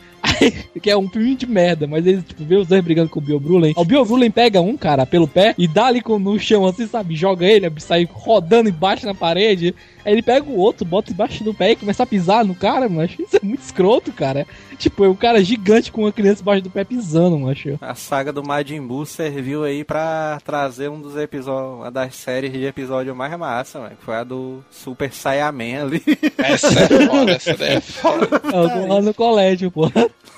[0.82, 3.23] Que é um filme de merda, mas eles, tipo, vê os dois brigando com o
[3.23, 3.73] Biobrulen.
[3.77, 7.14] O Biobrulen pega um, cara, pelo pé e dá ali com- no chão, assim, sabe?
[7.14, 9.74] Joga ele, sai rodando embaixo na parede.
[10.05, 12.89] Aí ele pega o outro, bota embaixo do pé e começa a pisar no cara,
[12.89, 13.23] macho.
[13.23, 14.44] Isso é muito escroto, cara.
[14.77, 17.78] Tipo, é um cara gigante com uma criança embaixo do pé pisando, macho.
[17.81, 22.52] a saga do Majin Buu serviu aí pra trazer um dos episódios, uma das séries
[22.52, 23.94] de episódio mais massa, mano.
[23.97, 26.02] Que foi a do Super Saiyaman ali.
[26.39, 28.28] Essa é foda, essa daí é foda.
[28.52, 29.89] É o do lá no colégio, pô.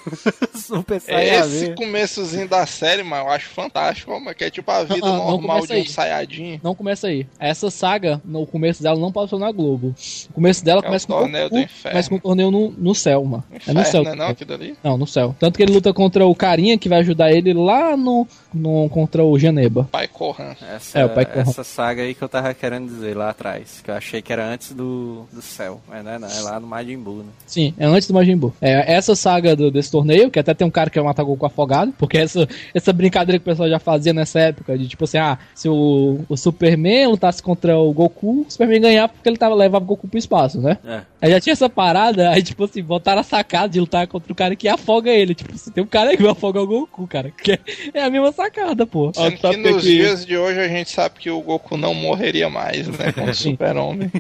[0.55, 1.75] Super Esse Saiyaman.
[1.75, 5.31] começo da série, mano, eu acho fantástico, mano, que é tipo a vida Ah, não
[5.33, 5.85] normal de um.
[5.87, 6.61] Saiyajin.
[6.63, 7.27] Não começa aí.
[7.39, 9.95] Essa saga, no começo dela, não passou na Globo.
[10.31, 11.91] O começo dela É começa o com torneio do Goku, inferno.
[11.93, 13.45] começa com um torneio no, no céu, mano.
[13.67, 14.03] É no céu.
[14.03, 14.77] Inferno, né, não, aquilo ali?
[14.83, 15.35] Não, no céu.
[15.39, 19.25] Tanto que ele luta contra o carinha que vai ajudar ele lá no, no contra
[19.25, 19.89] o Janeba.
[19.91, 20.55] Pai Corran.
[20.75, 21.41] Essa, É, o pai Corran.
[21.43, 23.81] essa saga aí que eu tava querendo dizer lá atrás.
[23.83, 25.81] Que eu achei que era antes do, do céu.
[25.89, 27.31] Mas não é, não, é lá no Majin Buu, né?
[27.47, 28.53] Sim, é antes do Majin Buu.
[28.61, 31.45] É, essa saga do, desse torneio, que até tem um cara que vai matar Goku
[31.45, 35.19] afogado, porque essa, essa brincadeira que o pessoal já fazia nessa época, de tipo assim,
[35.19, 39.55] ah, se o, o Superman lutasse contra o Goku, o Superman ganhava porque ele tava,
[39.55, 40.79] levava o Goku pro espaço, né?
[40.87, 41.01] É.
[41.21, 44.37] Aí já tinha essa parada, aí tipo assim, botaram a sacada de lutar contra o
[44.37, 45.35] cara que afoga ele.
[45.35, 47.31] Tipo, assim, tem um cara aí que vai afogar o Goku, cara.
[47.31, 47.59] Que é,
[47.95, 49.11] é a mesma sacada, pô.
[49.15, 52.49] Sendo que nos que- dias de hoje a gente sabe que o Goku não morreria
[52.49, 53.11] mais, né?
[53.13, 54.11] Com o Super-Homem.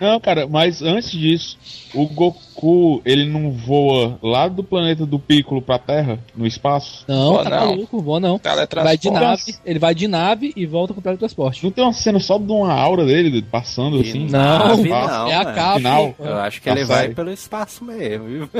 [0.00, 1.58] Não, cara, mas antes disso,
[1.94, 7.04] o Goku, ele não voa lá do planeta do Piccolo pra Terra, no espaço?
[7.08, 7.66] Não, Boa tá não.
[7.66, 8.38] maluco, vou não.
[8.38, 8.84] Teletransporte.
[8.84, 11.62] Vai de nave, ele vai de nave e volta com o teletransporte.
[11.64, 14.26] Não tem uma cena só de uma aura dele passando E assim?
[14.28, 15.30] Não, não, espaço?
[15.30, 15.54] é a mano.
[15.56, 15.76] capa.
[15.76, 16.14] Final.
[16.18, 18.50] Eu acho que ele vai pelo espaço mesmo, viu?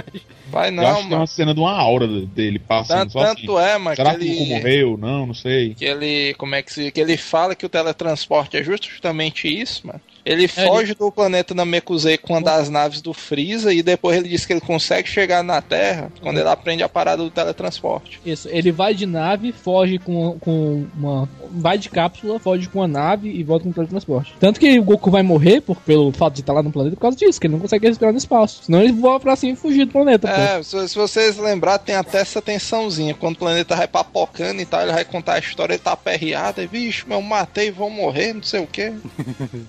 [0.50, 1.20] Vai Eu não, acho que tem mano.
[1.22, 3.34] uma cena de uma aura dele passando Tanto, só assim.
[3.42, 4.96] tanto é, mano, que Será que o Goku ele, morreu?
[4.98, 5.74] Não, não sei.
[5.74, 6.34] que ele.
[6.34, 6.90] Como é que se.
[6.90, 10.00] Que ele fala que o teletransporte é justamente isso, mano.
[10.24, 14.46] Ele foge do planeta Namekusei com uma das naves do Freeza e depois ele diz
[14.46, 18.20] que ele consegue chegar na Terra quando ele aprende a parada do teletransporte.
[18.24, 21.28] Isso, ele vai de nave, foge com, com uma.
[21.50, 24.34] Vai de cápsula, foge com uma nave e volta com o teletransporte.
[24.38, 27.02] Tanto que o Goku vai morrer por, pelo fato de estar lá no planeta por
[27.02, 28.64] causa disso, que ele não consegue respirar no espaço.
[28.64, 30.34] Senão ele voa pra cima e fugir do planeta, pô.
[30.34, 33.14] É, se, se vocês lembrar, tem até essa tensãozinha.
[33.14, 36.62] Quando o planeta vai papocando e tal, ele vai contar a história, ele tá aperreado,
[36.62, 38.92] e vixe, meu, matei, vou morrer, não sei o quê.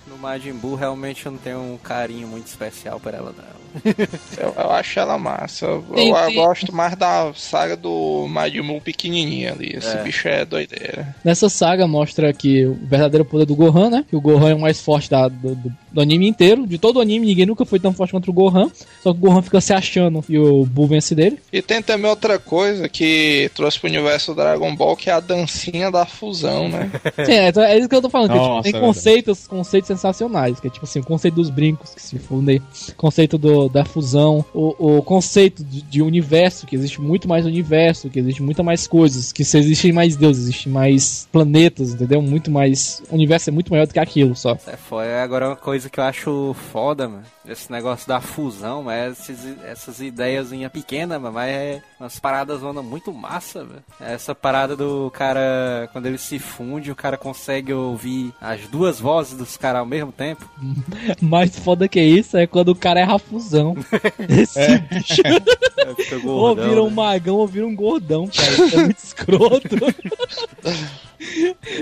[0.08, 0.18] No
[0.52, 3.63] Majin realmente eu não tenho um carinho muito especial por ela, não.
[4.38, 5.66] Eu, eu acho ela massa.
[5.66, 9.76] Eu, Tem- eu gosto mais da saga do Majin Buu pequenininho ali.
[9.76, 10.04] Esse É.
[10.04, 11.16] bicho é doideira.
[11.24, 14.06] Nessa saga mostra que o verdadeiro poder do Gohan, né?
[14.10, 16.66] Que o Gohan é o mais forte da- do, do- do anime inteiro.
[16.68, 18.70] De todo o anime, ninguém nunca foi tão forte contra o Gohan.
[19.02, 21.40] Só que o Gohan fica se achando e o Buu vence dele.
[21.52, 25.92] E tem também outra coisa que trouxe pro universo Dragon Ball, que é a dancinha
[25.92, 26.90] da fusão, né?
[27.26, 28.30] Sim, é, então é isso que eu tô falando.
[28.30, 30.60] que, tipo, Nossa, tem é conceitos, conceitos sensacionais.
[30.60, 33.86] Que é tipo assim, o conceito dos brincos que se fundem, o conceito do, da
[33.86, 38.64] fusão, o, o conceito de, de universo, que existe muito mais universo, que existe muita
[38.64, 42.22] mais coisas, que se existem mais deuses, existem mais planetas, entendeu?
[42.22, 43.02] Muito mais.
[43.10, 44.58] O universo é muito maior do que aquilo só.
[44.68, 45.24] É foda.
[45.24, 50.00] Agora, uma coisa que eu acho foda, mano, esse negócio da fusão, mas esses, essas
[50.00, 53.84] ideias pequenas, mano, mas é umas paradas zona muito massa, velho.
[54.00, 59.38] Essa parada do cara, quando ele se funde, o cara consegue ouvir as duas vozes
[59.38, 60.50] dos caras ao mesmo tempo.
[61.22, 63.76] Mais foda que isso é quando o cara erra a fusão.
[64.30, 65.22] Esse bicho.
[65.98, 66.22] Fica Ou
[66.56, 66.94] gordão, vira um né?
[66.96, 68.52] magrão ou vira um gordão, cara.
[68.68, 69.76] Isso é muito escroto.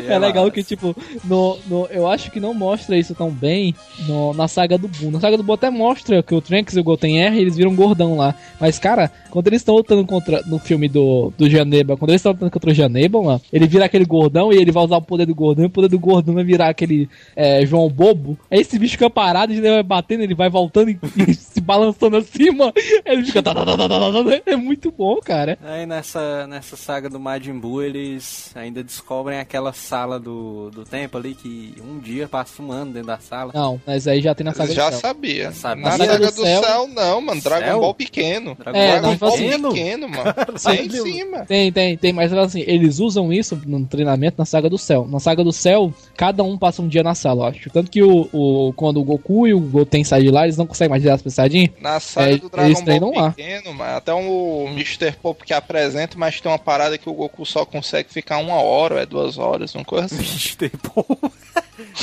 [0.07, 0.51] É legal massa.
[0.51, 3.75] que, tipo, no, no, eu acho que não mostra isso tão bem
[4.07, 5.11] no- na saga do Buu.
[5.11, 8.17] Na saga do Até mostra que o Trunks e o Goten e eles viram gordão
[8.17, 8.35] lá.
[8.59, 10.41] Mas, cara, quando eles estão lutando contra.
[10.45, 13.85] No filme do, do Janeba, quando eles estão lutando contra o Janeba, mano, ele vira
[13.85, 16.33] aquele gordão e ele vai usar o poder do gordão e o poder do gordão
[16.33, 18.37] vai virar aquele é, João Bobo.
[18.49, 22.17] Aí esse bicho fica parado, ele vai batendo, ele vai voltando e, e se balançando
[22.17, 22.73] assim, mano.
[23.05, 23.41] Ele fica.
[23.41, 24.41] tá, tá, tá, tá, tá, tá, tá.
[24.45, 25.57] É muito bom, cara.
[25.63, 31.17] Aí nessa, nessa saga do Majin Buu, eles ainda descobrem aquela sala do, do tempo
[31.17, 33.51] ali que um dia passa um ano dentro da sala.
[33.53, 35.40] Não, mas aí já tem na saga já do sabia.
[35.51, 35.83] Sabia.
[35.85, 37.41] Na saga do do céu- céu, não, mano.
[37.41, 37.79] Dragon Céu?
[37.79, 38.55] Ball pequeno.
[38.55, 39.69] Dragon É, Dragon Ball pequeno?
[39.69, 40.33] pequeno, mano.
[40.63, 41.45] Tem sim, mano.
[41.45, 45.07] Tem, tem, tem, mas assim, eles usam isso no treinamento na saga do céu.
[45.09, 47.69] Na saga do céu, cada um passa um dia na sala, eu acho.
[47.69, 50.67] Tanto que o, o, quando o Goku e o Goten saem de lá, eles não
[50.67, 51.71] conseguem mais tirar as pensadinhas.
[51.81, 53.31] Na saga É, do eles Dragon treinam Ball lá.
[53.31, 55.13] pequeno, mano, até o Mr.
[55.21, 58.95] Pop que apresenta, mas tem uma parada que o Goku só consegue ficar uma hora,
[58.95, 60.55] ou é duas horas, uma coisa assim.
[60.57, 61.05] Tem pô.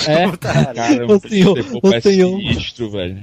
[0.06, 3.22] É, Caramba, O senhor- o é senhor- sinistro, velho.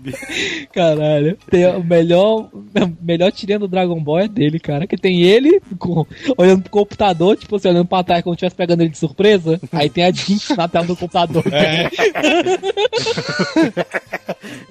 [0.72, 1.36] caralho.
[1.50, 4.86] Tem o melhor, o melhor tirinha do Dragon Ball é dele, cara.
[4.86, 6.06] Que tem ele com-
[6.36, 9.60] olhando pro computador, tipo assim, olhando pra trás como se estivesse pegando ele de surpresa.
[9.72, 11.42] Aí tem a Jinx na tela do computador.
[11.52, 11.90] É,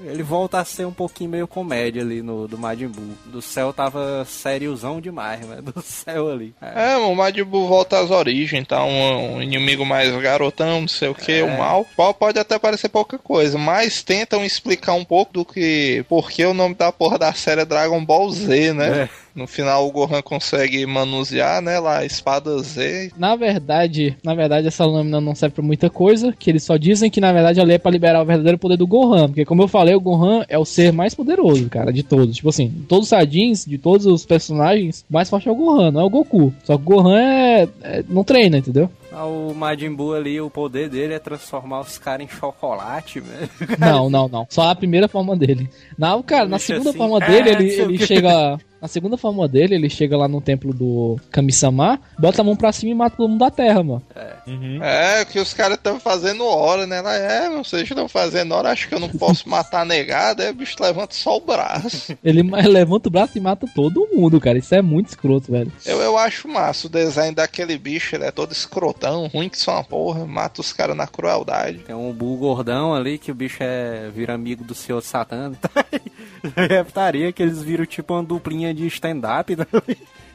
[0.05, 3.13] Ele volta a ser um pouquinho meio comédia ali no do Majin Buu.
[3.25, 5.59] Do céu tava sériozão demais, né?
[5.61, 6.53] Do céu ali.
[6.61, 6.93] É.
[6.93, 8.83] É, o Majin Buu volta às origens, tá?
[8.83, 11.43] Um, um inimigo mais garotão, não sei o que, É.
[11.43, 11.85] o mal.
[11.95, 16.03] Po- Pode até parecer pouca coisa, mas tentam explicar um pouco do que.
[16.09, 19.03] Por que o nome da porra da série é Dragon Ball Z, né?
[19.03, 19.09] É.
[19.35, 21.79] No final o Gohan consegue manusear, né?
[21.79, 23.11] Lá, a espada Z.
[23.15, 27.09] Na verdade, na verdade, essa lâmina não serve pra muita coisa, que eles só dizem
[27.09, 29.67] que na verdade ela é pra liberar o verdadeiro poder do Gohan, porque como eu
[29.67, 32.35] falei, o Gohan é o ser mais poderoso, cara, de todos.
[32.37, 35.91] Tipo assim, todos os Saiyajins, de todos os personagens, o mais forte é o Gohan,
[35.91, 36.53] não é o Goku.
[36.65, 38.89] Só que o Gohan é, é- não treina, entendeu?
[39.11, 43.49] O Majin Buu ali, o poder dele é transformar os caras em chocolate, velho.
[43.79, 44.47] Não, não, não.
[44.49, 45.69] Só a primeira forma dele.
[45.97, 46.99] Não, cara, na Deixa segunda assim.
[46.99, 48.05] forma dele, ele, sei o ele quê.
[48.05, 48.59] chega.
[48.81, 52.71] Na segunda forma dele, ele chega lá no templo do Kami-sama, bota a mão pra
[52.71, 54.03] cima e mata todo mundo da terra, mano.
[54.47, 54.83] Uhum.
[54.83, 56.97] É, que os caras estão fazendo hora, né?
[56.97, 60.43] Ela, é, vocês estão fazendo hora, acho que eu não posso matar a negada.
[60.43, 62.17] Aí o bicho levanta só o braço.
[62.23, 64.57] Ele levanta o braço e mata todo mundo, cara.
[64.57, 65.71] Isso é muito escroto, velho.
[65.85, 69.73] Eu, eu acho massa o design daquele bicho, ele é todo escrotão, ruim que só
[69.73, 71.79] uma porra, mata os caras na crueldade.
[71.79, 75.51] Tem um bull gordão ali que o bicho é vira amigo do senhor Satã.
[76.55, 79.55] Eu reputaria que eles viram tipo uma duplinha de stand-up.
[79.55, 79.65] né?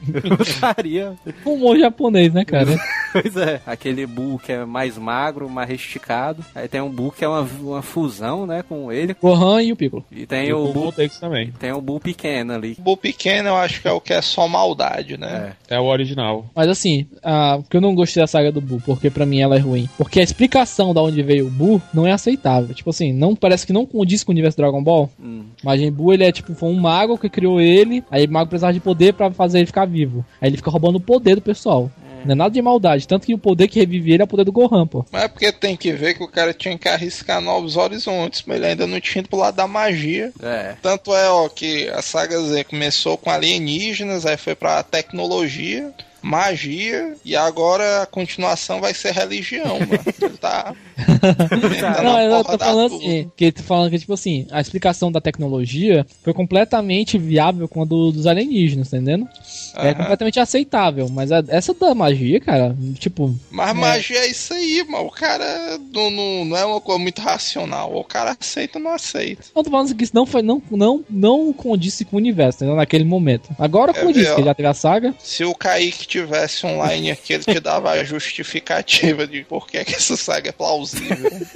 [0.23, 1.13] Eu gostaria.
[1.45, 2.67] Humor japonês, né, cara?
[3.15, 3.61] Pois é.
[3.65, 6.43] Aquele bull que é mais magro, mais esticado.
[6.53, 9.15] Aí tem um bull que é uma, uma fusão, né, com ele.
[9.21, 10.03] Gohan e o Piccolo.
[10.11, 11.49] E tem E o o Voltex também.
[11.57, 12.75] tem o bull pequeno ali.
[12.77, 15.53] O Bull pequeno eu acho que é o que é só maldade, né?
[15.69, 15.75] É.
[15.75, 16.45] É o original.
[16.53, 19.55] Mas assim, a, porque eu não gostei da saga do Buu, porque pra mim ela
[19.55, 19.87] é ruim.
[19.97, 22.75] Porque a explicação da onde veio o Buu não é aceitável.
[22.75, 25.09] Tipo assim, não parece que não condiz com o universo Dragon Ball.
[25.17, 25.45] Hum.
[25.63, 28.73] Majin Buu, ele é tipo, foi um mago que criou ele, aí o mago precisava
[28.73, 29.94] de poder pra fazer ele ficar vivo.
[30.41, 31.91] Aí ele fica roubando o poder do pessoal.
[32.25, 34.43] Não é nada de maldade, tanto que o poder que revive ele é o poder
[34.43, 35.05] do Gohan, pô.
[35.11, 38.57] Mas é porque tem que ver que o cara tinha que arriscar novos horizontes, mas
[38.57, 40.33] ele ainda não tinha ido pro lado da magia.
[40.41, 40.75] É.
[40.81, 47.15] Tanto é, ó, que a saga Z começou com alienígenas, aí foi pra tecnologia, magia,
[47.23, 50.03] e agora a continuação vai ser religião, mano.
[50.19, 50.73] Ele tá.
[50.97, 55.19] Metendo Não, eu tô falando assim, que tô falando que, tipo assim, a explicação da
[55.21, 59.27] tecnologia foi completamente viável com a do- dos alienígenas, tá entendendo?
[59.75, 59.95] É Aham.
[59.95, 65.05] completamente aceitável, mas a- essa da magia, cara, tipo, Mas magia é isso aí, mano.
[65.07, 67.95] O cara não, não, não é uma coisa muito racional.
[67.95, 69.43] O cara aceita ou não aceita.
[69.55, 72.75] eu tô falando que isso não foi, não, não, não condisse com o universo, entendeu?
[72.75, 73.49] Naquele momento.
[73.59, 75.13] Agora É, condiz, porque já teve a saga.
[75.19, 79.95] Se o Kaique tivesse online aqui, ele te dava a justificativa de por que, que
[79.95, 81.47] essa saga é plausível plausível.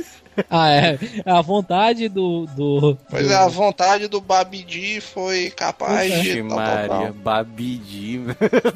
[0.50, 0.98] Ah, é.
[1.26, 2.46] A vontade do.
[2.56, 6.20] do Pois do- é, a vontade do Babidi foi capaz é.
[6.20, 6.22] de.
[6.22, 7.14] Vixe tal, tal, Maria.
[7.14, 8.22] Babidi,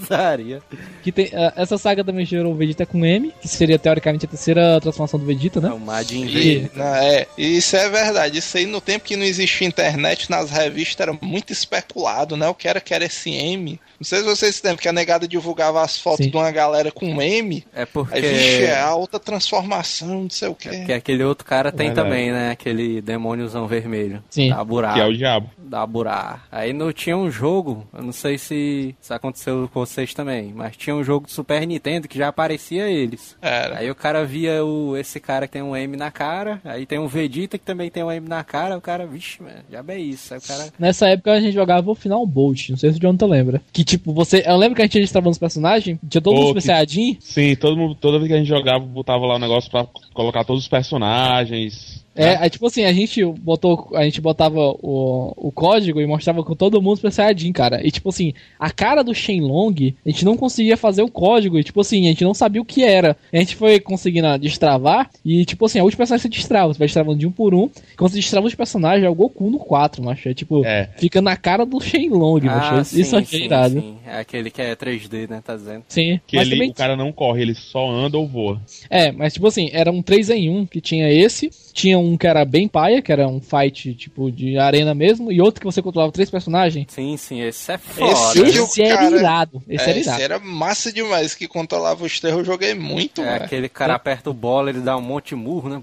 [0.10, 0.62] Daria.
[1.04, 4.30] que tem, ah, essa saga também gerou o Vegeta com M, que seria teoricamente a
[4.30, 5.72] terceira transformação do Vegeta, É né?
[5.72, 6.72] o Majin E, V.
[6.76, 8.38] não, é, isso é verdade.
[8.40, 12.48] Isso aí no tempo que não existia internet, nas revistas era muito especulado, né?
[12.48, 13.80] O que era que era esse M.
[14.00, 16.32] Não sei se vocês se lembram que a negada divulgava as fotos Sim.
[16.32, 17.66] de uma galera com M.
[17.74, 18.16] É porque.
[18.16, 20.84] Aí, vixe, é a outra transformação, não sei o quê.
[20.86, 22.08] Que aquele outro cara tem Verdade.
[22.10, 22.52] também, né?
[22.52, 24.24] Aquele demôniozão vermelho.
[24.30, 24.50] Sim.
[24.50, 24.94] Da Burá.
[24.94, 25.50] Que é o diabo.
[25.58, 26.42] Da Burá.
[26.52, 30.76] Aí não tinha um jogo, eu não sei se isso aconteceu com vocês também, mas
[30.76, 33.36] tinha um jogo do Super Nintendo que já aparecia eles.
[33.42, 33.80] Era.
[33.80, 37.00] Aí o cara via o, esse cara que tem um M na cara, aí tem
[37.00, 40.00] um Vegeta que também tem um M na cara, o cara, vixe, mano, já é
[40.00, 40.34] isso.
[40.34, 40.74] Aí o cara.
[40.80, 43.62] Nessa época a gente jogava o Final Bolt, não sei se o Jonathan lembra.
[43.72, 44.44] Que tipo, você.
[44.46, 47.18] Eu lembro que a gente destravando os personagens, tinha todo Pô, mundo que- Saiyajin.
[47.20, 50.44] Sim, todo mundo, toda vez que a gente jogava, botava lá o negócio pra colocar
[50.44, 55.34] todos os personagens personagens é, aí, tipo assim, a gente botou, a gente botava o,
[55.36, 57.86] o código e mostrava com todo mundo Super Saiyajin, cara.
[57.86, 61.64] E tipo assim, a cara do Shenlong, a gente não conseguia fazer o código, e
[61.64, 63.18] tipo assim, a gente não sabia o que era.
[63.32, 66.88] A gente foi conseguindo destravar, e tipo assim, a última personagem você destrava, você vai
[66.88, 67.70] destravando de um por um.
[67.98, 70.30] Quando você destrava os personagens, é o Goku no 4, macho.
[70.30, 70.90] É tipo, É.
[70.98, 72.82] fica na cara do Shenlong, macho.
[72.82, 73.78] Isso- Isso aqui é irado.
[73.78, 73.98] Ah, sim.
[74.06, 75.42] É aquele que é 3D, né?
[75.46, 75.84] Tá dizendo?
[75.88, 78.62] Sim, Que mas ele, também o cara não corre, ele só anda ou voa.
[78.90, 82.28] É, mas tipo assim, era um 3 em 1 que tinha esse, tinha um que
[82.28, 85.82] era bem paia, que era um fight tipo de arena mesmo, e outro que você
[85.82, 86.86] controlava três personagens.
[86.90, 88.12] Sim, sim, esse é foda.
[88.12, 89.64] Esse Esse, o era cara- irado.
[89.70, 90.22] Esse É, era esse irado.
[90.24, 93.44] era massa demais, que controlava os terror, eu joguei muito, É velho.
[93.46, 95.80] aquele cara aperta o bola, ele dá um monte de murro, né?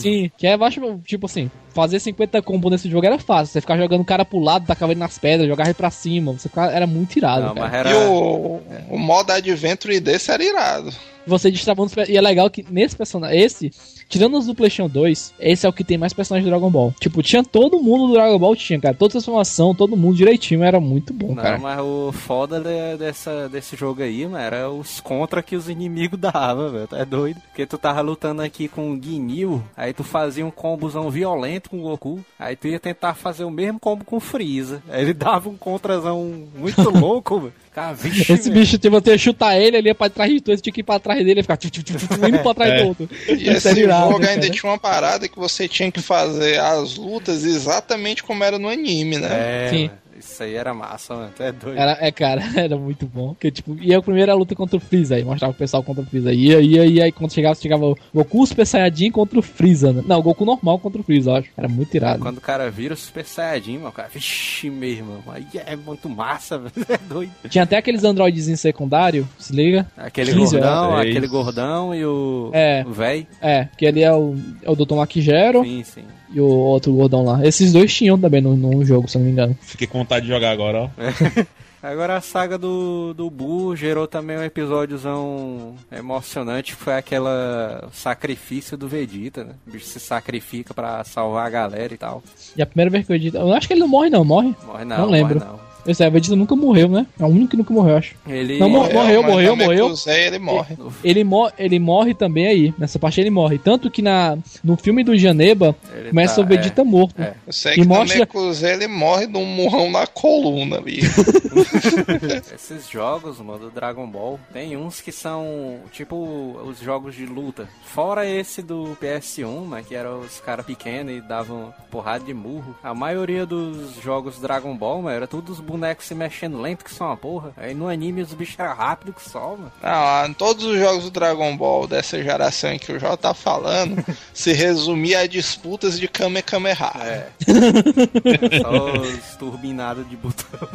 [0.00, 3.52] Sim, que é baixo, tipo assim, fazer 50 combos nesse jogo era fácil.
[3.52, 6.32] Você ficar jogando o cara pro lado, tacava ele nas pedras, jogava ele pra cima.
[6.32, 7.90] Você ficava- era muito irado, Não, era.
[7.90, 8.60] E o,
[8.90, 10.92] o modo Adventure desse era irado.
[11.26, 13.40] Você destravando os E é legal que nesse personagem.
[13.40, 13.70] Esse,
[14.08, 16.94] tirando os do PlayStation 2, esse é o que tem mais personagens do Dragon Ball.
[17.00, 18.94] Tipo, tinha todo mundo do Dragon Ball, tinha, cara.
[18.94, 21.58] Toda transformação, todo mundo direitinho, era muito bom, Não, cara.
[21.58, 26.18] mas o foda de- dessa, desse jogo aí, mano, era os contra que os inimigos
[26.20, 26.88] davam, velho.
[26.92, 27.40] É doido.
[27.48, 31.78] Porque tu tava lutando aqui com o Guinil, aí tu fazia um combozão violento com
[31.78, 34.82] o Goku, aí tu ia tentar fazer o mesmo combo com o Freeza.
[34.90, 37.52] Aí ele dava um contrazão muito louco, velho.
[37.74, 40.50] Cara, vixe, Esse bicho, tipo, você ia chutar ele, ele ia pra trás de tu,
[40.54, 41.96] você tinha que ir pra trás dele e ficar tchu, tchu, tchu,
[42.28, 42.82] indo pra trás É.
[42.82, 43.08] do outro.
[43.26, 44.50] E Isso esse era irado, jogo ainda cara.
[44.52, 49.16] tinha uma parada que você tinha que fazer as lutas exatamente como era no anime,
[49.16, 49.28] né?
[49.30, 49.90] É, Sim.
[50.24, 51.30] Isso aí era massa, mano.
[51.36, 51.78] Tu é doido.
[51.78, 53.28] Era, é, cara, era muito bom.
[53.34, 56.06] Porque, tipo, e a primeira luta contra o Freeza aí, mostrava o pessoal contra o
[56.06, 56.32] Freeza.
[56.32, 60.02] Ia, ia, ia, aí quando chegava, chegava o Goku Super Saiyajin contra o Freeza, né?
[60.06, 61.48] Não, o Goku normal contra o Freeza, eu acho.
[61.56, 62.20] Era muito irado.
[62.20, 66.08] Quando o cara vira o Super Saiyajin, mano, o cara, vixe mesmo, aí é muito
[66.08, 66.72] massa, velho.
[66.88, 67.32] É doido.
[67.48, 69.86] Tinha até aqueles androides secundário, se liga?
[69.96, 71.08] Aquele 15 gordão, horas.
[71.10, 72.84] aquele gordão e o É.
[72.86, 73.26] o véi.
[73.40, 74.94] É, que ele é o, é o Dr.
[74.94, 75.62] Makijero.
[75.64, 76.04] Sim, sim.
[76.32, 77.44] E o outro gordão lá.
[77.46, 79.56] Esses dois tinham também no, no jogo, se eu não me engano.
[79.62, 80.88] Fiquei com vontade de jogar agora, ó.
[81.82, 88.76] Agora a saga do, do Buu gerou também um episódiozão emocionante, que foi aquela sacrifício
[88.76, 89.54] do Vegeta, né?
[89.66, 92.22] O bicho se sacrifica pra salvar a galera e tal.
[92.56, 93.38] E a primeira vez que o Vegeta.
[93.38, 94.54] Eu acho que ele não morre, não, morre.
[94.64, 95.40] Morre não, Não lembro.
[95.40, 95.71] morre não.
[95.86, 97.06] Esse Vegeta nunca morreu, né?
[97.18, 98.14] É o único que nunca morreu, eu acho.
[98.26, 99.86] Ele Não, morreu, morreu, morreu, morreu.
[99.86, 100.76] pro Zé, ele morre.
[101.02, 102.74] Ele, mo ele morre também aí.
[102.78, 103.58] Nessa parte ele morre.
[103.58, 107.20] Tanto que na, no filme do Janeba, Ele começa tá- o Vegeta morto.
[107.20, 107.34] é.
[107.46, 111.00] Eu sei E que mostra- no Mekuzé ele morre de um murrão na coluna ali.
[112.54, 116.16] Esses jogos, mano, do Dragon Ball, tem uns que são tipo
[116.64, 117.68] os jogos de luta.
[117.84, 122.74] Fora esse do PS1, né, que eram os caras pequenos e davam porrada de murro.
[122.82, 126.94] A maioria dos jogos Dragon Ball, mano, era tudo os bonecos se mexendo lento que
[126.94, 127.52] só uma porra.
[127.56, 129.72] Aí no anime os bichos eram rápidos que só, mano.
[129.82, 133.32] Não, em todos os jogos do Dragon Ball dessa geração em que o Jó tá
[133.34, 136.92] falando, se resumia a disputas de Kamehameha.
[137.02, 137.26] É.
[138.62, 140.68] só os turbinados de botão.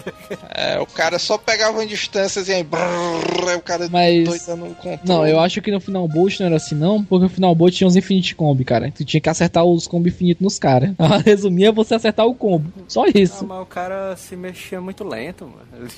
[0.49, 4.65] É, o cara só pegava em distâncias e aí, brrr, aí o cara Mas- doidando
[4.65, 4.99] o controle.
[5.03, 7.74] Não, eu acho que no Final Bolt não era assim, não, porque no Final Bolt
[7.74, 8.91] tinha os Infinite Combi, cara.
[8.91, 10.94] Tu tinha que acertar os combo infinitos nos caras.
[10.99, 12.72] A resumir é você acertar o combo.
[12.88, 13.45] Só Ah, isso.
[13.45, 15.90] mas o cara se mexia muito lento, mano.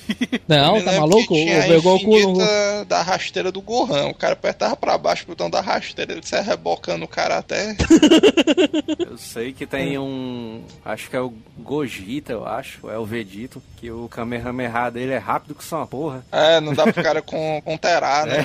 [0.48, 1.32] Não, tá maluco?
[1.32, 1.94] o no.
[1.94, 4.08] infinita da rasteira do Gohan.
[4.08, 7.76] O cara apertava pra baixo o botão da rasteira, ele saia rebocando o cara até.
[8.98, 10.62] Eu sei que tem um.
[10.84, 12.88] Acho que é o Gogeta, eu acho.
[12.88, 13.62] É o Vedito.
[13.76, 16.24] Que o Kamehameha dele é rápido que só uma porra.
[16.30, 18.44] É, não dá pro cara con conterar, né?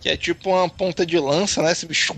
[0.00, 1.72] Que é tipo uma ponta de lança, né?
[1.72, 2.14] Esse bicho.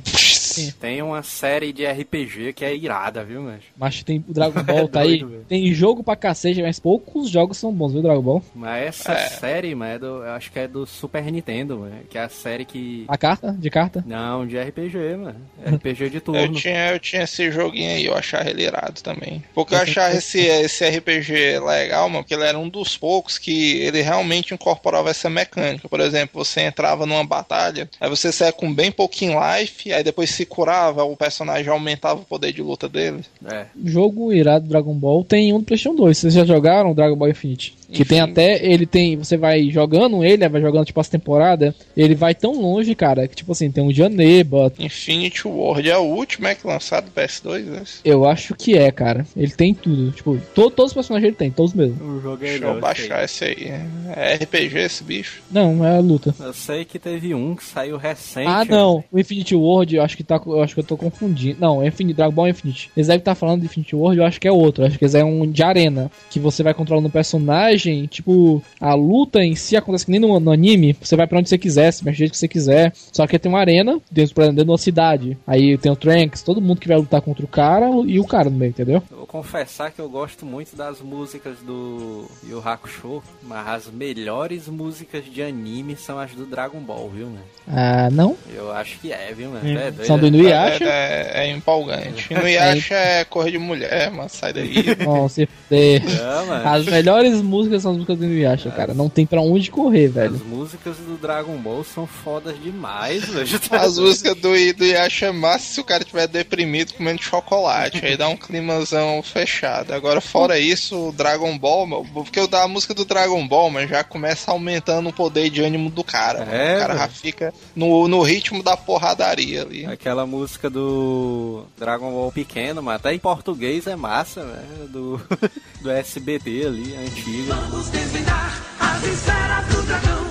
[0.80, 3.60] Tem uma série de RPG que é irada, viu, mas?
[3.76, 5.18] Mas tem o Dragon Ball, tá aí.
[5.18, 5.44] Doido, velho.
[5.48, 8.42] Tem jogo pra cacete, mas poucos jogos são bons, viu, Dragon Ball?
[8.54, 9.28] Mas essa É.
[9.28, 11.96] série, mas é do, eu acho que é do Super Nintendo, mano.
[12.08, 13.04] Que é a série que.
[13.08, 13.52] A carta?
[13.58, 14.04] De carta?
[14.06, 15.36] Não, de RPG, mano.
[15.66, 16.54] RPG de Eu turno.
[16.54, 19.42] tinha, eu tinha esse joguinho aí, eu achava ele irado também.
[19.54, 23.78] Porque eu achava esse, esse RPG legal, mano, porque ele era um dos poucos que
[23.82, 25.88] ele realmente incorporava essa mecânica.
[25.88, 30.30] Por exemplo, você entrava numa batalha, aí você saia com bem pouquinho life, aí depois
[30.40, 33.22] se curava, o personagem aumentava o poder de luta dele.
[33.44, 33.66] É.
[33.84, 36.16] Jogo irado Dragon Ball tem um do PlayStation 2.
[36.16, 37.76] Vocês já jogaram Dragon Ball Infinite?
[37.92, 38.30] Que tem Infinite.
[38.40, 38.64] até.
[38.66, 39.16] Ele tem.
[39.16, 41.74] Você vai jogando ele, vai jogando tipo as temporadas.
[41.96, 44.72] Ele vai tão longe, cara, que tipo assim, tem um Janeba.
[44.78, 47.82] Infinity World é o último é que lançado do PS2, né?
[48.04, 49.26] Eu acho que é, cara.
[49.36, 50.10] Ele tem tudo.
[50.12, 51.96] Tipo, to- todos os personagens ele tem, todos mesmo.
[52.02, 53.70] O jogo é Deixa eu baixar esse aí.
[54.14, 55.42] É RPG esse bicho?
[55.50, 56.34] Não, é a luta.
[56.40, 58.46] Eu sei que teve um que saiu recente.
[58.48, 59.02] Ah, não.
[59.10, 60.40] O Infinity World, eu acho que tá.
[60.46, 61.58] Eu acho que eu tô confundindo.
[61.60, 62.90] Não, é Infinity, Dragon Ball Infinite.
[62.96, 64.82] Eles devem estar falando de Infinity World, eu acho que é outro.
[64.82, 66.10] Eu acho que esse é um de arena.
[66.30, 67.79] Que você vai controlando um personagem.
[68.08, 70.96] Tipo, a luta em si acontece que nem no, no anime.
[71.00, 72.92] Você vai pra onde você quiser, se mexe do jeito que você quiser.
[73.12, 75.38] Só que tem uma arena dentro, por exemplo, dentro de uma cidade.
[75.46, 78.50] Aí tem o Trunks, todo mundo que vai lutar contra o cara e o cara
[78.50, 79.02] no meio, entendeu?
[79.10, 84.68] Eu vou confessar que eu gosto muito das músicas do Yu Hakusho, mas as melhores
[84.68, 87.44] músicas de anime são as do Dragon Ball, viu, mano?
[87.68, 88.36] Ah, não?
[88.52, 89.68] Eu acho que é, viu, mano?
[89.68, 90.28] É doido, São do é?
[90.28, 90.84] Inuyasha?
[90.84, 92.26] É, é, é empolgante.
[92.32, 94.28] Inuyasha é cor de mulher, mano.
[94.28, 94.74] Sai daí.
[95.04, 95.48] Não, se.
[95.70, 96.00] É,
[96.46, 96.68] mano.
[96.68, 98.94] As melhores músicas são as músicas do Inuyasha, cara.
[98.94, 100.34] Não tem pra onde correr, velho.
[100.34, 103.48] As músicas do Dragon Ball são fodas demais, velho.
[103.70, 108.04] As músicas do, do Yasha é massa se o cara tiver deprimido comendo chocolate.
[108.04, 109.92] Aí dá um climazão fechado.
[109.92, 113.70] Agora, fora isso, o Dragon Ball, meu, porque eu dá a música do Dragon Ball,
[113.70, 116.40] mas já começa aumentando o poder de ânimo do cara.
[116.44, 119.86] É, o cara já fica no, no ritmo da porradaria ali.
[119.86, 124.62] Aquela música do Dragon Ball pequeno, mas até em português é massa, né?
[124.88, 125.20] Do,
[125.80, 127.54] do SBT ali, antiga.
[127.60, 130.26] Vamos desvendar as esferas do dragão.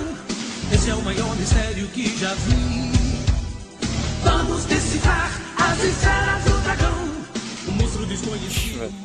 [0.72, 2.92] Esse é o maior mistério que já vi.
[4.24, 7.19] Vamos decifrar as esferas do dragão.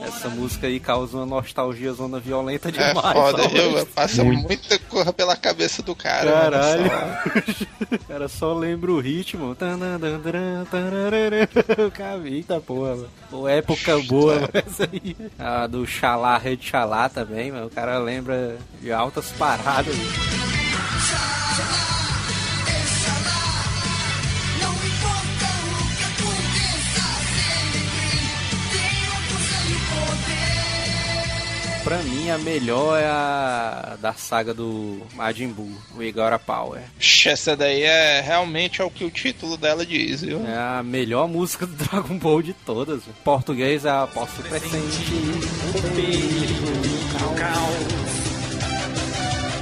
[0.02, 3.14] Essa música aí causa uma nostalgia zona violenta É demais.
[3.14, 3.53] foda, sabe?
[3.60, 3.86] viu?
[3.88, 6.32] Passa muita coisa pela cabeça do cara.
[6.32, 6.86] Caralho.
[6.88, 7.15] mano.
[8.07, 9.56] Cara, só lembra o ritmo.
[11.94, 13.10] Cara, Eita porra, mano.
[13.30, 15.15] Pô, época boa, mano, essa aí.
[15.38, 17.68] A do Xalá, Rede Xalá também, mano.
[17.68, 19.95] O cara lembra de altas paradas.
[31.85, 36.81] Pra mim, a melhor é a da saga do Majin Buu, o Igora Power.
[36.99, 40.43] Ixi, Essa daí é realmente é o que o título dela diz, viu?
[40.47, 43.01] É a melhor música do Dragon Ball de todas.
[43.07, 44.73] Em português é a Posso Presente.
[45.69, 47.87] o perigo caos.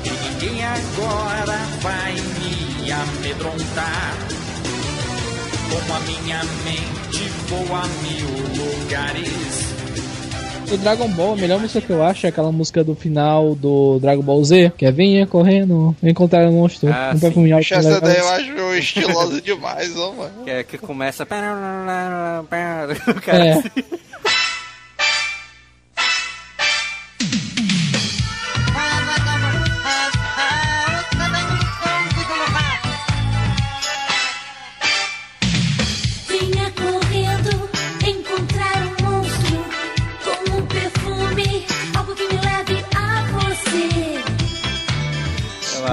[0.05, 0.09] E
[0.45, 4.13] ninguém agora vai me amedrontar.
[5.69, 8.29] como a minha mente voa a mil
[8.79, 9.73] lugares.
[10.69, 13.99] Do Dragon Ball, a melhor música que eu acho é aquela música do final do
[13.99, 16.89] Dragon Ball Z, que é Venha correndo, encontrar o monstro.
[16.91, 17.47] Ah, um sim.
[17.57, 18.01] Puxa, essa legal.
[18.01, 20.43] daí eu acho estilosa demais, ó, mano.
[20.43, 21.23] Que é que começa.
[21.23, 21.27] O
[23.21, 23.51] cara É.
[23.53, 23.69] assim,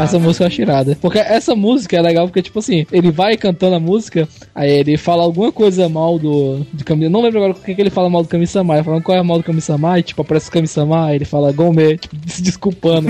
[0.04, 0.96] Essa música eu acho irada.
[1.00, 4.96] Porque essa música é legal porque, tipo assim, ele vai cantando a música, aí ele
[4.96, 6.66] fala alguma coisa mal do.
[6.72, 7.08] De Kami.
[7.08, 8.74] Não lembro agora o que, que ele fala mal do Kami-sama.
[8.74, 11.52] Ele falando qual é o mal do Kami-sama, e, tipo, aparece o Kami-sama, ele fala
[11.52, 13.08] Gome, tipo, se desculpando.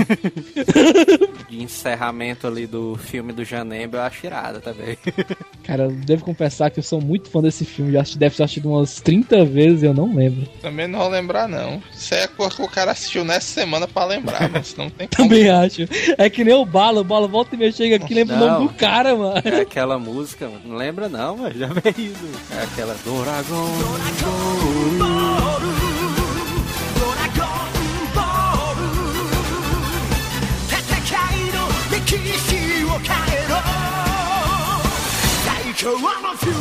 [1.49, 4.97] de encerramento ali do filme do Janemba, eu acho irada também.
[5.63, 7.91] Cara, eu devo confessar que eu sou muito fã desse filme.
[7.91, 10.47] Já deve ter assistido umas 30 vezes e eu não lembro.
[10.61, 11.81] Também não vou lembrar, não.
[11.93, 15.07] Isso é a coisa que o cara assistiu nessa semana pra lembrar, mas não tem
[15.07, 15.29] como.
[15.29, 15.87] Também acho.
[16.17, 18.39] É que nem o Bala, o Bala volta e meia chega aqui e lembra o
[18.39, 18.47] Não.
[18.47, 19.41] nome do cara, mano.
[19.45, 20.61] É aquela música, mano.
[20.65, 22.13] não lembra não, mas já veio.
[22.49, 23.69] É aquela Doragon.
[35.81, 36.60] É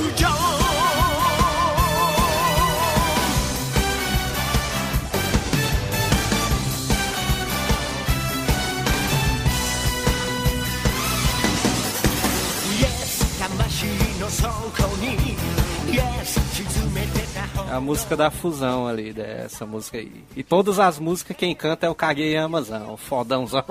[17.70, 20.24] a música da fusão ali, dessa música aí.
[20.36, 23.64] E todas as músicas quem canta é o Kageyamazão, o fodãozão.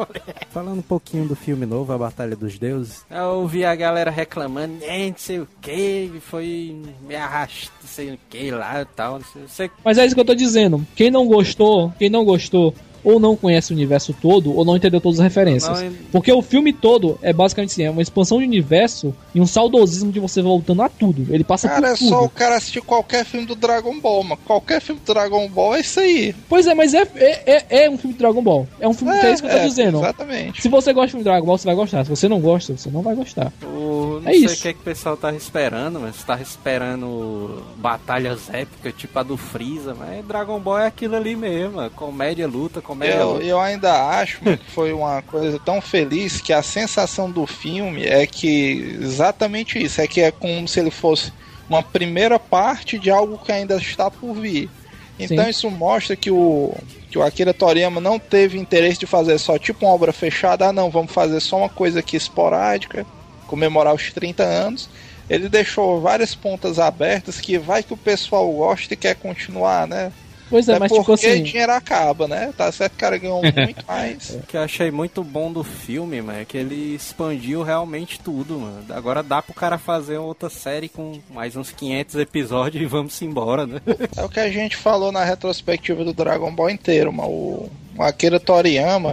[0.51, 3.05] Falando um pouquinho do filme novo, A Batalha dos Deuses.
[3.09, 8.13] Eu ouvi a galera reclamando, "É, não sei o que, foi me arrastar, não sei
[8.13, 9.19] o que lá e tal.
[9.19, 10.85] Não sei, não sei Mas é isso que eu tô dizendo.
[10.95, 12.73] Quem não gostou, quem não gostou,
[13.03, 15.81] ou não conhece o universo todo, ou não entendeu todas as referências.
[15.81, 19.45] Não, Porque o filme todo é basicamente assim, é uma expansão de universo e um
[19.47, 21.33] saudosismo de você voltando a tudo.
[21.33, 22.09] Ele passa Cara, é por tudo.
[22.09, 24.39] só o cara assistir qualquer filme do Dragon Ball, mano.
[24.45, 26.35] Qualquer filme do Dragon Ball é isso aí.
[26.47, 28.67] Pois é, mas é, é, é, é um filme de Dragon Ball.
[28.79, 29.97] É um filme que é isso que eu tô dizendo.
[29.99, 30.61] Exatamente.
[30.61, 32.03] Se você gosta de filme de Dragon Ball, você vai gostar.
[32.03, 33.51] Se você não gosta, você não vai gostar.
[33.63, 34.55] O, não É sei isso.
[34.55, 39.23] o que, é que o pessoal tava esperando, mas tava esperando batalhas épicas, tipo a
[39.23, 43.59] do Freeza, mas Dragon Ball é aquilo ali mesmo, é comédia, luta, comédia, Eu, eu
[43.59, 48.25] ainda acho mano, que foi uma coisa tão feliz que a sensação do filme é
[48.25, 51.31] que exatamente isso, é que é como se ele fosse
[51.69, 54.71] uma primeira parte de algo que ainda está por vir.
[55.19, 55.49] Então Sim.
[55.51, 56.73] isso mostra que o,
[57.11, 60.73] que o Akira Toriyama não teve interesse de fazer só tipo uma obra fechada, ah
[60.73, 63.05] não, vamos fazer só uma coisa aqui esporádica,
[63.45, 64.89] comemorar os 30 anos.
[65.29, 70.11] Ele deixou várias pontas abertas que vai que o pessoal gosta e quer continuar, né?
[70.49, 71.43] Pois é, É mas porque tipo assim.
[71.43, 72.53] dinheiro acaba, né?
[72.57, 74.29] Tá certo que o cara ganhou muito mais.
[74.31, 78.59] O que eu achei muito bom do filme, mano, é que ele expandiu realmente tudo,
[78.59, 78.85] mano.
[78.89, 83.65] Agora dá pro cara fazer outra série com mais uns 500 episódios e vamos embora,
[83.67, 83.79] né?
[84.17, 87.29] É o que a gente falou na retrospectiva do Dragon Ball inteiro, mano.
[87.29, 89.11] O, Akira Toriyama,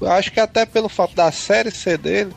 [0.00, 2.32] eu acho que até pelo fato da série ser dele,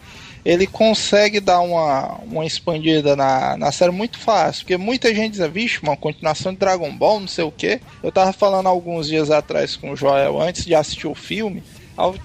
[0.45, 4.61] ele consegue dar uma, uma expandida na, na série muito fácil.
[4.61, 7.81] Porque muita gente diz, vixe, uma continuação de Dragon Ball, não sei o que.
[8.03, 11.63] Eu tava falando alguns dias atrás com o Joel, antes de assistir o filme,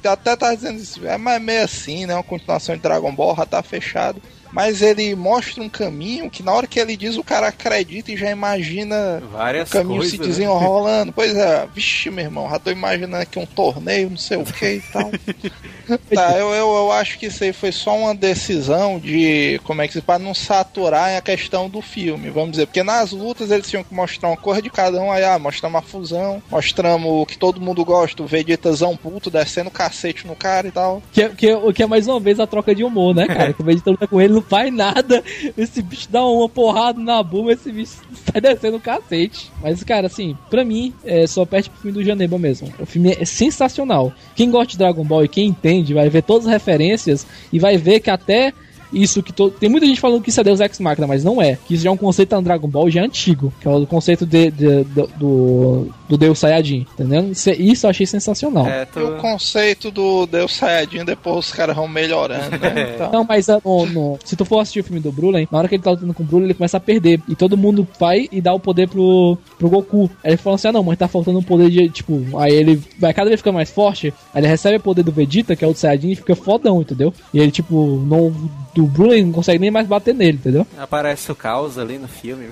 [0.05, 2.14] até tava dizendo isso, é mais meio assim, né?
[2.14, 4.20] Uma continuação de Dragon Ball, já tá fechado.
[4.52, 8.16] Mas ele mostra um caminho que na hora que ele diz, o cara acredita e
[8.16, 10.12] já imagina Várias o caminho coisas.
[10.12, 10.27] se né?
[10.27, 11.12] desenrolando.
[11.12, 14.74] Pois é, vixe, meu irmão, já tô imaginando aqui um torneio, não sei o que
[14.74, 15.10] e tal.
[16.14, 19.89] tá, eu, eu, eu acho que isso aí foi só uma decisão de, como é
[19.89, 22.66] que se para não saturar a questão do filme, vamos dizer.
[22.66, 25.78] Porque nas lutas eles tinham que mostrar uma cor de cada um, aí, ah, mostramos
[25.78, 30.68] a fusão, mostramos o que todo mundo gosta, o Vegetazão puto descendo cacete no cara
[30.68, 31.02] e tal.
[31.12, 33.52] Que é, que, é, que é mais uma vez a troca de humor, né, cara?
[33.52, 35.22] Que o Vegeta luta com ele, não faz nada.
[35.56, 39.52] Esse bicho dá uma porrada na bunda, esse bicho sai descendo o cacete.
[39.62, 42.72] Mas, cara, assim, pra mim, é só perde pro filme do Janeba mesmo.
[42.78, 44.12] O filme é sensacional.
[44.34, 47.76] Quem gosta de Dragon Ball e quem entende, vai ver todas as referências e vai
[47.76, 48.52] ver que até.
[48.92, 49.50] Isso que to...
[49.50, 51.58] tem muita gente falando que isso é Deus Ex Machina, mas não é.
[51.66, 54.24] Que isso já é um conceito no Dragon Ball já antigo, que é o conceito
[54.26, 57.30] de, de- do, do, do Deus Saiyajin, entendeu?
[57.30, 58.66] Isso, é- isso eu achei sensacional.
[58.66, 59.00] É, E tu...
[59.00, 62.90] o conceito do Deus Saiyajin, depois os caras vão melhorando, né?
[62.94, 65.58] Então, Não, mas ah, no- no- se tu for assistir o filme do Brulen, na
[65.58, 67.20] hora que ele tá lutando com o Brulen, ele começa a perder.
[67.28, 70.10] E todo mundo vai e dá o poder pro, pro Goku.
[70.24, 71.88] Aí ele fala assim: ah, não, mas tá faltando um poder de.
[71.88, 74.12] Tipo, aí ele vai cada vez ficar mais forte.
[74.34, 76.80] Aí ele recebe o poder do Vegeta, que é o do Saiyajin, e fica fodão,
[76.80, 77.12] entendeu?
[77.32, 78.30] E ele, tipo, no,
[78.81, 80.66] que o Bruno não consegue nem mais bater nele, entendeu?
[80.78, 82.48] Aparece o caos ali no filme.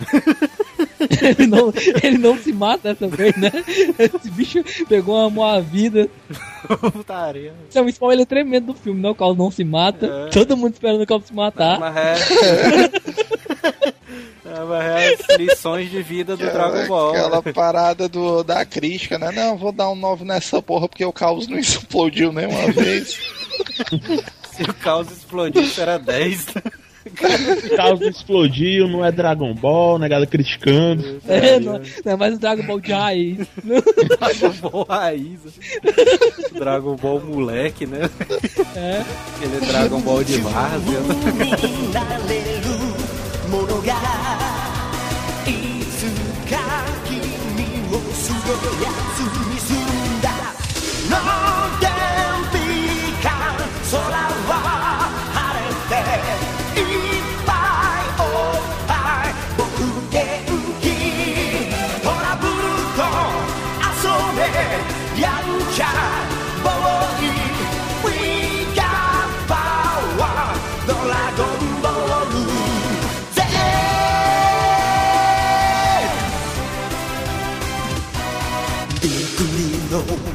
[1.22, 1.72] ele, não,
[2.02, 3.50] ele não se mata dessa vez, né?
[3.98, 6.08] Esse bicho pegou uma mó vida.
[6.92, 7.54] Putaria.
[7.68, 9.08] Isso é um spoiler tremendo do filme, né?
[9.08, 10.06] O Caos não se mata.
[10.06, 10.30] É.
[10.30, 11.78] Todo mundo esperando o Caos se matar.
[11.78, 12.14] Mas é.
[14.48, 17.10] É, mas é as lições de vida do Dragon Ball.
[17.10, 19.30] Aquela parada do, da crítica, né?
[19.30, 23.18] Não, vou dar um 9 nessa porra porque o caos não explodiu nenhuma vez.
[24.58, 26.46] Se o caos explodisse, era 10.
[27.06, 31.22] O caos explodiu, não é Dragon Ball, negada criticando.
[31.28, 31.74] É, não,
[32.04, 33.46] não é mais o Dragon Ball de raiz.
[34.18, 35.40] Dragon Ball raiz.
[36.52, 38.10] Dragon Ball moleque, né?
[38.74, 39.04] É.
[39.36, 40.98] Aquele Dragon Ball de várzea.
[53.90, 54.04] 空は
[55.32, 55.96] 晴れて
[56.78, 58.92] いっぱいおっぱ
[59.24, 59.64] い僕
[60.10, 60.16] 元
[60.82, 60.84] 気
[62.02, 62.52] トラブル
[62.92, 63.00] と
[63.88, 64.38] 遊べ
[65.22, 65.42] やん
[65.74, 65.84] ちゃ
[66.62, 67.26] ボーイ
[68.04, 68.06] We
[68.76, 70.36] got power
[70.86, 72.36] ドラゴンボール
[73.32, 73.36] Z
[79.00, 79.58] びっくり
[79.90, 80.27] の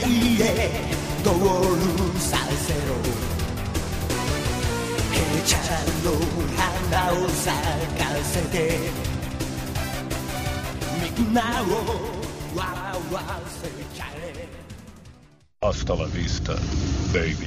[0.40, 0.70] へ
[1.22, 2.94] ゴールさせろ
[5.12, 5.58] ケチャ
[6.02, 6.08] の
[6.56, 7.54] 花を咲
[7.98, 8.78] かせて
[11.18, 11.64] みんなを
[12.54, 12.66] 笑
[13.12, 14.48] わせちゃえ
[15.60, 16.54] Hasta la vista,
[17.12, 17.46] baby.